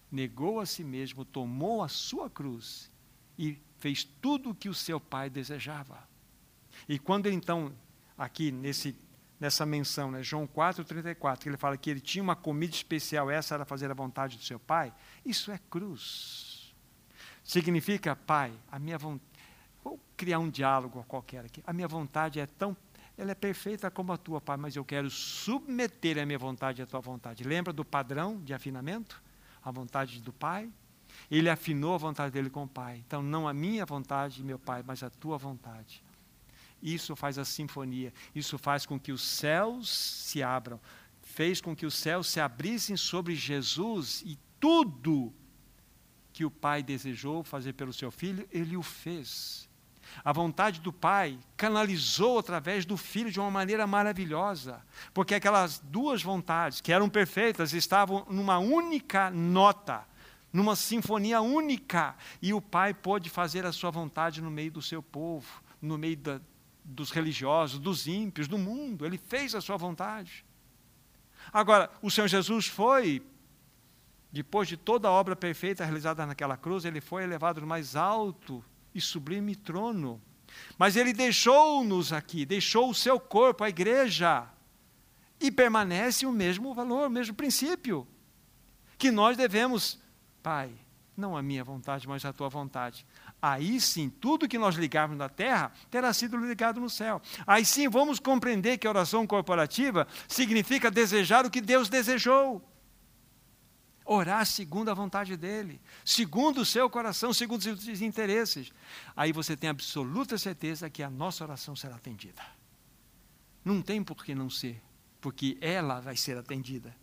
negou 0.09 0.61
a 0.61 0.65
si 0.65 0.83
mesmo, 0.83 1.25
tomou 1.25 1.83
a 1.83 1.89
sua 1.89 2.29
cruz 2.29 2.89
e 3.37 3.57
fez 3.79 4.05
tudo 4.05 4.51
o 4.51 4.55
que 4.55 4.69
o 4.69 4.73
seu 4.73 4.97
pai 4.99 5.29
desejava. 5.29 6.07
E 6.87 6.97
quando 6.97 7.29
então, 7.29 7.73
aqui 8.17 8.49
nesse, 8.49 8.95
nessa 9.39 9.65
menção, 9.65 10.09
né, 10.09 10.23
João 10.23 10.47
4,34, 10.47 11.39
que 11.39 11.49
ele 11.49 11.57
fala 11.57 11.77
que 11.77 11.89
ele 11.89 11.99
tinha 11.99 12.23
uma 12.23 12.35
comida 12.35 12.73
especial, 12.73 13.29
essa 13.29 13.55
era 13.55 13.65
fazer 13.65 13.91
a 13.91 13.93
vontade 13.93 14.37
do 14.37 14.43
seu 14.43 14.59
pai, 14.59 14.93
isso 15.25 15.51
é 15.51 15.59
cruz. 15.69 16.52
Significa, 17.43 18.15
pai, 18.15 18.53
a 18.71 18.79
minha 18.79 18.97
vontade. 18.97 19.29
Vou 19.83 19.99
criar 20.15 20.39
um 20.39 20.49
diálogo 20.49 21.03
qualquer 21.07 21.45
aqui. 21.45 21.61
A 21.67 21.73
minha 21.73 21.87
vontade 21.87 22.39
é 22.39 22.45
tão. 22.45 22.75
Ela 23.17 23.31
é 23.31 23.35
perfeita 23.35 23.91
como 23.91 24.11
a 24.11 24.17
tua, 24.17 24.41
pai, 24.41 24.57
mas 24.57 24.75
eu 24.75 24.83
quero 24.83 25.09
submeter 25.09 26.17
a 26.17 26.25
minha 26.25 26.39
vontade 26.39 26.81
à 26.81 26.85
tua 26.85 26.99
vontade. 26.99 27.43
Lembra 27.43 27.73
do 27.73 27.85
padrão 27.85 28.39
de 28.41 28.53
afinamento? 28.53 29.21
A 29.61 29.69
vontade 29.69 30.21
do 30.21 30.33
pai? 30.33 30.69
Ele 31.29 31.49
afinou 31.49 31.93
a 31.93 31.97
vontade 31.97 32.33
dele 32.33 32.49
com 32.49 32.63
o 32.63 32.67
pai. 32.67 33.03
Então, 33.05 33.21
não 33.21 33.47
a 33.47 33.53
minha 33.53 33.85
vontade, 33.85 34.43
meu 34.43 34.57
pai, 34.57 34.83
mas 34.85 35.03
a 35.03 35.09
tua 35.09 35.37
vontade. 35.37 36.03
Isso 36.81 37.15
faz 37.15 37.37
a 37.37 37.45
sinfonia. 37.45 38.13
Isso 38.33 38.57
faz 38.57 38.85
com 38.85 38.99
que 38.99 39.11
os 39.11 39.21
céus 39.21 39.89
se 39.89 40.41
abram. 40.41 40.79
Fez 41.21 41.61
com 41.61 41.75
que 41.75 41.85
os 41.85 41.93
céus 41.93 42.27
se 42.27 42.39
abrissem 42.39 42.97
sobre 42.97 43.35
Jesus 43.35 44.21
e 44.25 44.37
tudo 44.59 45.33
que 46.33 46.43
o 46.43 46.51
Pai 46.51 46.81
desejou 46.81 47.43
fazer 47.43 47.73
pelo 47.73 47.93
seu 47.93 48.11
filho, 48.11 48.47
ele 48.51 48.75
o 48.75 48.81
fez. 48.81 49.69
A 50.23 50.33
vontade 50.33 50.81
do 50.81 50.91
Pai 50.91 51.39
canalizou 51.55 52.39
através 52.39 52.85
do 52.85 52.97
Filho 52.97 53.31
de 53.31 53.39
uma 53.39 53.49
maneira 53.49 53.87
maravilhosa, 53.87 54.81
porque 55.13 55.35
aquelas 55.35 55.79
duas 55.79 56.21
vontades, 56.21 56.81
que 56.81 56.91
eram 56.91 57.07
perfeitas, 57.09 57.73
estavam 57.73 58.25
numa 58.29 58.57
única 58.57 59.29
nota, 59.29 60.05
numa 60.51 60.75
sinfonia 60.75 61.41
única, 61.41 62.15
e 62.41 62.53
o 62.53 62.61
Pai 62.61 62.93
pôde 62.93 63.29
fazer 63.29 63.65
a 63.65 63.71
sua 63.71 63.91
vontade 63.91 64.41
no 64.41 64.51
meio 64.51 64.71
do 64.71 64.81
seu 64.81 65.01
povo, 65.01 65.63
no 65.81 65.97
meio 65.97 66.17
da, 66.17 66.41
dos 66.83 67.11
religiosos, 67.11 67.79
dos 67.79 68.07
ímpios, 68.07 68.47
do 68.47 68.57
mundo. 68.57 69.05
Ele 69.05 69.17
fez 69.17 69.55
a 69.55 69.61
sua 69.61 69.77
vontade. 69.77 70.45
Agora, 71.51 71.89
o 72.01 72.11
Senhor 72.11 72.27
Jesus 72.27 72.67
foi 72.67 73.21
depois 74.33 74.67
de 74.67 74.75
toda 74.75 75.07
a 75.07 75.11
obra 75.11 75.35
perfeita 75.35 75.85
realizada 75.85 76.25
naquela 76.25 76.57
cruz, 76.57 76.85
ele 76.85 76.99
foi 76.99 77.21
elevado 77.21 77.61
no 77.61 77.67
mais 77.67 77.95
alto 77.95 78.65
e 78.93 78.99
sublime 78.99 79.55
trono. 79.55 80.19
Mas 80.75 80.95
ele 80.95 81.13
deixou-nos 81.13 82.11
aqui, 82.11 82.43
deixou 82.43 82.89
o 82.89 82.95
seu 82.95 83.19
corpo, 83.19 83.63
a 83.63 83.69
igreja, 83.69 84.47
e 85.39 85.51
permanece 85.51 86.25
o 86.25 86.31
mesmo 86.31 86.73
valor, 86.73 87.07
o 87.07 87.11
mesmo 87.11 87.35
princípio. 87.35 88.07
Que 88.97 89.11
nós 89.11 89.37
devemos, 89.37 89.99
Pai, 90.41 90.71
não 91.15 91.37
a 91.37 91.43
minha 91.43 91.63
vontade, 91.63 92.07
mas 92.07 92.25
a 92.25 92.33
tua 92.33 92.49
vontade. 92.49 93.05
Aí 93.39 93.79
sim, 93.79 94.09
tudo 94.09 94.47
que 94.47 94.57
nós 94.57 94.73
ligarmos 94.73 95.15
na 95.15 95.29
terra 95.29 95.71
terá 95.91 96.11
sido 96.11 96.37
ligado 96.37 96.81
no 96.81 96.89
céu. 96.89 97.21
Aí 97.45 97.63
sim, 97.63 97.87
vamos 97.87 98.19
compreender 98.19 98.79
que 98.79 98.87
a 98.87 98.89
oração 98.89 99.27
corporativa 99.27 100.07
significa 100.27 100.89
desejar 100.89 101.45
o 101.45 101.51
que 101.51 101.61
Deus 101.61 101.87
desejou. 101.87 102.67
Orar 104.05 104.45
segundo 104.45 104.89
a 104.89 104.93
vontade 104.93 105.37
dele, 105.37 105.79
segundo 106.03 106.61
o 106.61 106.65
seu 106.65 106.89
coração, 106.89 107.33
segundo 107.33 107.59
os 107.59 107.83
seus 107.83 108.01
interesses. 108.01 108.71
Aí 109.15 109.31
você 109.31 109.55
tem 109.55 109.69
absoluta 109.69 110.37
certeza 110.37 110.89
que 110.89 111.01
a 111.01 111.09
nossa 111.09 111.43
oração 111.43 111.75
será 111.75 111.95
atendida. 111.95 112.41
Não 113.63 113.81
tem 113.81 114.03
por 114.03 114.23
que 114.23 114.35
não 114.35 114.49
ser, 114.49 114.81
porque 115.21 115.57
ela 115.61 116.01
vai 116.01 116.17
ser 116.17 116.37
atendida. 116.37 116.95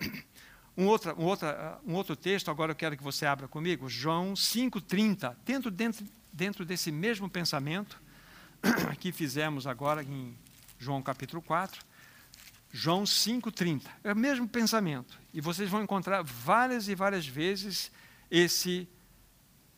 Um 0.76 0.86
outro, 0.86 1.14
um, 1.20 1.24
outro, 1.24 1.48
um 1.84 1.94
outro 1.94 2.16
texto, 2.16 2.50
agora 2.50 2.72
eu 2.72 2.76
quero 2.76 2.96
que 2.96 3.02
você 3.02 3.26
abra 3.26 3.46
comigo, 3.46 3.86
João 3.88 4.32
5,30. 4.32 5.36
Dentro, 5.44 5.70
dentro, 5.70 6.06
dentro 6.32 6.64
desse 6.64 6.90
mesmo 6.90 7.28
pensamento 7.28 8.00
que 8.98 9.12
fizemos 9.12 9.66
agora 9.66 10.02
em 10.02 10.34
João 10.78 11.02
capítulo 11.02 11.42
4, 11.42 11.84
João 12.72 13.02
5,30. 13.02 13.82
É 14.04 14.12
o 14.12 14.16
mesmo 14.16 14.48
pensamento. 14.48 15.18
E 15.34 15.40
vocês 15.40 15.68
vão 15.68 15.82
encontrar 15.82 16.22
várias 16.22 16.88
e 16.88 16.94
várias 16.94 17.26
vezes 17.26 17.90
esse, 18.30 18.88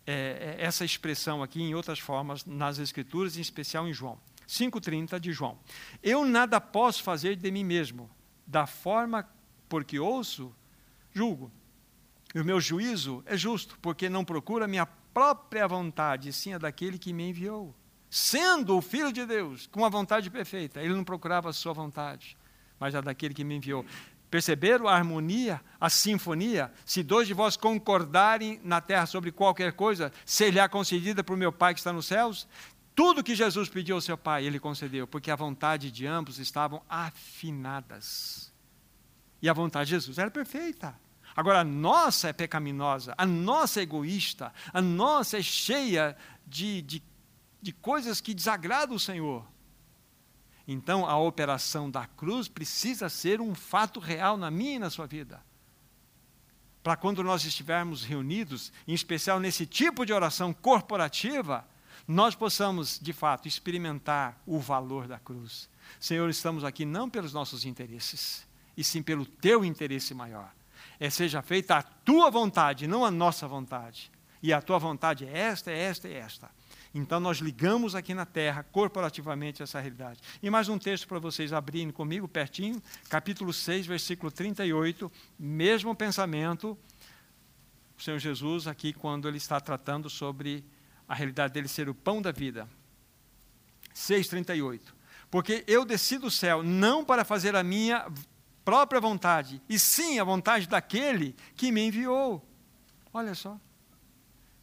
é, 0.07 0.57
é 0.59 0.65
essa 0.65 0.85
expressão 0.85 1.43
aqui 1.43 1.63
em 1.63 1.75
outras 1.75 1.99
formas 1.99 2.45
nas 2.45 2.79
Escrituras, 2.79 3.37
em 3.37 3.41
especial 3.41 3.89
em 3.89 3.93
João. 3.93 4.19
5,30 4.47 5.19
de 5.19 5.33
João. 5.33 5.59
Eu 6.03 6.27
nada 6.27 6.61
posso 6.61 7.03
fazer 7.03 7.37
de 7.37 7.51
mim 7.51 7.65
mesmo, 7.65 8.11
da 8.47 8.67
forma 8.67 9.27
porque 9.69 9.99
ouço, 9.99 10.55
julgo. 11.13 11.51
E 12.35 12.41
o 12.41 12.45
meu 12.45 12.61
juízo 12.61 13.23
é 13.25 13.37
justo, 13.37 13.79
porque 13.81 14.11
não 14.11 14.25
procura 14.25 14.69
minha 14.69 14.85
própria 14.85 15.67
vontade, 15.67 16.33
sim 16.33 16.53
a 16.53 16.59
daquele 16.59 16.99
que 16.99 17.13
me 17.13 17.31
enviou. 17.31 17.75
Sendo 18.11 18.77
o 18.77 18.83
Filho 18.83 19.11
de 19.11 19.25
Deus, 19.25 19.67
com 19.67 19.85
a 19.85 19.89
vontade 19.89 20.29
perfeita, 20.29 20.83
ele 20.83 20.95
não 20.95 21.05
procurava 21.05 21.49
a 21.49 21.53
sua 21.55 21.73
vontade 21.73 22.37
mas 22.83 22.97
a 22.97 23.01
daquele 23.01 23.33
que 23.33 23.45
me 23.45 23.55
enviou. 23.55 23.87
Perceberam 24.29 24.89
a 24.89 24.97
harmonia, 24.97 25.61
a 25.81 25.89
sinfonia? 25.89 26.73
Se 26.85 27.01
dois 27.01 27.29
de 27.29 27.33
vós 27.33 27.57
concordarem 27.57 28.61
na 28.65 28.81
terra 28.81 29.07
sobre 29.07 29.31
qualquer 29.31 29.73
coisa, 29.75 30.13
será 30.27 30.69
concedida 30.69 31.25
o 31.29 31.37
meu 31.37 31.53
Pai 31.53 31.75
que 31.75 31.81
está 31.81 31.93
nos 31.93 32.07
céus? 32.07 32.49
Tudo 32.93 33.23
que 33.23 33.37
Jesus 33.37 33.69
pediu 33.69 33.95
ao 33.95 34.01
seu 34.01 34.19
Pai, 34.19 34.45
ele 34.45 34.59
concedeu, 34.59 35.07
porque 35.07 35.31
a 35.31 35.37
vontade 35.37 35.93
de 35.93 36.09
ambos 36.09 36.41
estavam 36.41 36.83
afinadas. 36.89 38.53
E 39.41 39.49
a 39.49 39.53
vontade 39.53 39.91
de 39.91 39.95
Jesus 39.95 40.19
era 40.19 40.31
perfeita. 40.31 40.93
Agora, 41.37 41.61
a 41.61 41.65
nossa 41.65 42.31
é 42.31 42.33
pecaminosa, 42.33 43.15
a 43.17 43.25
nossa 43.25 43.79
é 43.79 43.85
egoísta, 43.85 44.53
a 44.73 44.83
nossa 44.83 45.39
é 45.39 45.43
cheia 45.43 46.17
de, 46.45 46.83
de, 46.83 47.03
de 47.63 47.73
coisas 47.73 48.21
que 48.21 48.35
desagradam 48.35 48.97
o 48.97 49.01
Senhor. 49.01 49.52
Então, 50.67 51.07
a 51.07 51.19
operação 51.19 51.91
da 51.91 52.07
cruz 52.07 52.49
precisa 52.49 53.09
ser 53.09 53.41
um 53.41 53.55
fato 53.55 53.99
real 53.99 54.37
na 54.37 54.51
minha 54.51 54.77
e 54.77 54.79
na 54.79 54.91
sua 54.91 55.07
vida. 55.07 55.43
Para 56.83 56.97
quando 56.97 57.23
nós 57.23 57.45
estivermos 57.45 58.05
reunidos, 58.05 58.73
em 58.87 58.95
especial 58.95 59.39
nesse 59.39 59.67
tipo 59.67 60.05
de 60.05 60.13
oração 60.13 60.53
corporativa, 60.53 61.67
nós 62.07 62.35
possamos, 62.35 62.99
de 63.01 63.13
fato, 63.13 63.47
experimentar 63.47 64.41
o 64.47 64.59
valor 64.59 65.07
da 65.07 65.19
cruz. 65.19 65.69
Senhor, 66.01 66.29
estamos 66.29 66.65
aqui 66.65 66.85
não 66.85 67.09
pelos 67.09 67.33
nossos 67.33 67.65
interesses, 67.65 68.47
e 68.77 68.83
sim 68.83 69.03
pelo 69.03 69.25
teu 69.25 69.65
interesse 69.65 70.15
maior. 70.15 70.51
É 70.99 71.11
seja 71.11 71.43
feita 71.43 71.77
a 71.77 71.83
tua 71.83 72.31
vontade, 72.31 72.87
não 72.87 73.05
a 73.05 73.11
nossa 73.11 73.47
vontade. 73.47 74.11
E 74.43 74.53
a 74.53 74.61
tua 74.61 74.79
vontade 74.79 75.25
é 75.25 75.39
esta, 75.39 75.71
é 75.71 75.79
esta, 75.79 76.09
é 76.09 76.15
esta. 76.15 76.51
Então 76.95 77.19
nós 77.19 77.39
ligamos 77.39 77.95
aqui 77.95 78.13
na 78.13 78.27
terra, 78.27 78.63
corporativamente, 78.63 79.63
essa 79.63 79.81
realidade. 79.81 80.21
E 80.43 80.51
mais 80.51 80.69
um 80.69 80.79
texto 80.79 81.09
para 81.09 81.19
vocês 81.19 81.53
abrirem 81.53 81.91
comigo, 81.91 82.29
pertinho, 82.29 82.83
capítulo 83.09 83.53
6, 83.53 83.87
versículo 83.87 84.31
38, 84.31 85.11
mesmo 85.39 85.95
pensamento, 85.95 86.77
o 87.99 88.03
Senhor 88.03 88.19
Jesus 88.19 88.67
aqui, 88.67 88.93
quando 88.93 89.27
ele 89.27 89.39
está 89.39 89.59
tratando 89.59 90.11
sobre 90.11 90.65
a 91.09 91.15
realidade 91.15 91.55
dele 91.55 91.69
ser 91.69 91.89
o 91.89 91.95
pão 91.95 92.21
da 92.21 92.31
vida. 92.31 92.69
6,38. 93.95 94.81
Porque 95.31 95.65
eu 95.67 95.85
desci 95.85 96.19
do 96.19 96.31
céu 96.31 96.63
não 96.63 97.05
para 97.05 97.25
fazer 97.25 97.57
a 97.57 97.63
minha 97.63 98.07
própria 98.65 99.01
vontade, 99.01 99.63
e 99.69 99.79
sim 99.79 100.19
a 100.19 100.25
vontade 100.25 100.69
daquele 100.69 101.35
que 101.57 101.73
me 101.73 101.87
enviou. 101.87 102.47
Olha 103.13 103.35
só. 103.35 103.59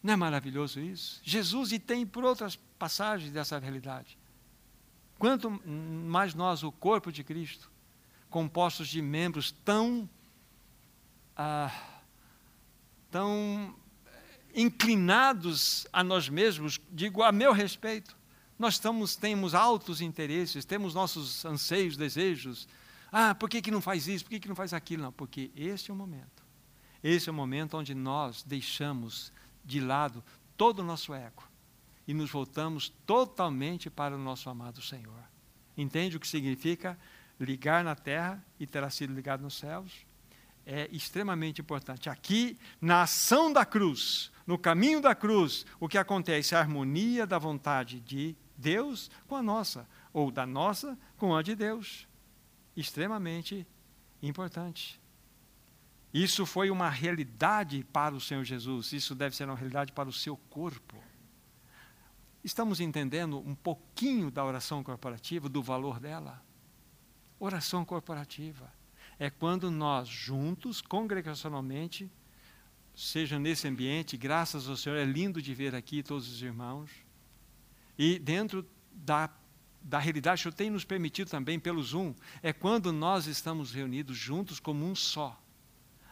Não 0.02 0.14
é 0.14 0.16
maravilhoso 0.16 0.80
isso? 0.80 1.20
Jesus, 1.24 1.72
e 1.72 1.80
tem 1.80 2.06
por 2.06 2.24
outras 2.24 2.56
passagens 2.56 3.32
dessa 3.32 3.60
realidade. 3.60 4.18
Quanto 5.18 5.52
mais 5.68 6.34
nós, 6.34 6.64
o 6.64 6.72
corpo 6.72 7.12
de 7.12 7.24
Cristo, 7.24 7.70
compostos 8.30 8.88
de 8.88 9.02
membros 9.02 9.52
tão, 9.52 10.10
ah, 11.36 11.72
tão 13.12 13.76
inclinados 14.56 15.86
a 15.92 16.04
nós 16.04 16.30
mesmos, 16.30 16.80
digo 16.90 17.22
a 17.22 17.32
meu 17.32 17.52
respeito, 17.52 18.18
nós 18.58 18.76
estamos, 18.76 19.16
temos 19.16 19.54
altos 19.54 20.02
interesses, 20.02 20.66
temos 20.66 20.94
nossos 20.94 21.46
anseios, 21.46 21.98
desejos. 21.98 22.68
Ah, 23.12 23.34
por 23.34 23.50
que, 23.50 23.62
que 23.62 23.72
não 23.72 23.82
faz 23.82 24.08
isso? 24.08 24.24
Por 24.24 24.32
que, 24.32 24.40
que 24.40 24.50
não 24.50 24.56
faz 24.56 24.74
aquilo? 24.74 25.04
Não, 25.04 25.12
porque 25.12 25.52
este 25.56 25.92
é 25.92 25.94
o 25.94 25.98
momento. 25.98 26.44
Esse 27.02 27.30
é 27.30 27.32
o 27.32 27.36
momento 27.36 27.78
onde 27.78 27.96
nós 27.96 28.44
deixamos 28.44 29.32
de 29.70 29.80
lado 29.80 30.24
todo 30.58 30.80
o 30.80 30.84
nosso 30.84 31.14
ego 31.14 31.44
e 32.08 32.14
nos 32.14 32.32
voltamos 32.32 32.90
totalmente 33.06 33.88
para 33.88 34.16
o 34.16 34.20
nosso 34.20 34.50
amado 34.50 34.82
Senhor. 34.82 35.24
Entende 35.78 36.18
o 36.18 36.20
que 36.20 36.28
significa 36.28 36.98
ligar 37.40 37.84
na 37.84 37.96
terra 37.96 38.44
e 38.60 38.66
terá 38.66 38.90
sido 38.90 39.14
ligado 39.14 39.42
nos 39.42 39.54
céus? 39.54 40.06
É 40.66 40.90
extremamente 40.92 41.62
importante. 41.62 42.10
Aqui, 42.10 42.58
na 42.82 43.04
ação 43.04 43.54
da 43.54 43.64
cruz, 43.64 44.32
no 44.46 44.58
caminho 44.58 45.00
da 45.00 45.14
cruz, 45.14 45.66
o 45.80 45.88
que 45.88 46.00
acontece 46.00 46.56
a 46.56 46.60
harmonia 46.60 47.28
da 47.28 47.38
vontade 47.38 48.00
de 48.00 48.36
Deus 48.58 49.10
com 49.28 49.36
a 49.36 49.44
nossa, 49.44 49.88
ou 50.12 50.32
da 50.32 50.46
nossa 50.46 50.98
com 51.16 51.36
a 51.36 51.44
de 51.44 51.56
Deus. 51.56 52.08
Extremamente 52.76 53.68
importante. 54.22 55.00
Isso 56.14 56.46
foi 56.46 56.72
uma 56.72 56.90
realidade 56.90 57.84
para 57.94 58.16
o 58.16 58.22
Senhor 58.22 58.44
Jesus, 58.44 58.94
isso 58.94 59.14
deve 59.14 59.36
ser 59.36 59.46
uma 59.46 59.56
realidade 59.56 59.92
para 59.92 60.10
o 60.10 60.14
seu 60.14 60.36
corpo. 60.36 60.98
Estamos 62.44 62.80
entendendo 62.80 63.38
um 63.38 63.54
pouquinho 63.54 64.32
da 64.32 64.44
oração 64.44 64.84
corporativa, 64.84 65.48
do 65.48 65.62
valor 65.62 66.00
dela? 66.00 66.44
Oração 67.40 67.86
corporativa 67.86 68.74
é 69.20 69.30
quando 69.30 69.70
nós, 69.70 70.08
juntos, 70.08 70.82
congregacionalmente, 70.82 72.10
seja 72.96 73.38
nesse 73.38 73.68
ambiente, 73.68 74.18
graças 74.18 74.68
ao 74.68 74.78
Senhor, 74.78 74.96
é 74.96 75.06
lindo 75.06 75.42
de 75.42 75.54
ver 75.54 75.76
aqui 75.76 76.02
todos 76.02 76.28
os 76.28 76.42
irmãos, 76.42 76.90
e 77.98 78.18
dentro 78.18 78.68
da, 78.92 79.30
da 79.82 80.00
realidade 80.00 80.48
o 80.48 80.52
tem 80.52 80.70
nos 80.70 80.86
permitido 80.86 81.30
também 81.30 81.60
pelo 81.60 81.84
Zoom, 81.84 82.16
é 82.42 82.52
quando 82.52 82.92
nós 82.92 83.28
estamos 83.28 83.74
reunidos 83.74 84.18
juntos 84.18 84.60
como 84.60 84.86
um 84.86 84.96
só 84.96 85.40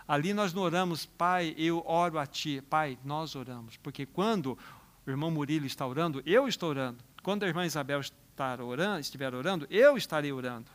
Ali 0.07 0.33
nós 0.33 0.53
não 0.53 0.61
oramos, 0.61 1.05
Pai, 1.05 1.53
eu 1.57 1.83
oro 1.85 2.17
a 2.17 2.25
Ti. 2.25 2.61
Pai, 2.61 2.97
nós 3.03 3.35
oramos. 3.35 3.75
Porque 3.77 4.05
quando 4.05 4.57
o 5.05 5.09
irmão 5.09 5.29
Murilo 5.29 5.65
está 5.65 5.85
orando, 5.85 6.23
eu 6.25 6.47
estou 6.47 6.69
orando. 6.69 7.03
Quando 7.21 7.43
a 7.43 7.47
irmã 7.47 7.65
Isabel 7.65 7.99
estar 7.99 8.61
orando, 8.61 8.99
estiver 8.99 9.33
orando, 9.33 9.67
eu 9.69 9.97
estarei 9.97 10.31
orando. 10.31 10.71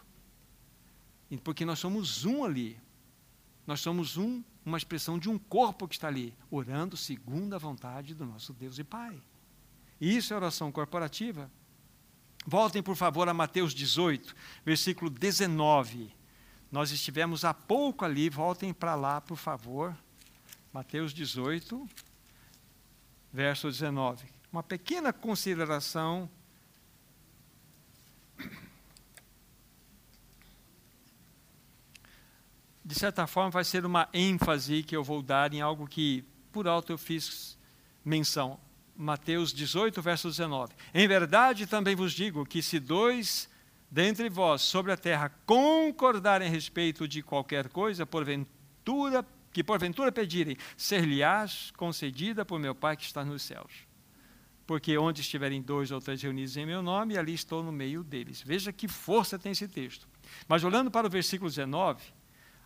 Porque 1.42 1.64
nós 1.64 1.78
somos 1.78 2.26
um 2.26 2.44
ali. 2.44 2.78
Nós 3.66 3.80
somos 3.80 4.18
um, 4.18 4.42
uma 4.66 4.76
expressão 4.76 5.18
de 5.18 5.30
um 5.30 5.38
corpo 5.38 5.88
que 5.88 5.94
está 5.94 6.08
ali, 6.08 6.36
orando 6.50 6.96
segundo 6.96 7.54
a 7.54 7.58
vontade 7.58 8.14
do 8.14 8.26
nosso 8.26 8.52
Deus 8.52 8.78
e 8.78 8.84
Pai. 8.84 9.22
Isso 10.00 10.34
é 10.34 10.36
oração 10.36 10.70
corporativa. 10.70 11.50
Voltem, 12.44 12.82
por 12.82 12.96
favor, 12.96 13.28
a 13.28 13.34
Mateus 13.34 13.72
18, 13.72 14.34
versículo 14.64 15.08
19. 15.08 16.12
Nós 16.72 16.90
estivemos 16.90 17.44
há 17.44 17.52
pouco 17.52 18.02
ali, 18.02 18.30
voltem 18.30 18.72
para 18.72 18.94
lá, 18.94 19.20
por 19.20 19.36
favor. 19.36 19.94
Mateus 20.72 21.12
18, 21.12 21.86
verso 23.30 23.68
19. 23.70 24.24
Uma 24.50 24.62
pequena 24.62 25.12
consideração. 25.12 26.30
De 32.82 32.94
certa 32.94 33.26
forma, 33.26 33.50
vai 33.50 33.64
ser 33.64 33.84
uma 33.84 34.08
ênfase 34.10 34.82
que 34.82 34.96
eu 34.96 35.04
vou 35.04 35.20
dar 35.20 35.52
em 35.52 35.60
algo 35.60 35.86
que, 35.86 36.24
por 36.50 36.66
alto, 36.66 36.90
eu 36.90 36.96
fiz 36.96 37.58
menção. 38.02 38.58
Mateus 38.96 39.52
18, 39.52 40.00
verso 40.00 40.28
19. 40.30 40.72
Em 40.94 41.06
verdade 41.06 41.66
também 41.66 41.94
vos 41.94 42.14
digo 42.14 42.46
que 42.46 42.62
se 42.62 42.80
dois 42.80 43.51
dentre 43.92 44.30
vós 44.30 44.62
sobre 44.62 44.90
a 44.90 44.96
terra 44.96 45.28
concordarem 45.44 46.48
a 46.48 46.50
respeito 46.50 47.06
de 47.06 47.22
qualquer 47.22 47.68
coisa, 47.68 48.06
porventura, 48.06 49.22
que 49.52 49.62
porventura 49.62 50.10
pedirem, 50.10 50.56
ser-lhe-ás 50.78 51.70
concedida 51.76 52.42
por 52.42 52.58
meu 52.58 52.74
Pai 52.74 52.96
que 52.96 53.04
está 53.04 53.22
nos 53.22 53.42
céus. 53.42 53.86
Porque 54.66 54.96
onde 54.96 55.20
estiverem 55.20 55.60
dois 55.60 55.90
ou 55.90 56.00
três 56.00 56.22
reunidos 56.22 56.56
em 56.56 56.64
meu 56.64 56.80
nome, 56.80 57.18
ali 57.18 57.34
estou 57.34 57.62
no 57.62 57.70
meio 57.70 58.02
deles. 58.02 58.42
Veja 58.42 58.72
que 58.72 58.88
força 58.88 59.38
tem 59.38 59.52
esse 59.52 59.68
texto. 59.68 60.08
Mas 60.48 60.64
olhando 60.64 60.90
para 60.90 61.06
o 61.06 61.10
versículo 61.10 61.50
19, 61.50 62.02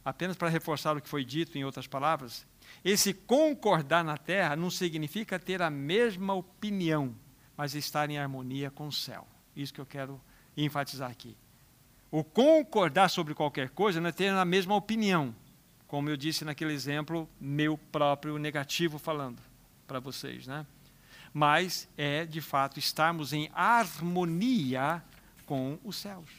apenas 0.05 0.37
para 0.37 0.49
reforçar 0.49 0.97
o 0.97 1.01
que 1.01 1.09
foi 1.09 1.25
dito 1.25 1.59
em 1.59 1.65
outras 1.65 1.89
palavras, 1.89 2.47
esse 2.85 3.13
concordar 3.13 4.05
na 4.05 4.17
terra 4.17 4.55
não 4.55 4.71
significa 4.71 5.41
ter 5.41 5.61
a 5.61 5.71
mesma 5.71 6.35
opinião, 6.35 7.17
mas 7.57 7.75
estar 7.75 8.09
em 8.11 8.19
harmonia 8.19 8.71
com 8.71 8.87
o 8.87 8.93
céu. 8.93 9.27
Isso 9.57 9.75
que 9.75 9.81
eu 9.81 9.87
quero 9.87 10.21
enfatizar 10.57 11.11
aqui. 11.11 11.37
O 12.11 12.25
concordar 12.25 13.11
sobre 13.11 13.35
qualquer 13.35 13.71
coisa 13.71 14.01
não 14.01 14.09
é 14.09 14.13
ter 14.13 14.29
a 14.29 14.45
mesma 14.45 14.75
opinião, 14.75 15.35
como 15.87 16.09
eu 16.09 16.17
disse 16.17 16.45
naquele 16.45 16.73
exemplo 16.73 17.29
meu 17.41 17.77
próprio 17.77 18.39
negativo 18.39 18.99
falando 18.99 19.43
para 19.87 20.01
vocês, 20.01 20.47
né? 20.47 20.65
Mas 21.33 21.89
é 21.97 22.25
de 22.25 22.41
fato 22.41 22.79
estarmos 22.79 23.33
em 23.33 23.51
harmonia 23.53 25.03
com 25.45 25.79
os 25.85 25.97
céus. 25.97 26.31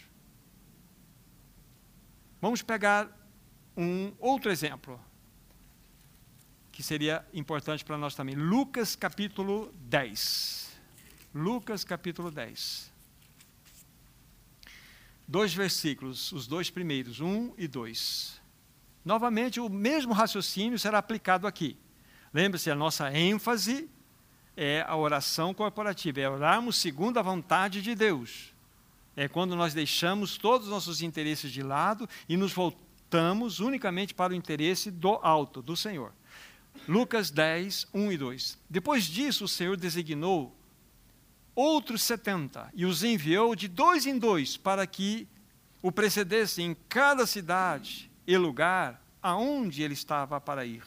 Vamos 2.41 2.61
pegar 2.61 3.07
um 3.75 4.11
outro 4.19 4.51
exemplo 4.51 4.99
que 6.71 6.81
seria 6.81 7.25
importante 7.33 7.83
para 7.85 7.97
nós 7.97 8.15
também. 8.15 8.35
Lucas 8.35 8.95
capítulo 8.95 9.71
10. 9.87 10.79
Lucas 11.33 11.83
capítulo 11.83 12.31
10 12.31 12.96
dois 15.27 15.53
versículos, 15.53 16.31
os 16.31 16.47
dois 16.47 16.69
primeiros, 16.69 17.19
um 17.19 17.53
e 17.57 17.67
dois. 17.67 18.39
Novamente, 19.03 19.59
o 19.59 19.69
mesmo 19.69 20.13
raciocínio 20.13 20.79
será 20.79 20.97
aplicado 20.97 21.45
aqui. 21.45 21.77
Lembre-se, 22.33 22.71
a 22.71 22.75
nossa 22.75 23.11
ênfase 23.11 23.89
é 24.55 24.83
a 24.87 24.95
oração 24.95 25.53
corporativa, 25.53 26.19
é 26.19 26.29
orarmos 26.29 26.77
segundo 26.77 27.17
a 27.17 27.21
vontade 27.21 27.81
de 27.81 27.93
Deus. 27.93 28.53
É 29.15 29.27
quando 29.27 29.55
nós 29.55 29.73
deixamos 29.73 30.37
todos 30.37 30.67
os 30.67 30.73
nossos 30.73 31.01
interesses 31.01 31.51
de 31.51 31.61
lado 31.61 32.07
e 32.27 32.37
nos 32.37 32.53
voltamos 32.53 33.59
unicamente 33.59 34.13
para 34.13 34.33
o 34.33 34.35
interesse 34.35 34.91
do 34.91 35.19
alto, 35.23 35.61
do 35.61 35.75
Senhor. 35.75 36.13
Lucas 36.87 37.31
10, 37.31 37.87
1 37.93 38.11
e 38.11 38.17
2. 38.17 38.59
Depois 38.69 39.05
disso, 39.05 39.45
o 39.45 39.47
Senhor 39.47 39.77
designou 39.77 40.56
outros 41.57 42.03
setenta, 42.03 42.69
e 42.75 42.85
os 42.85 43.03
enviou 43.03 43.55
de 43.55 43.67
dois 43.67 44.05
em 44.05 44.19
dois 44.19 44.55
para 44.55 44.85
que 44.85 45.27
o 45.81 45.91
precedesse 45.91 46.61
em 46.61 46.77
cada 46.87 47.25
cidade 47.25 48.11
e 48.27 48.37
lugar 48.37 49.03
aonde 49.23 49.81
ele 49.81 49.95
estava 49.95 50.39
para 50.39 50.67
ir. 50.67 50.83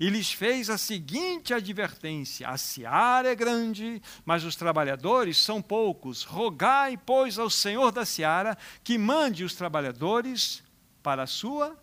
E 0.00 0.10
lhes 0.10 0.32
fez 0.32 0.68
a 0.68 0.76
seguinte 0.76 1.54
advertência: 1.54 2.48
A 2.48 2.58
seara 2.58 3.30
é 3.30 3.36
grande, 3.36 4.02
mas 4.24 4.42
os 4.42 4.56
trabalhadores 4.56 5.36
são 5.36 5.62
poucos. 5.62 6.24
Rogai, 6.24 6.96
pois, 6.96 7.38
ao 7.38 7.48
Senhor 7.48 7.92
da 7.92 8.04
seara 8.04 8.58
que 8.82 8.98
mande 8.98 9.44
os 9.44 9.54
trabalhadores 9.54 10.60
para 11.04 11.22
a 11.22 11.26
sua 11.28 11.78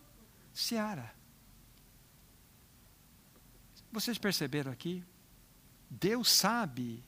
seara. 0.53 1.13
Vocês 3.89 4.17
perceberam 4.17 4.71
aqui? 4.71 5.01
Deus 5.89 6.29
sabe 6.29 7.06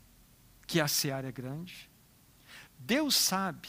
que 0.70 0.80
a 0.80 0.88
seara 0.88 1.30
é 1.30 1.32
grande. 1.32 1.90
Deus 2.78 3.16
sabe 3.16 3.68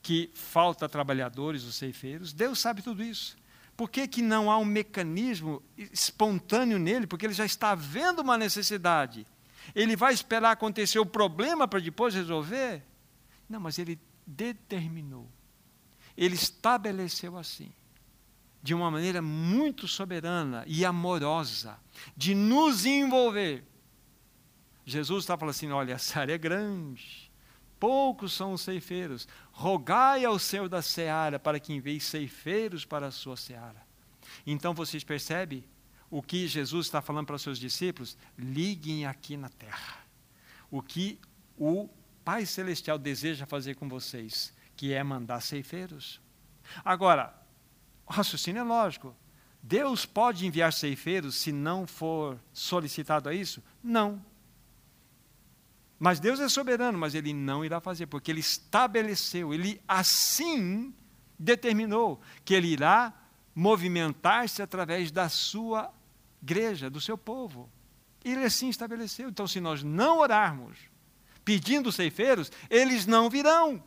que 0.00 0.30
falta 0.32 0.88
trabalhadores, 0.88 1.64
os 1.64 1.74
ceifeiros. 1.74 2.32
Deus 2.32 2.60
sabe 2.60 2.82
tudo 2.82 3.02
isso. 3.02 3.36
Por 3.76 3.90
que, 3.90 4.06
que 4.06 4.22
não 4.22 4.48
há 4.48 4.56
um 4.56 4.64
mecanismo 4.64 5.60
espontâneo 5.76 6.78
nele? 6.78 7.08
Porque 7.08 7.26
ele 7.26 7.34
já 7.34 7.44
está 7.44 7.74
vendo 7.74 8.20
uma 8.20 8.38
necessidade. 8.38 9.26
Ele 9.74 9.96
vai 9.96 10.14
esperar 10.14 10.52
acontecer 10.52 11.00
o 11.00 11.06
problema 11.06 11.66
para 11.66 11.80
depois 11.80 12.14
resolver? 12.14 12.80
Não, 13.48 13.58
mas 13.58 13.76
ele 13.80 13.98
determinou. 14.24 15.28
Ele 16.16 16.36
estabeleceu 16.36 17.36
assim, 17.36 17.72
de 18.62 18.72
uma 18.72 18.88
maneira 18.88 19.20
muito 19.20 19.88
soberana 19.88 20.62
e 20.68 20.84
amorosa, 20.84 21.76
de 22.16 22.36
nos 22.36 22.86
envolver. 22.86 23.64
Jesus 24.84 25.24
está 25.24 25.36
falando 25.36 25.50
assim: 25.50 25.70
olha, 25.70 25.94
essa 25.94 26.20
área 26.20 26.34
é 26.34 26.38
grande, 26.38 27.30
poucos 27.78 28.32
são 28.32 28.52
os 28.52 28.62
ceifeiros, 28.62 29.26
rogai 29.52 30.24
ao 30.24 30.38
Senhor 30.38 30.68
da 30.68 30.82
seara 30.82 31.38
para 31.38 31.60
que 31.60 31.72
envie 31.72 32.00
ceifeiros 32.00 32.84
para 32.84 33.06
a 33.06 33.10
sua 33.10 33.36
seara. 33.36 33.82
Então 34.46 34.74
vocês 34.74 35.04
percebem 35.04 35.64
o 36.10 36.22
que 36.22 36.46
Jesus 36.46 36.86
está 36.86 37.02
falando 37.02 37.26
para 37.26 37.36
os 37.36 37.42
seus 37.42 37.58
discípulos? 37.58 38.16
Liguem 38.38 39.06
aqui 39.06 39.36
na 39.36 39.48
terra. 39.48 40.04
O 40.70 40.82
que 40.82 41.18
o 41.56 41.88
Pai 42.24 42.46
Celestial 42.46 42.98
deseja 42.98 43.46
fazer 43.46 43.74
com 43.74 43.88
vocês, 43.88 44.52
que 44.76 44.92
é 44.92 45.02
mandar 45.02 45.40
ceifeiros. 45.40 46.20
Agora, 46.84 47.34
o 48.06 48.12
raciocínio 48.12 48.60
é 48.60 48.62
lógico. 48.62 49.14
Deus 49.62 50.04
pode 50.04 50.46
enviar 50.46 50.72
ceifeiros 50.72 51.36
se 51.36 51.50
não 51.50 51.86
for 51.86 52.38
solicitado 52.52 53.28
a 53.28 53.34
isso? 53.34 53.62
Não. 53.82 54.22
Mas 56.04 56.20
Deus 56.20 56.38
é 56.38 56.50
soberano, 56.50 56.98
mas 56.98 57.14
ele 57.14 57.32
não 57.32 57.64
irá 57.64 57.80
fazer, 57.80 58.04
porque 58.08 58.30
ele 58.30 58.40
estabeleceu, 58.40 59.54
ele 59.54 59.80
assim 59.88 60.94
determinou 61.38 62.20
que 62.44 62.52
ele 62.52 62.68
irá 62.68 63.10
movimentar-se 63.54 64.60
através 64.60 65.10
da 65.10 65.30
sua 65.30 65.90
igreja, 66.42 66.90
do 66.90 67.00
seu 67.00 67.16
povo. 67.16 67.70
Ele 68.22 68.44
assim 68.44 68.68
estabeleceu. 68.68 69.30
Então, 69.30 69.46
se 69.46 69.60
nós 69.60 69.82
não 69.82 70.18
orarmos 70.18 70.76
pedindo 71.42 71.90
ceifeiros, 71.90 72.52
eles 72.68 73.06
não 73.06 73.30
virão. 73.30 73.82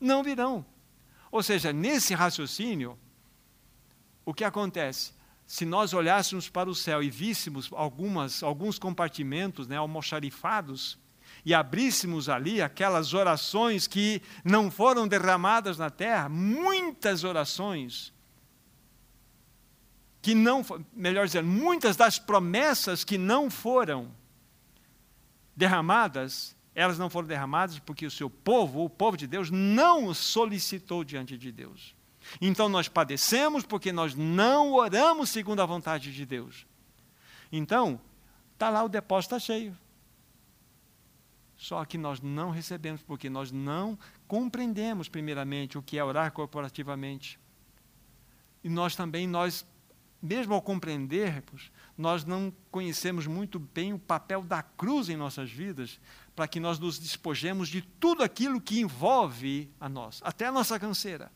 Não 0.00 0.22
virão. 0.22 0.64
Ou 1.32 1.42
seja, 1.42 1.72
nesse 1.72 2.14
raciocínio, 2.14 2.96
o 4.24 4.32
que 4.32 4.44
acontece? 4.44 5.12
Se 5.48 5.64
nós 5.64 5.94
olhássemos 5.94 6.46
para 6.50 6.68
o 6.68 6.74
céu 6.74 7.02
e 7.02 7.08
víssemos 7.08 7.70
algumas, 7.72 8.42
alguns 8.42 8.78
compartimentos 8.78 9.66
né, 9.66 9.78
almoxarifados, 9.78 10.98
e 11.42 11.54
abríssemos 11.54 12.28
ali 12.28 12.60
aquelas 12.60 13.14
orações 13.14 13.86
que 13.86 14.20
não 14.44 14.70
foram 14.70 15.08
derramadas 15.08 15.78
na 15.78 15.88
terra, 15.88 16.28
muitas 16.28 17.24
orações, 17.24 18.12
que 20.20 20.34
não, 20.34 20.62
melhor 20.92 21.24
dizendo, 21.24 21.48
muitas 21.48 21.96
das 21.96 22.18
promessas 22.18 23.02
que 23.02 23.16
não 23.16 23.48
foram 23.48 24.14
derramadas, 25.56 26.54
elas 26.74 26.98
não 26.98 27.08
foram 27.08 27.26
derramadas 27.26 27.78
porque 27.78 28.04
o 28.04 28.10
seu 28.10 28.28
povo, 28.28 28.84
o 28.84 28.90
povo 28.90 29.16
de 29.16 29.26
Deus, 29.26 29.50
não 29.50 30.12
solicitou 30.12 31.02
diante 31.02 31.38
de 31.38 31.50
Deus. 31.50 31.96
Então 32.40 32.68
nós 32.68 32.88
padecemos 32.88 33.64
porque 33.64 33.92
nós 33.92 34.14
não 34.14 34.72
oramos 34.72 35.30
segundo 35.30 35.60
a 35.60 35.66
vontade 35.66 36.12
de 36.12 36.26
Deus. 36.26 36.66
Então, 37.50 38.00
está 38.52 38.68
lá 38.68 38.82
o 38.82 38.88
depósito 38.88 39.34
está 39.34 39.46
cheio. 39.46 39.76
Só 41.56 41.84
que 41.84 41.98
nós 41.98 42.20
não 42.20 42.50
recebemos 42.50 43.02
porque 43.02 43.28
nós 43.28 43.50
não 43.50 43.98
compreendemos 44.28 45.08
primeiramente 45.08 45.76
o 45.76 45.82
que 45.82 45.98
é 45.98 46.04
orar 46.04 46.30
corporativamente. 46.30 47.38
E 48.62 48.68
nós 48.68 48.94
também, 48.94 49.26
nós, 49.26 49.66
mesmo 50.22 50.54
ao 50.54 50.62
compreendermos, 50.62 51.72
nós 51.96 52.24
não 52.24 52.52
conhecemos 52.70 53.26
muito 53.26 53.58
bem 53.58 53.92
o 53.92 53.98
papel 53.98 54.42
da 54.42 54.62
cruz 54.62 55.08
em 55.08 55.16
nossas 55.16 55.50
vidas, 55.50 55.98
para 56.36 56.46
que 56.46 56.60
nós 56.60 56.78
nos 56.78 56.96
despojemos 56.96 57.68
de 57.68 57.82
tudo 57.82 58.22
aquilo 58.22 58.60
que 58.60 58.80
envolve 58.80 59.68
a 59.80 59.88
nós, 59.88 60.20
até 60.22 60.46
a 60.46 60.52
nossa 60.52 60.78
canseira, 60.78 61.32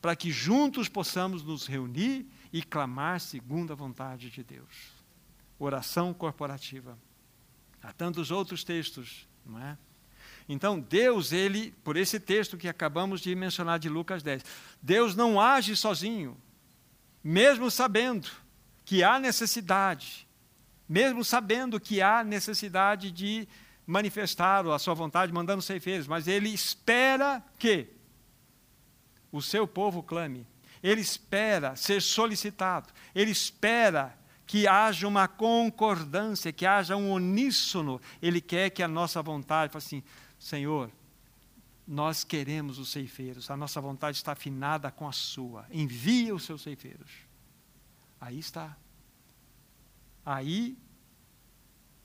para 0.00 0.14
que 0.16 0.30
juntos 0.30 0.88
possamos 0.88 1.42
nos 1.42 1.66
reunir 1.66 2.26
e 2.52 2.62
clamar 2.62 3.20
segundo 3.20 3.72
a 3.72 3.76
vontade 3.76 4.30
de 4.30 4.42
Deus. 4.42 4.92
Oração 5.58 6.14
corporativa. 6.14 6.98
Há 7.82 7.92
tantos 7.92 8.30
outros 8.30 8.64
textos 8.64 9.28
não 9.48 9.58
é? 9.58 9.76
Então, 10.48 10.78
Deus, 10.78 11.32
ele, 11.32 11.72
por 11.82 11.96
esse 11.96 12.20
texto 12.20 12.56
que 12.56 12.68
acabamos 12.68 13.20
de 13.20 13.34
mencionar 13.34 13.78
de 13.78 13.88
Lucas 13.88 14.22
10, 14.22 14.44
Deus 14.80 15.14
não 15.14 15.40
age 15.40 15.74
sozinho, 15.76 16.36
mesmo 17.22 17.70
sabendo 17.70 18.28
que 18.84 19.02
há 19.02 19.18
necessidade, 19.18 20.26
mesmo 20.88 21.24
sabendo 21.24 21.80
que 21.80 22.00
há 22.00 22.22
necessidade 22.24 23.10
de 23.10 23.48
manifestar 23.86 24.66
a 24.66 24.78
sua 24.78 24.94
vontade, 24.94 25.32
mandando 25.32 25.62
ceifeiros, 25.62 26.06
mas 26.06 26.28
ele 26.28 26.48
espera 26.50 27.42
que 27.58 27.88
o 29.30 29.42
seu 29.42 29.66
povo 29.66 30.02
clame, 30.02 30.46
ele 30.82 31.00
espera 31.00 31.76
ser 31.76 32.00
solicitado, 32.00 32.92
ele 33.14 33.30
espera 33.30 34.16
que 34.48 34.66
haja 34.66 35.06
uma 35.06 35.28
concordância, 35.28 36.50
que 36.50 36.64
haja 36.64 36.96
um 36.96 37.12
uníssono. 37.12 38.00
Ele 38.22 38.40
quer 38.40 38.70
que 38.70 38.82
a 38.82 38.88
nossa 38.88 39.22
vontade, 39.22 39.76
assim, 39.76 40.02
Senhor, 40.38 40.90
nós 41.86 42.24
queremos 42.24 42.78
os 42.78 42.88
ceifeiros, 42.88 43.50
a 43.50 43.56
nossa 43.56 43.78
vontade 43.78 44.16
está 44.16 44.32
afinada 44.32 44.90
com 44.90 45.06
a 45.06 45.12
sua. 45.12 45.66
Envia 45.70 46.34
os 46.34 46.44
seus 46.44 46.62
ceifeiros. 46.62 47.10
Aí 48.18 48.38
está. 48.38 48.74
Aí 50.24 50.78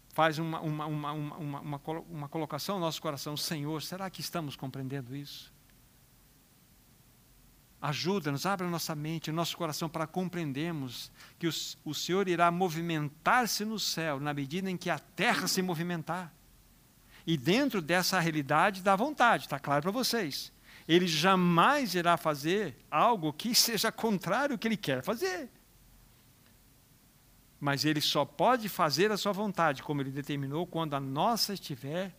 faz 0.09 0.37
uma, 0.37 0.59
uma, 0.59 0.85
uma, 0.85 1.11
uma, 1.13 1.59
uma, 1.59 1.81
uma 2.09 2.29
colocação 2.29 2.75
no 2.75 2.81
nosso 2.81 3.01
coração: 3.01 3.37
Senhor, 3.37 3.81
será 3.81 4.09
que 4.09 4.19
estamos 4.19 4.57
compreendendo 4.57 5.15
isso? 5.15 5.52
Ajuda-nos, 7.83 8.45
abra 8.45 8.65
nossa 8.69 8.95
mente, 8.95 9.29
nosso 9.29 9.57
coração 9.57 9.89
para 9.89 10.07
compreendermos 10.07 11.11
que 11.37 11.47
o, 11.47 11.51
o 11.83 11.93
Senhor 11.93 12.29
irá 12.29 12.49
movimentar-se 12.49 13.65
no 13.65 13.77
céu 13.77 14.21
na 14.21 14.33
medida 14.33 14.71
em 14.71 14.77
que 14.77 14.89
a 14.89 14.97
terra 14.97 15.49
se 15.49 15.61
movimentar. 15.61 16.33
E 17.27 17.35
dentro 17.35 17.81
dessa 17.81 18.21
realidade 18.21 18.81
da 18.81 18.95
vontade, 18.95 19.43
está 19.43 19.59
claro 19.59 19.81
para 19.81 19.91
vocês. 19.91 20.49
Ele 20.87 21.05
jamais 21.05 21.93
irá 21.93 22.15
fazer 22.15 22.73
algo 22.89 23.33
que 23.33 23.53
seja 23.53 23.91
contrário 23.91 24.53
ao 24.53 24.57
que 24.57 24.69
ele 24.69 24.77
quer 24.77 25.03
fazer. 25.03 25.51
Mas 27.59 27.83
ele 27.83 27.99
só 27.99 28.23
pode 28.23 28.69
fazer 28.69 29.11
a 29.11 29.17
sua 29.17 29.33
vontade, 29.33 29.83
como 29.83 30.01
ele 30.01 30.11
determinou, 30.11 30.65
quando 30.65 30.93
a 30.93 31.01
nossa 31.01 31.53
estiver 31.53 32.15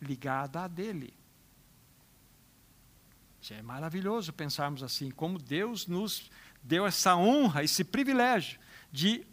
ligada 0.00 0.62
à 0.62 0.66
dele. 0.66 1.12
É 3.54 3.62
maravilhoso 3.62 4.32
pensarmos 4.32 4.82
assim, 4.82 5.10
como 5.10 5.38
Deus 5.38 5.86
nos 5.86 6.30
deu 6.62 6.86
essa 6.86 7.16
honra, 7.16 7.62
esse 7.62 7.84
privilégio 7.84 8.58
de 8.90 9.26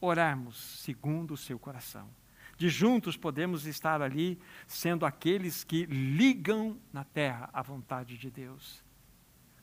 orarmos 0.00 0.56
segundo 0.56 1.34
o 1.34 1.36
seu 1.36 1.58
coração. 1.58 2.08
De 2.56 2.68
juntos 2.68 3.16
podemos 3.16 3.66
estar 3.66 4.02
ali 4.02 4.38
sendo 4.66 5.06
aqueles 5.06 5.64
que 5.64 5.86
ligam 5.86 6.78
na 6.92 7.04
terra 7.04 7.48
a 7.52 7.62
vontade 7.62 8.18
de 8.18 8.30
Deus. 8.30 8.84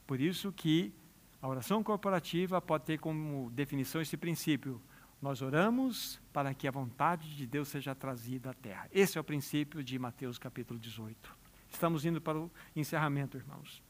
Por 0.08 0.20
isso 0.20 0.52
que 0.52 0.94
a 1.42 1.48
oração 1.48 1.84
corporativa 1.84 2.62
pode 2.62 2.86
ter 2.86 3.00
como 3.00 3.50
definição 3.52 4.02
esse 4.02 4.18
princípio. 4.18 4.82
Nós 5.22 5.42
oramos 5.42 6.20
para 6.34 6.54
que 6.54 6.68
a 6.68 6.72
vontade 6.72 7.36
de 7.36 7.46
Deus 7.46 7.68
seja 7.68 7.94
trazida 7.94 8.52
à 8.52 8.54
terra. 8.54 8.90
Esse 8.92 9.18
é 9.18 9.22
o 9.22 9.24
princípio 9.24 9.84
de 9.84 10.00
Mateus 10.00 10.38
capítulo 10.38 10.80
18. 10.80 11.38
Estamos 11.70 12.06
indo 12.06 12.20
para 12.20 12.38
o 12.38 12.52
encerramento, 12.76 13.38
irmãos. 13.38 13.89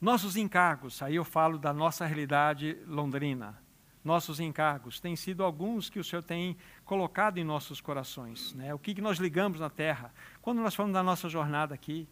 Nossos 0.00 0.36
encargos, 0.36 1.02
aí 1.02 1.16
eu 1.16 1.24
falo 1.24 1.58
da 1.58 1.72
nossa 1.72 2.06
realidade 2.06 2.78
londrina. 2.86 3.60
Nossos 4.04 4.38
encargos 4.38 5.00
têm 5.00 5.16
sido 5.16 5.42
alguns 5.42 5.90
que 5.90 5.98
o 5.98 6.04
Senhor 6.04 6.22
tem 6.22 6.56
colocado 6.84 7.38
em 7.38 7.44
nossos 7.44 7.80
corações. 7.80 8.54
Né? 8.54 8.72
O 8.72 8.78
que, 8.78 8.94
que 8.94 9.00
nós 9.00 9.18
ligamos 9.18 9.58
na 9.58 9.68
terra? 9.68 10.14
Quando 10.40 10.60
nós 10.60 10.74
falamos 10.74 10.94
da 10.94 11.02
nossa 11.02 11.28
jornada 11.28 11.74
aqui, 11.74 12.08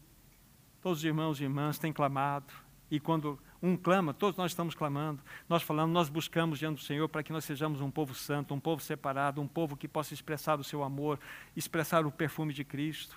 todos 0.83 0.99
os 0.99 1.05
irmãos 1.05 1.41
e 1.41 1.45
irmãs 1.45 1.79
têm 1.79 1.93
clamado, 1.93 2.53
e 2.91 2.99
quando 2.99 3.39
um 3.63 3.77
clama, 3.77 4.13
todos 4.13 4.37
nós 4.37 4.51
estamos 4.51 4.75
clamando, 4.75 5.23
nós 5.49 5.63
falamos, 5.63 5.95
nós 5.95 6.09
buscamos 6.09 6.59
diante 6.59 6.79
do 6.79 6.85
Senhor 6.85 7.09
para 7.09 7.23
que 7.23 7.33
nós 7.33 7.45
sejamos 7.45 7.81
um 7.81 7.91
povo 7.91 8.15
santo, 8.15 8.53
um 8.53 8.61
povo 8.61 8.83
separado, 8.83 9.41
um 9.41 9.49
povo 9.49 9.77
que 9.77 9.89
possa 9.89 10.13
expressar 10.13 10.59
o 10.59 10.65
seu 10.65 10.83
amor, 10.83 11.19
expressar 11.57 12.05
o 12.05 12.11
perfume 12.11 12.53
de 12.53 12.65
Cristo. 12.65 13.17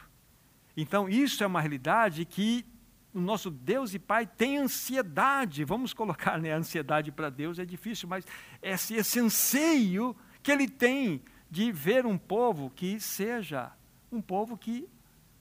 Então, 0.78 1.10
isso 1.10 1.44
é 1.44 1.48
uma 1.48 1.60
realidade 1.60 2.24
que 2.24 2.66
o 3.14 3.20
nosso 3.20 3.50
Deus 3.50 3.94
e 3.94 4.00
Pai 4.00 4.26
tem 4.26 4.58
ansiedade, 4.58 5.64
vamos 5.64 5.94
colocar 5.94 6.40
né, 6.40 6.54
a 6.54 6.58
ansiedade 6.58 7.12
para 7.12 7.30
Deus, 7.30 7.60
é 7.60 7.66
difícil, 7.66 8.08
mas 8.08 8.26
esse, 8.62 8.96
esse 8.96 9.20
anseio 9.20 10.16
que 10.44 10.52
Ele 10.52 10.68
tem 10.68 11.22
de 11.50 11.72
ver 11.72 12.06
um 12.06 12.18
povo 12.18 12.70
que 12.70 13.00
seja 13.00 13.72
um 14.12 14.22
povo 14.22 14.58
que 14.58 14.88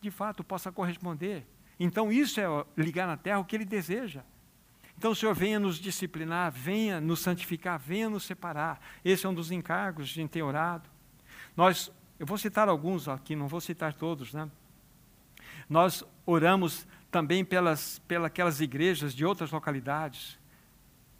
de 0.00 0.10
fato, 0.10 0.44
possa 0.44 0.70
corresponder. 0.70 1.46
Então, 1.78 2.10
isso 2.10 2.40
é 2.40 2.46
ligar 2.76 3.06
na 3.06 3.16
terra 3.16 3.38
o 3.38 3.44
que 3.44 3.56
Ele 3.56 3.64
deseja. 3.64 4.22
Então, 4.96 5.12
o 5.12 5.14
Senhor 5.14 5.34
venha 5.34 5.60
nos 5.60 5.78
disciplinar, 5.78 6.50
venha 6.50 7.00
nos 7.00 7.20
santificar, 7.20 7.78
venha 7.78 8.10
nos 8.10 8.24
separar. 8.24 8.80
Esse 9.04 9.26
é 9.26 9.28
um 9.28 9.34
dos 9.34 9.50
encargos 9.50 10.08
de 10.08 10.14
gente 10.14 10.30
ter 10.30 10.42
orado. 10.42 10.88
Nós, 11.56 11.90
eu 12.18 12.26
vou 12.26 12.36
citar 12.36 12.68
alguns 12.68 13.08
aqui, 13.08 13.36
não 13.36 13.46
vou 13.46 13.60
citar 13.60 13.92
todos, 13.94 14.32
né? 14.32 14.50
Nós 15.68 16.02
oramos 16.26 16.86
também 17.10 17.44
pelas, 17.44 18.00
pelas 18.00 18.60
igrejas 18.60 19.14
de 19.14 19.24
outras 19.24 19.50
localidades, 19.50 20.38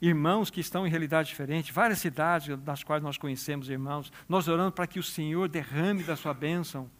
irmãos 0.00 0.50
que 0.50 0.60
estão 0.60 0.86
em 0.86 0.90
realidade 0.90 1.28
diferente, 1.28 1.72
várias 1.72 1.98
cidades 1.98 2.56
das 2.58 2.84
quais 2.84 3.02
nós 3.02 3.16
conhecemos 3.16 3.68
irmãos. 3.68 4.12
Nós 4.28 4.46
oramos 4.48 4.74
para 4.74 4.86
que 4.86 4.98
o 4.98 5.02
Senhor 5.02 5.48
derrame 5.48 6.02
da 6.02 6.16
sua 6.16 6.34
bênção, 6.34 6.90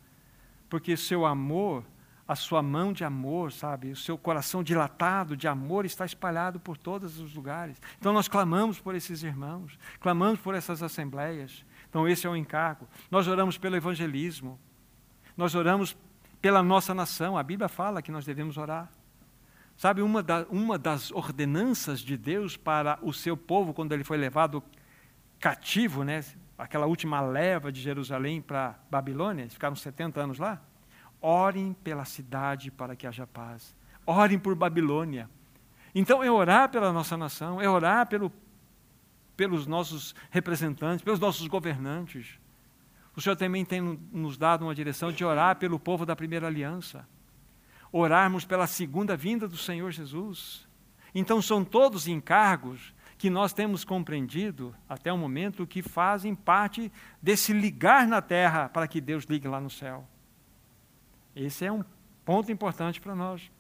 porque 0.69 0.97
seu 0.97 1.25
amor 1.25 1.85
a 2.29 2.37
sua 2.37 2.63
mão 2.63 2.93
de 2.93 3.03
amor, 3.05 3.51
sabe? 3.51 3.91
O 3.91 3.97
seu 3.97 4.19
coração 4.19 4.63
dilatado 4.63 5.35
de 5.35 5.49
amor 5.49 5.87
está 5.87 6.05
espalhado 6.05 6.61
por 6.61 6.77
todos 6.77 7.19
os 7.19 7.35
lugares. 7.35 7.81
Então 7.99 8.13
nós 8.13 8.29
clamamos 8.29 8.79
por 8.79 8.95
esses 8.95 9.23
irmãos, 9.23 9.79
clamamos 9.99 10.39
por 10.39 10.55
essas 10.55 10.83
assembleias. 10.83 11.65
Então 11.89 12.07
esse 12.07 12.27
é 12.27 12.31
o 12.31 12.37
encargo. 12.37 12.87
Nós 13.11 13.27
oramos 13.27 13.57
pelo 13.57 13.77
evangelismo. 13.77 14.61
Nós 15.39 15.55
oramos 15.55 15.97
pela 16.41 16.63
nossa 16.63 16.95
nação. 16.95 17.37
A 17.37 17.43
Bíblia 17.43 17.69
fala 17.69 18.03
que 18.03 18.13
nós 18.13 18.25
devemos 18.25 18.57
orar. 18.57 18.89
Sabe, 19.77 20.03
uma, 20.03 20.23
da, 20.23 20.45
uma 20.51 20.77
das 20.77 21.13
ordenanças 21.13 22.01
de 22.01 22.17
Deus 22.17 22.57
para 22.57 22.99
o 23.01 23.13
seu 23.13 23.37
povo, 23.37 23.73
quando 23.73 23.93
ele 23.93 24.03
foi 24.03 24.17
levado 24.17 24.63
cativo, 25.39 26.03
né? 26.03 26.25
aquela 26.59 26.87
última 26.87 27.21
leva 27.21 27.71
de 27.71 27.81
Jerusalém 27.81 28.43
para 28.43 28.77
Babilônia, 28.91 29.49
ficaram 29.49 29.77
70 29.77 30.21
anos 30.21 30.39
lá. 30.39 30.61
Orem 31.21 31.73
pela 31.73 32.05
cidade 32.05 32.71
para 32.71 32.97
que 32.97 33.07
haja 33.07 33.27
paz. 33.27 33.77
Orem 34.05 34.39
por 34.39 34.55
Babilônia. 34.57 35.31
Então, 35.95 36.23
é 36.23 36.31
orar 36.31 36.69
pela 36.69 36.93
nossa 36.93 37.17
nação, 37.17 37.61
é 37.61 37.69
orar 37.69 38.07
pelo, 38.09 38.33
pelos 39.37 39.67
nossos 39.67 40.15
representantes, 40.31 41.05
pelos 41.05 41.21
nossos 41.21 41.47
governantes. 41.47 42.39
O 43.19 43.21
Senhor 43.21 43.35
também 43.35 43.65
tem 43.65 43.81
nos 44.13 44.39
dado 44.39 44.63
uma 44.65 44.73
direção 44.73 45.11
de 45.11 45.25
orar 45.25 45.57
pelo 45.57 45.77
povo 45.77 46.07
da 46.07 46.15
primeira 46.15 46.47
aliança. 46.47 47.05
Orarmos 47.91 48.45
pela 48.45 48.65
segunda 48.65 49.17
vinda 49.17 49.49
do 49.49 49.57
Senhor 49.57 49.91
Jesus. 49.91 50.69
Então, 51.13 51.43
são 51.43 51.65
todos 51.65 52.07
encargos 52.07 52.95
que 53.19 53.29
nós 53.29 53.53
temos 53.53 53.85
compreendido 53.85 54.73
até 54.89 55.13
o 55.13 55.19
momento 55.19 55.67
que 55.67 55.83
fazem 55.83 56.33
parte 56.33 56.93
desse 57.21 57.53
ligar 57.53 58.07
na 58.07 58.23
terra 58.23 58.69
para 58.69 58.87
que 58.87 59.01
Deus 59.01 59.25
ligue 59.25 59.49
lá 59.49 59.61
no 59.61 59.69
céu. 59.69 60.07
Esse 61.35 61.65
é 61.65 61.73
um 61.73 61.85
ponto 62.25 62.53
importante 62.53 63.01
para 63.01 63.17
nós. 63.17 63.51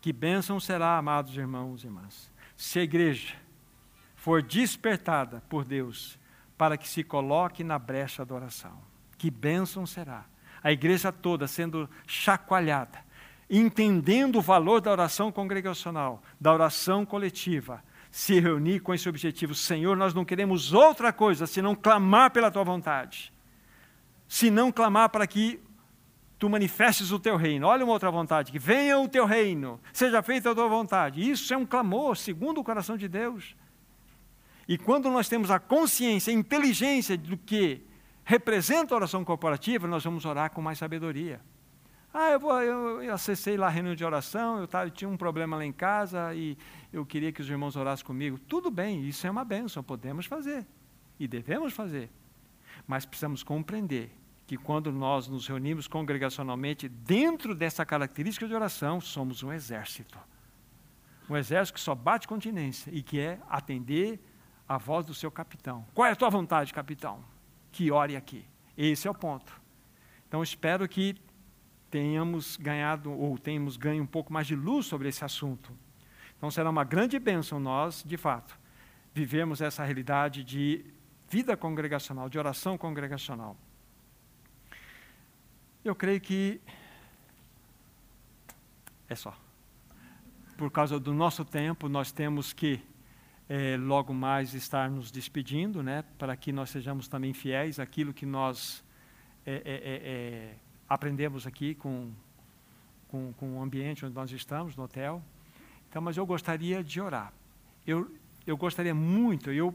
Que 0.00 0.10
bênção 0.10 0.58
será, 0.58 0.96
amados 0.96 1.36
irmãos 1.36 1.84
e 1.84 1.86
irmãs, 1.86 2.32
se 2.56 2.78
a 2.78 2.82
igreja 2.82 3.36
for 4.16 4.42
despertada 4.42 5.42
por 5.50 5.66
Deus 5.66 6.18
para 6.62 6.76
que 6.76 6.88
se 6.88 7.02
coloque 7.02 7.64
na 7.64 7.76
brecha 7.76 8.24
da 8.24 8.36
oração. 8.36 8.78
Que 9.18 9.28
bênção 9.32 9.84
será. 9.84 10.26
A 10.62 10.70
igreja 10.70 11.10
toda 11.10 11.48
sendo 11.48 11.90
chacoalhada, 12.06 13.00
entendendo 13.50 14.38
o 14.38 14.40
valor 14.40 14.80
da 14.80 14.92
oração 14.92 15.32
congregacional, 15.32 16.22
da 16.40 16.52
oração 16.52 17.04
coletiva, 17.04 17.82
se 18.12 18.38
reunir 18.38 18.78
com 18.78 18.94
esse 18.94 19.08
objetivo. 19.08 19.56
Senhor, 19.56 19.96
nós 19.96 20.14
não 20.14 20.24
queremos 20.24 20.72
outra 20.72 21.12
coisa 21.12 21.48
senão 21.48 21.74
clamar 21.74 22.30
pela 22.30 22.48
tua 22.48 22.62
vontade. 22.62 23.32
Se 24.28 24.48
não 24.48 24.70
clamar 24.70 25.08
para 25.08 25.26
que 25.26 25.60
tu 26.38 26.48
manifestes 26.48 27.10
o 27.10 27.18
teu 27.18 27.34
reino. 27.34 27.66
Olha 27.66 27.82
uma 27.84 27.92
outra 27.92 28.08
vontade, 28.08 28.52
que 28.52 28.58
venha 28.60 29.00
o 29.00 29.08
teu 29.08 29.26
reino, 29.26 29.80
seja 29.92 30.22
feita 30.22 30.52
a 30.52 30.54
tua 30.54 30.68
vontade. 30.68 31.28
Isso 31.28 31.52
é 31.52 31.56
um 31.56 31.66
clamor 31.66 32.16
segundo 32.16 32.60
o 32.60 32.64
coração 32.64 32.96
de 32.96 33.08
Deus. 33.08 33.56
E 34.68 34.78
quando 34.78 35.10
nós 35.10 35.28
temos 35.28 35.50
a 35.50 35.58
consciência, 35.58 36.32
a 36.32 36.36
inteligência 36.36 37.16
do 37.16 37.36
que 37.36 37.82
representa 38.24 38.94
a 38.94 38.96
oração 38.96 39.24
corporativa, 39.24 39.86
nós 39.86 40.04
vamos 40.04 40.24
orar 40.24 40.50
com 40.50 40.62
mais 40.62 40.78
sabedoria. 40.78 41.40
Ah, 42.14 42.30
eu, 42.30 42.40
vou, 42.40 42.60
eu, 42.60 43.02
eu 43.02 43.14
acessei 43.14 43.56
lá 43.56 43.68
a 43.68 43.70
reunião 43.70 43.94
de 43.94 44.04
oração, 44.04 44.58
eu, 44.58 44.68
tava, 44.68 44.86
eu 44.86 44.90
tinha 44.90 45.08
um 45.08 45.16
problema 45.16 45.56
lá 45.56 45.64
em 45.64 45.72
casa 45.72 46.34
e 46.34 46.58
eu 46.92 47.06
queria 47.06 47.32
que 47.32 47.40
os 47.40 47.48
irmãos 47.48 47.74
orassem 47.74 48.04
comigo. 48.04 48.38
Tudo 48.38 48.70
bem, 48.70 49.06
isso 49.08 49.26
é 49.26 49.30
uma 49.30 49.44
bênção, 49.44 49.82
podemos 49.82 50.26
fazer 50.26 50.66
e 51.18 51.26
devemos 51.26 51.72
fazer. 51.72 52.10
Mas 52.86 53.06
precisamos 53.06 53.42
compreender 53.42 54.10
que 54.46 54.58
quando 54.58 54.92
nós 54.92 55.26
nos 55.26 55.46
reunimos 55.46 55.88
congregacionalmente, 55.88 56.86
dentro 56.86 57.54
dessa 57.54 57.86
característica 57.86 58.46
de 58.46 58.54
oração, 58.54 59.00
somos 59.00 59.42
um 59.42 59.50
exército. 59.50 60.18
Um 61.30 61.36
exército 61.36 61.74
que 61.74 61.80
só 61.80 61.94
bate 61.94 62.28
continência 62.28 62.90
e 62.92 63.02
que 63.02 63.18
é 63.18 63.40
atender 63.48 64.20
a 64.68 64.78
voz 64.78 65.04
do 65.06 65.14
seu 65.14 65.30
capitão. 65.30 65.84
Qual 65.94 66.06
é 66.06 66.12
a 66.12 66.16
tua 66.16 66.30
vontade, 66.30 66.72
capitão? 66.72 67.22
Que 67.70 67.90
ore 67.90 68.16
aqui. 68.16 68.44
Esse 68.76 69.06
é 69.06 69.10
o 69.10 69.14
ponto. 69.14 69.60
Então 70.28 70.42
espero 70.42 70.88
que 70.88 71.16
tenhamos 71.90 72.56
ganhado 72.56 73.12
ou 73.12 73.36
tenhamos 73.36 73.76
ganho 73.76 74.02
um 74.02 74.06
pouco 74.06 74.32
mais 74.32 74.46
de 74.46 74.56
luz 74.56 74.86
sobre 74.86 75.08
esse 75.08 75.24
assunto. 75.24 75.76
Então 76.36 76.50
será 76.50 76.70
uma 76.70 76.84
grande 76.84 77.18
bênção 77.18 77.60
nós, 77.60 78.02
de 78.02 78.16
fato, 78.16 78.58
vivemos 79.12 79.60
essa 79.60 79.84
realidade 79.84 80.42
de 80.42 80.84
vida 81.28 81.56
congregacional, 81.56 82.28
de 82.28 82.38
oração 82.38 82.78
congregacional. 82.78 83.56
Eu 85.84 85.94
creio 85.94 86.20
que 86.20 86.60
é 89.08 89.14
só. 89.14 89.36
Por 90.56 90.70
causa 90.70 90.98
do 90.98 91.12
nosso 91.12 91.44
tempo, 91.44 91.88
nós 91.88 92.10
temos 92.10 92.52
que 92.52 92.80
é, 93.48 93.76
logo 93.76 94.12
mais 94.14 94.54
estar 94.54 94.90
nos 94.90 95.10
despedindo, 95.10 95.82
né, 95.82 96.04
para 96.18 96.36
que 96.36 96.52
nós 96.52 96.70
sejamos 96.70 97.08
também 97.08 97.32
fiéis 97.32 97.78
àquilo 97.78 98.12
que 98.12 98.24
nós 98.24 98.84
é, 99.44 99.62
é, 99.64 100.54
aprendemos 100.88 101.46
aqui 101.46 101.74
com, 101.74 102.10
com, 103.08 103.32
com 103.34 103.58
o 103.58 103.62
ambiente 103.62 104.04
onde 104.04 104.14
nós 104.14 104.30
estamos, 104.30 104.76
no 104.76 104.84
hotel. 104.84 105.22
Então, 105.88 106.00
mas 106.00 106.16
eu 106.16 106.24
gostaria 106.24 106.82
de 106.82 107.00
orar. 107.00 107.32
Eu, 107.86 108.10
eu 108.46 108.56
gostaria 108.56 108.94
muito, 108.94 109.50
eu 109.50 109.74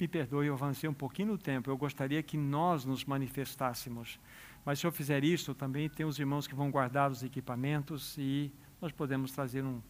me 0.00 0.08
perdoe, 0.08 0.46
eu 0.46 0.54
avancei 0.54 0.88
um 0.88 0.94
pouquinho 0.94 1.32
no 1.32 1.38
tempo, 1.38 1.70
eu 1.70 1.76
gostaria 1.76 2.22
que 2.22 2.36
nós 2.36 2.84
nos 2.84 3.04
manifestássemos 3.04 4.18
mas 4.64 4.78
se 4.78 4.86
eu 4.86 4.92
fizer 4.92 5.22
isso, 5.22 5.54
também 5.54 5.88
tem 5.88 6.06
os 6.06 6.18
irmãos 6.18 6.46
que 6.46 6.54
vão 6.54 6.70
guardar 6.70 7.10
os 7.10 7.22
equipamentos 7.22 8.16
e 8.16 8.50
nós 8.80 8.90
podemos 8.92 9.30
trazer 9.30 9.62
um, 9.62 9.80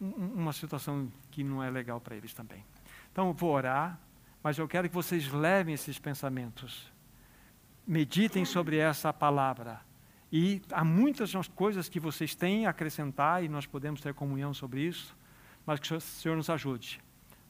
uma 0.00 0.52
situação 0.52 1.10
que 1.30 1.42
não 1.42 1.62
é 1.62 1.70
legal 1.70 2.00
para 2.00 2.16
eles 2.16 2.32
também. 2.34 2.64
Então, 3.12 3.28
eu 3.28 3.32
vou 3.32 3.52
orar, 3.52 3.98
mas 4.42 4.58
eu 4.58 4.68
quero 4.68 4.88
que 4.88 4.94
vocês 4.94 5.30
levem 5.32 5.74
esses 5.74 5.98
pensamentos. 5.98 6.92
Meditem 7.86 8.44
sobre 8.44 8.78
essa 8.78 9.12
palavra. 9.12 9.80
E 10.30 10.60
há 10.72 10.84
muitas 10.84 11.32
coisas 11.48 11.88
que 11.88 12.00
vocês 12.00 12.34
têm 12.34 12.66
a 12.66 12.70
acrescentar 12.70 13.44
e 13.44 13.48
nós 13.48 13.64
podemos 13.64 14.00
ter 14.00 14.12
comunhão 14.12 14.52
sobre 14.52 14.82
isso, 14.82 15.16
mas 15.64 15.80
que 15.80 15.94
o 15.94 16.00
Senhor 16.00 16.36
nos 16.36 16.50
ajude 16.50 17.00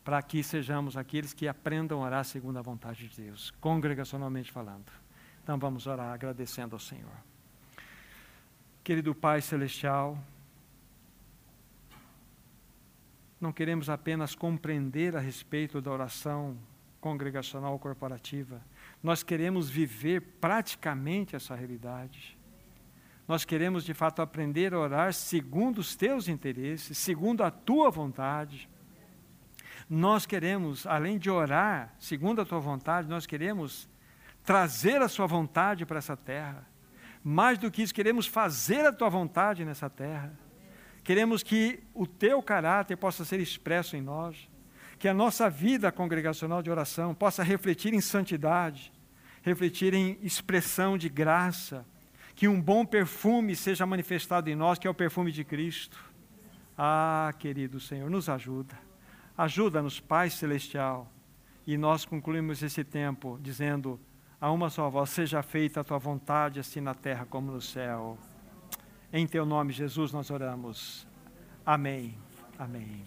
para 0.06 0.22
que 0.22 0.40
sejamos 0.40 0.96
aqueles 0.96 1.34
que 1.34 1.48
aprendam 1.48 2.00
a 2.00 2.06
orar 2.06 2.24
segundo 2.24 2.56
a 2.60 2.62
vontade 2.62 3.08
de 3.08 3.22
Deus, 3.22 3.50
congregacionalmente 3.60 4.52
falando. 4.52 4.86
Então 5.42 5.58
vamos 5.58 5.88
orar 5.88 6.12
agradecendo 6.12 6.76
ao 6.76 6.78
Senhor. 6.78 7.10
Querido 8.84 9.12
Pai 9.16 9.40
Celestial, 9.40 10.16
não 13.40 13.52
queremos 13.52 13.90
apenas 13.90 14.34
compreender 14.34 15.16
a 15.16 15.20
respeito 15.20 15.80
da 15.80 15.90
oração 15.90 16.56
congregacional 17.00 17.78
corporativa, 17.78 18.60
nós 19.02 19.22
queremos 19.22 19.68
viver 19.68 20.20
praticamente 20.40 21.36
essa 21.36 21.54
realidade. 21.54 22.36
Nós 23.28 23.44
queremos 23.44 23.84
de 23.84 23.92
fato 23.92 24.22
aprender 24.22 24.72
a 24.72 24.78
orar 24.78 25.12
segundo 25.12 25.78
os 25.78 25.94
teus 25.94 26.28
interesses, 26.28 26.96
segundo 26.96 27.42
a 27.42 27.50
tua 27.50 27.90
vontade. 27.90 28.68
Nós 29.88 30.26
queremos, 30.26 30.86
além 30.86 31.18
de 31.18 31.30
orar 31.30 31.94
segundo 31.98 32.40
a 32.40 32.44
tua 32.44 32.60
vontade, 32.60 33.08
nós 33.08 33.26
queremos 33.26 33.88
trazer 34.44 35.02
a 35.02 35.08
sua 35.08 35.26
vontade 35.26 35.84
para 35.84 35.98
essa 35.98 36.16
terra. 36.16 36.66
Mais 37.22 37.58
do 37.58 37.70
que 37.70 37.82
isso, 37.82 37.94
queremos 37.94 38.26
fazer 38.26 38.86
a 38.86 38.92
tua 38.92 39.08
vontade 39.08 39.64
nessa 39.64 39.90
terra. 39.90 40.32
Queremos 41.06 41.44
que 41.44 41.78
o 41.94 42.04
teu 42.04 42.42
caráter 42.42 42.96
possa 42.96 43.24
ser 43.24 43.38
expresso 43.38 43.96
em 43.96 44.02
nós, 44.02 44.50
que 44.98 45.06
a 45.06 45.14
nossa 45.14 45.48
vida 45.48 45.92
congregacional 45.92 46.60
de 46.60 46.68
oração 46.68 47.14
possa 47.14 47.44
refletir 47.44 47.94
em 47.94 48.00
santidade, 48.00 48.92
refletir 49.40 49.94
em 49.94 50.18
expressão 50.20 50.98
de 50.98 51.08
graça, 51.08 51.86
que 52.34 52.48
um 52.48 52.60
bom 52.60 52.84
perfume 52.84 53.54
seja 53.54 53.86
manifestado 53.86 54.50
em 54.50 54.56
nós, 54.56 54.80
que 54.80 54.88
é 54.88 54.90
o 54.90 54.94
perfume 54.94 55.30
de 55.30 55.44
Cristo. 55.44 55.96
Ah, 56.76 57.32
querido 57.38 57.78
Senhor, 57.78 58.10
nos 58.10 58.28
ajuda. 58.28 58.76
Ajuda-nos, 59.38 60.00
Pai 60.00 60.28
Celestial. 60.28 61.08
E 61.64 61.78
nós 61.78 62.04
concluímos 62.04 62.64
esse 62.64 62.82
tempo 62.82 63.38
dizendo: 63.40 64.00
a 64.40 64.50
uma 64.50 64.68
só 64.70 64.90
voz: 64.90 65.10
Seja 65.10 65.40
feita 65.40 65.82
a 65.82 65.84
tua 65.84 65.98
vontade, 65.98 66.58
assim 66.58 66.80
na 66.80 66.94
terra 66.94 67.24
como 67.24 67.52
no 67.52 67.60
céu. 67.60 68.18
Em 69.12 69.26
teu 69.26 69.46
nome, 69.46 69.72
Jesus, 69.72 70.12
nós 70.12 70.30
oramos. 70.30 71.06
Amém. 71.64 72.16
Amém. 72.58 73.04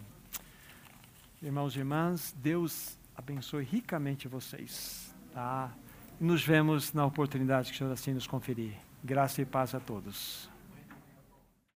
Irmãos 1.41 1.75
e 1.75 1.79
irmãs, 1.79 2.35
Deus 2.41 2.97
abençoe 3.15 3.63
ricamente 3.63 4.27
vocês. 4.27 5.13
Tá? 5.33 5.71
Nos 6.19 6.43
vemos 6.43 6.93
na 6.93 7.05
oportunidade 7.05 7.69
que 7.69 7.75
o 7.75 7.77
Senhor 7.77 7.91
assim 7.91 8.13
nos 8.13 8.27
conferir. 8.27 8.73
Graça 9.03 9.41
e 9.41 9.45
paz 9.45 9.75
a 9.75 9.79
todos. 9.79 10.48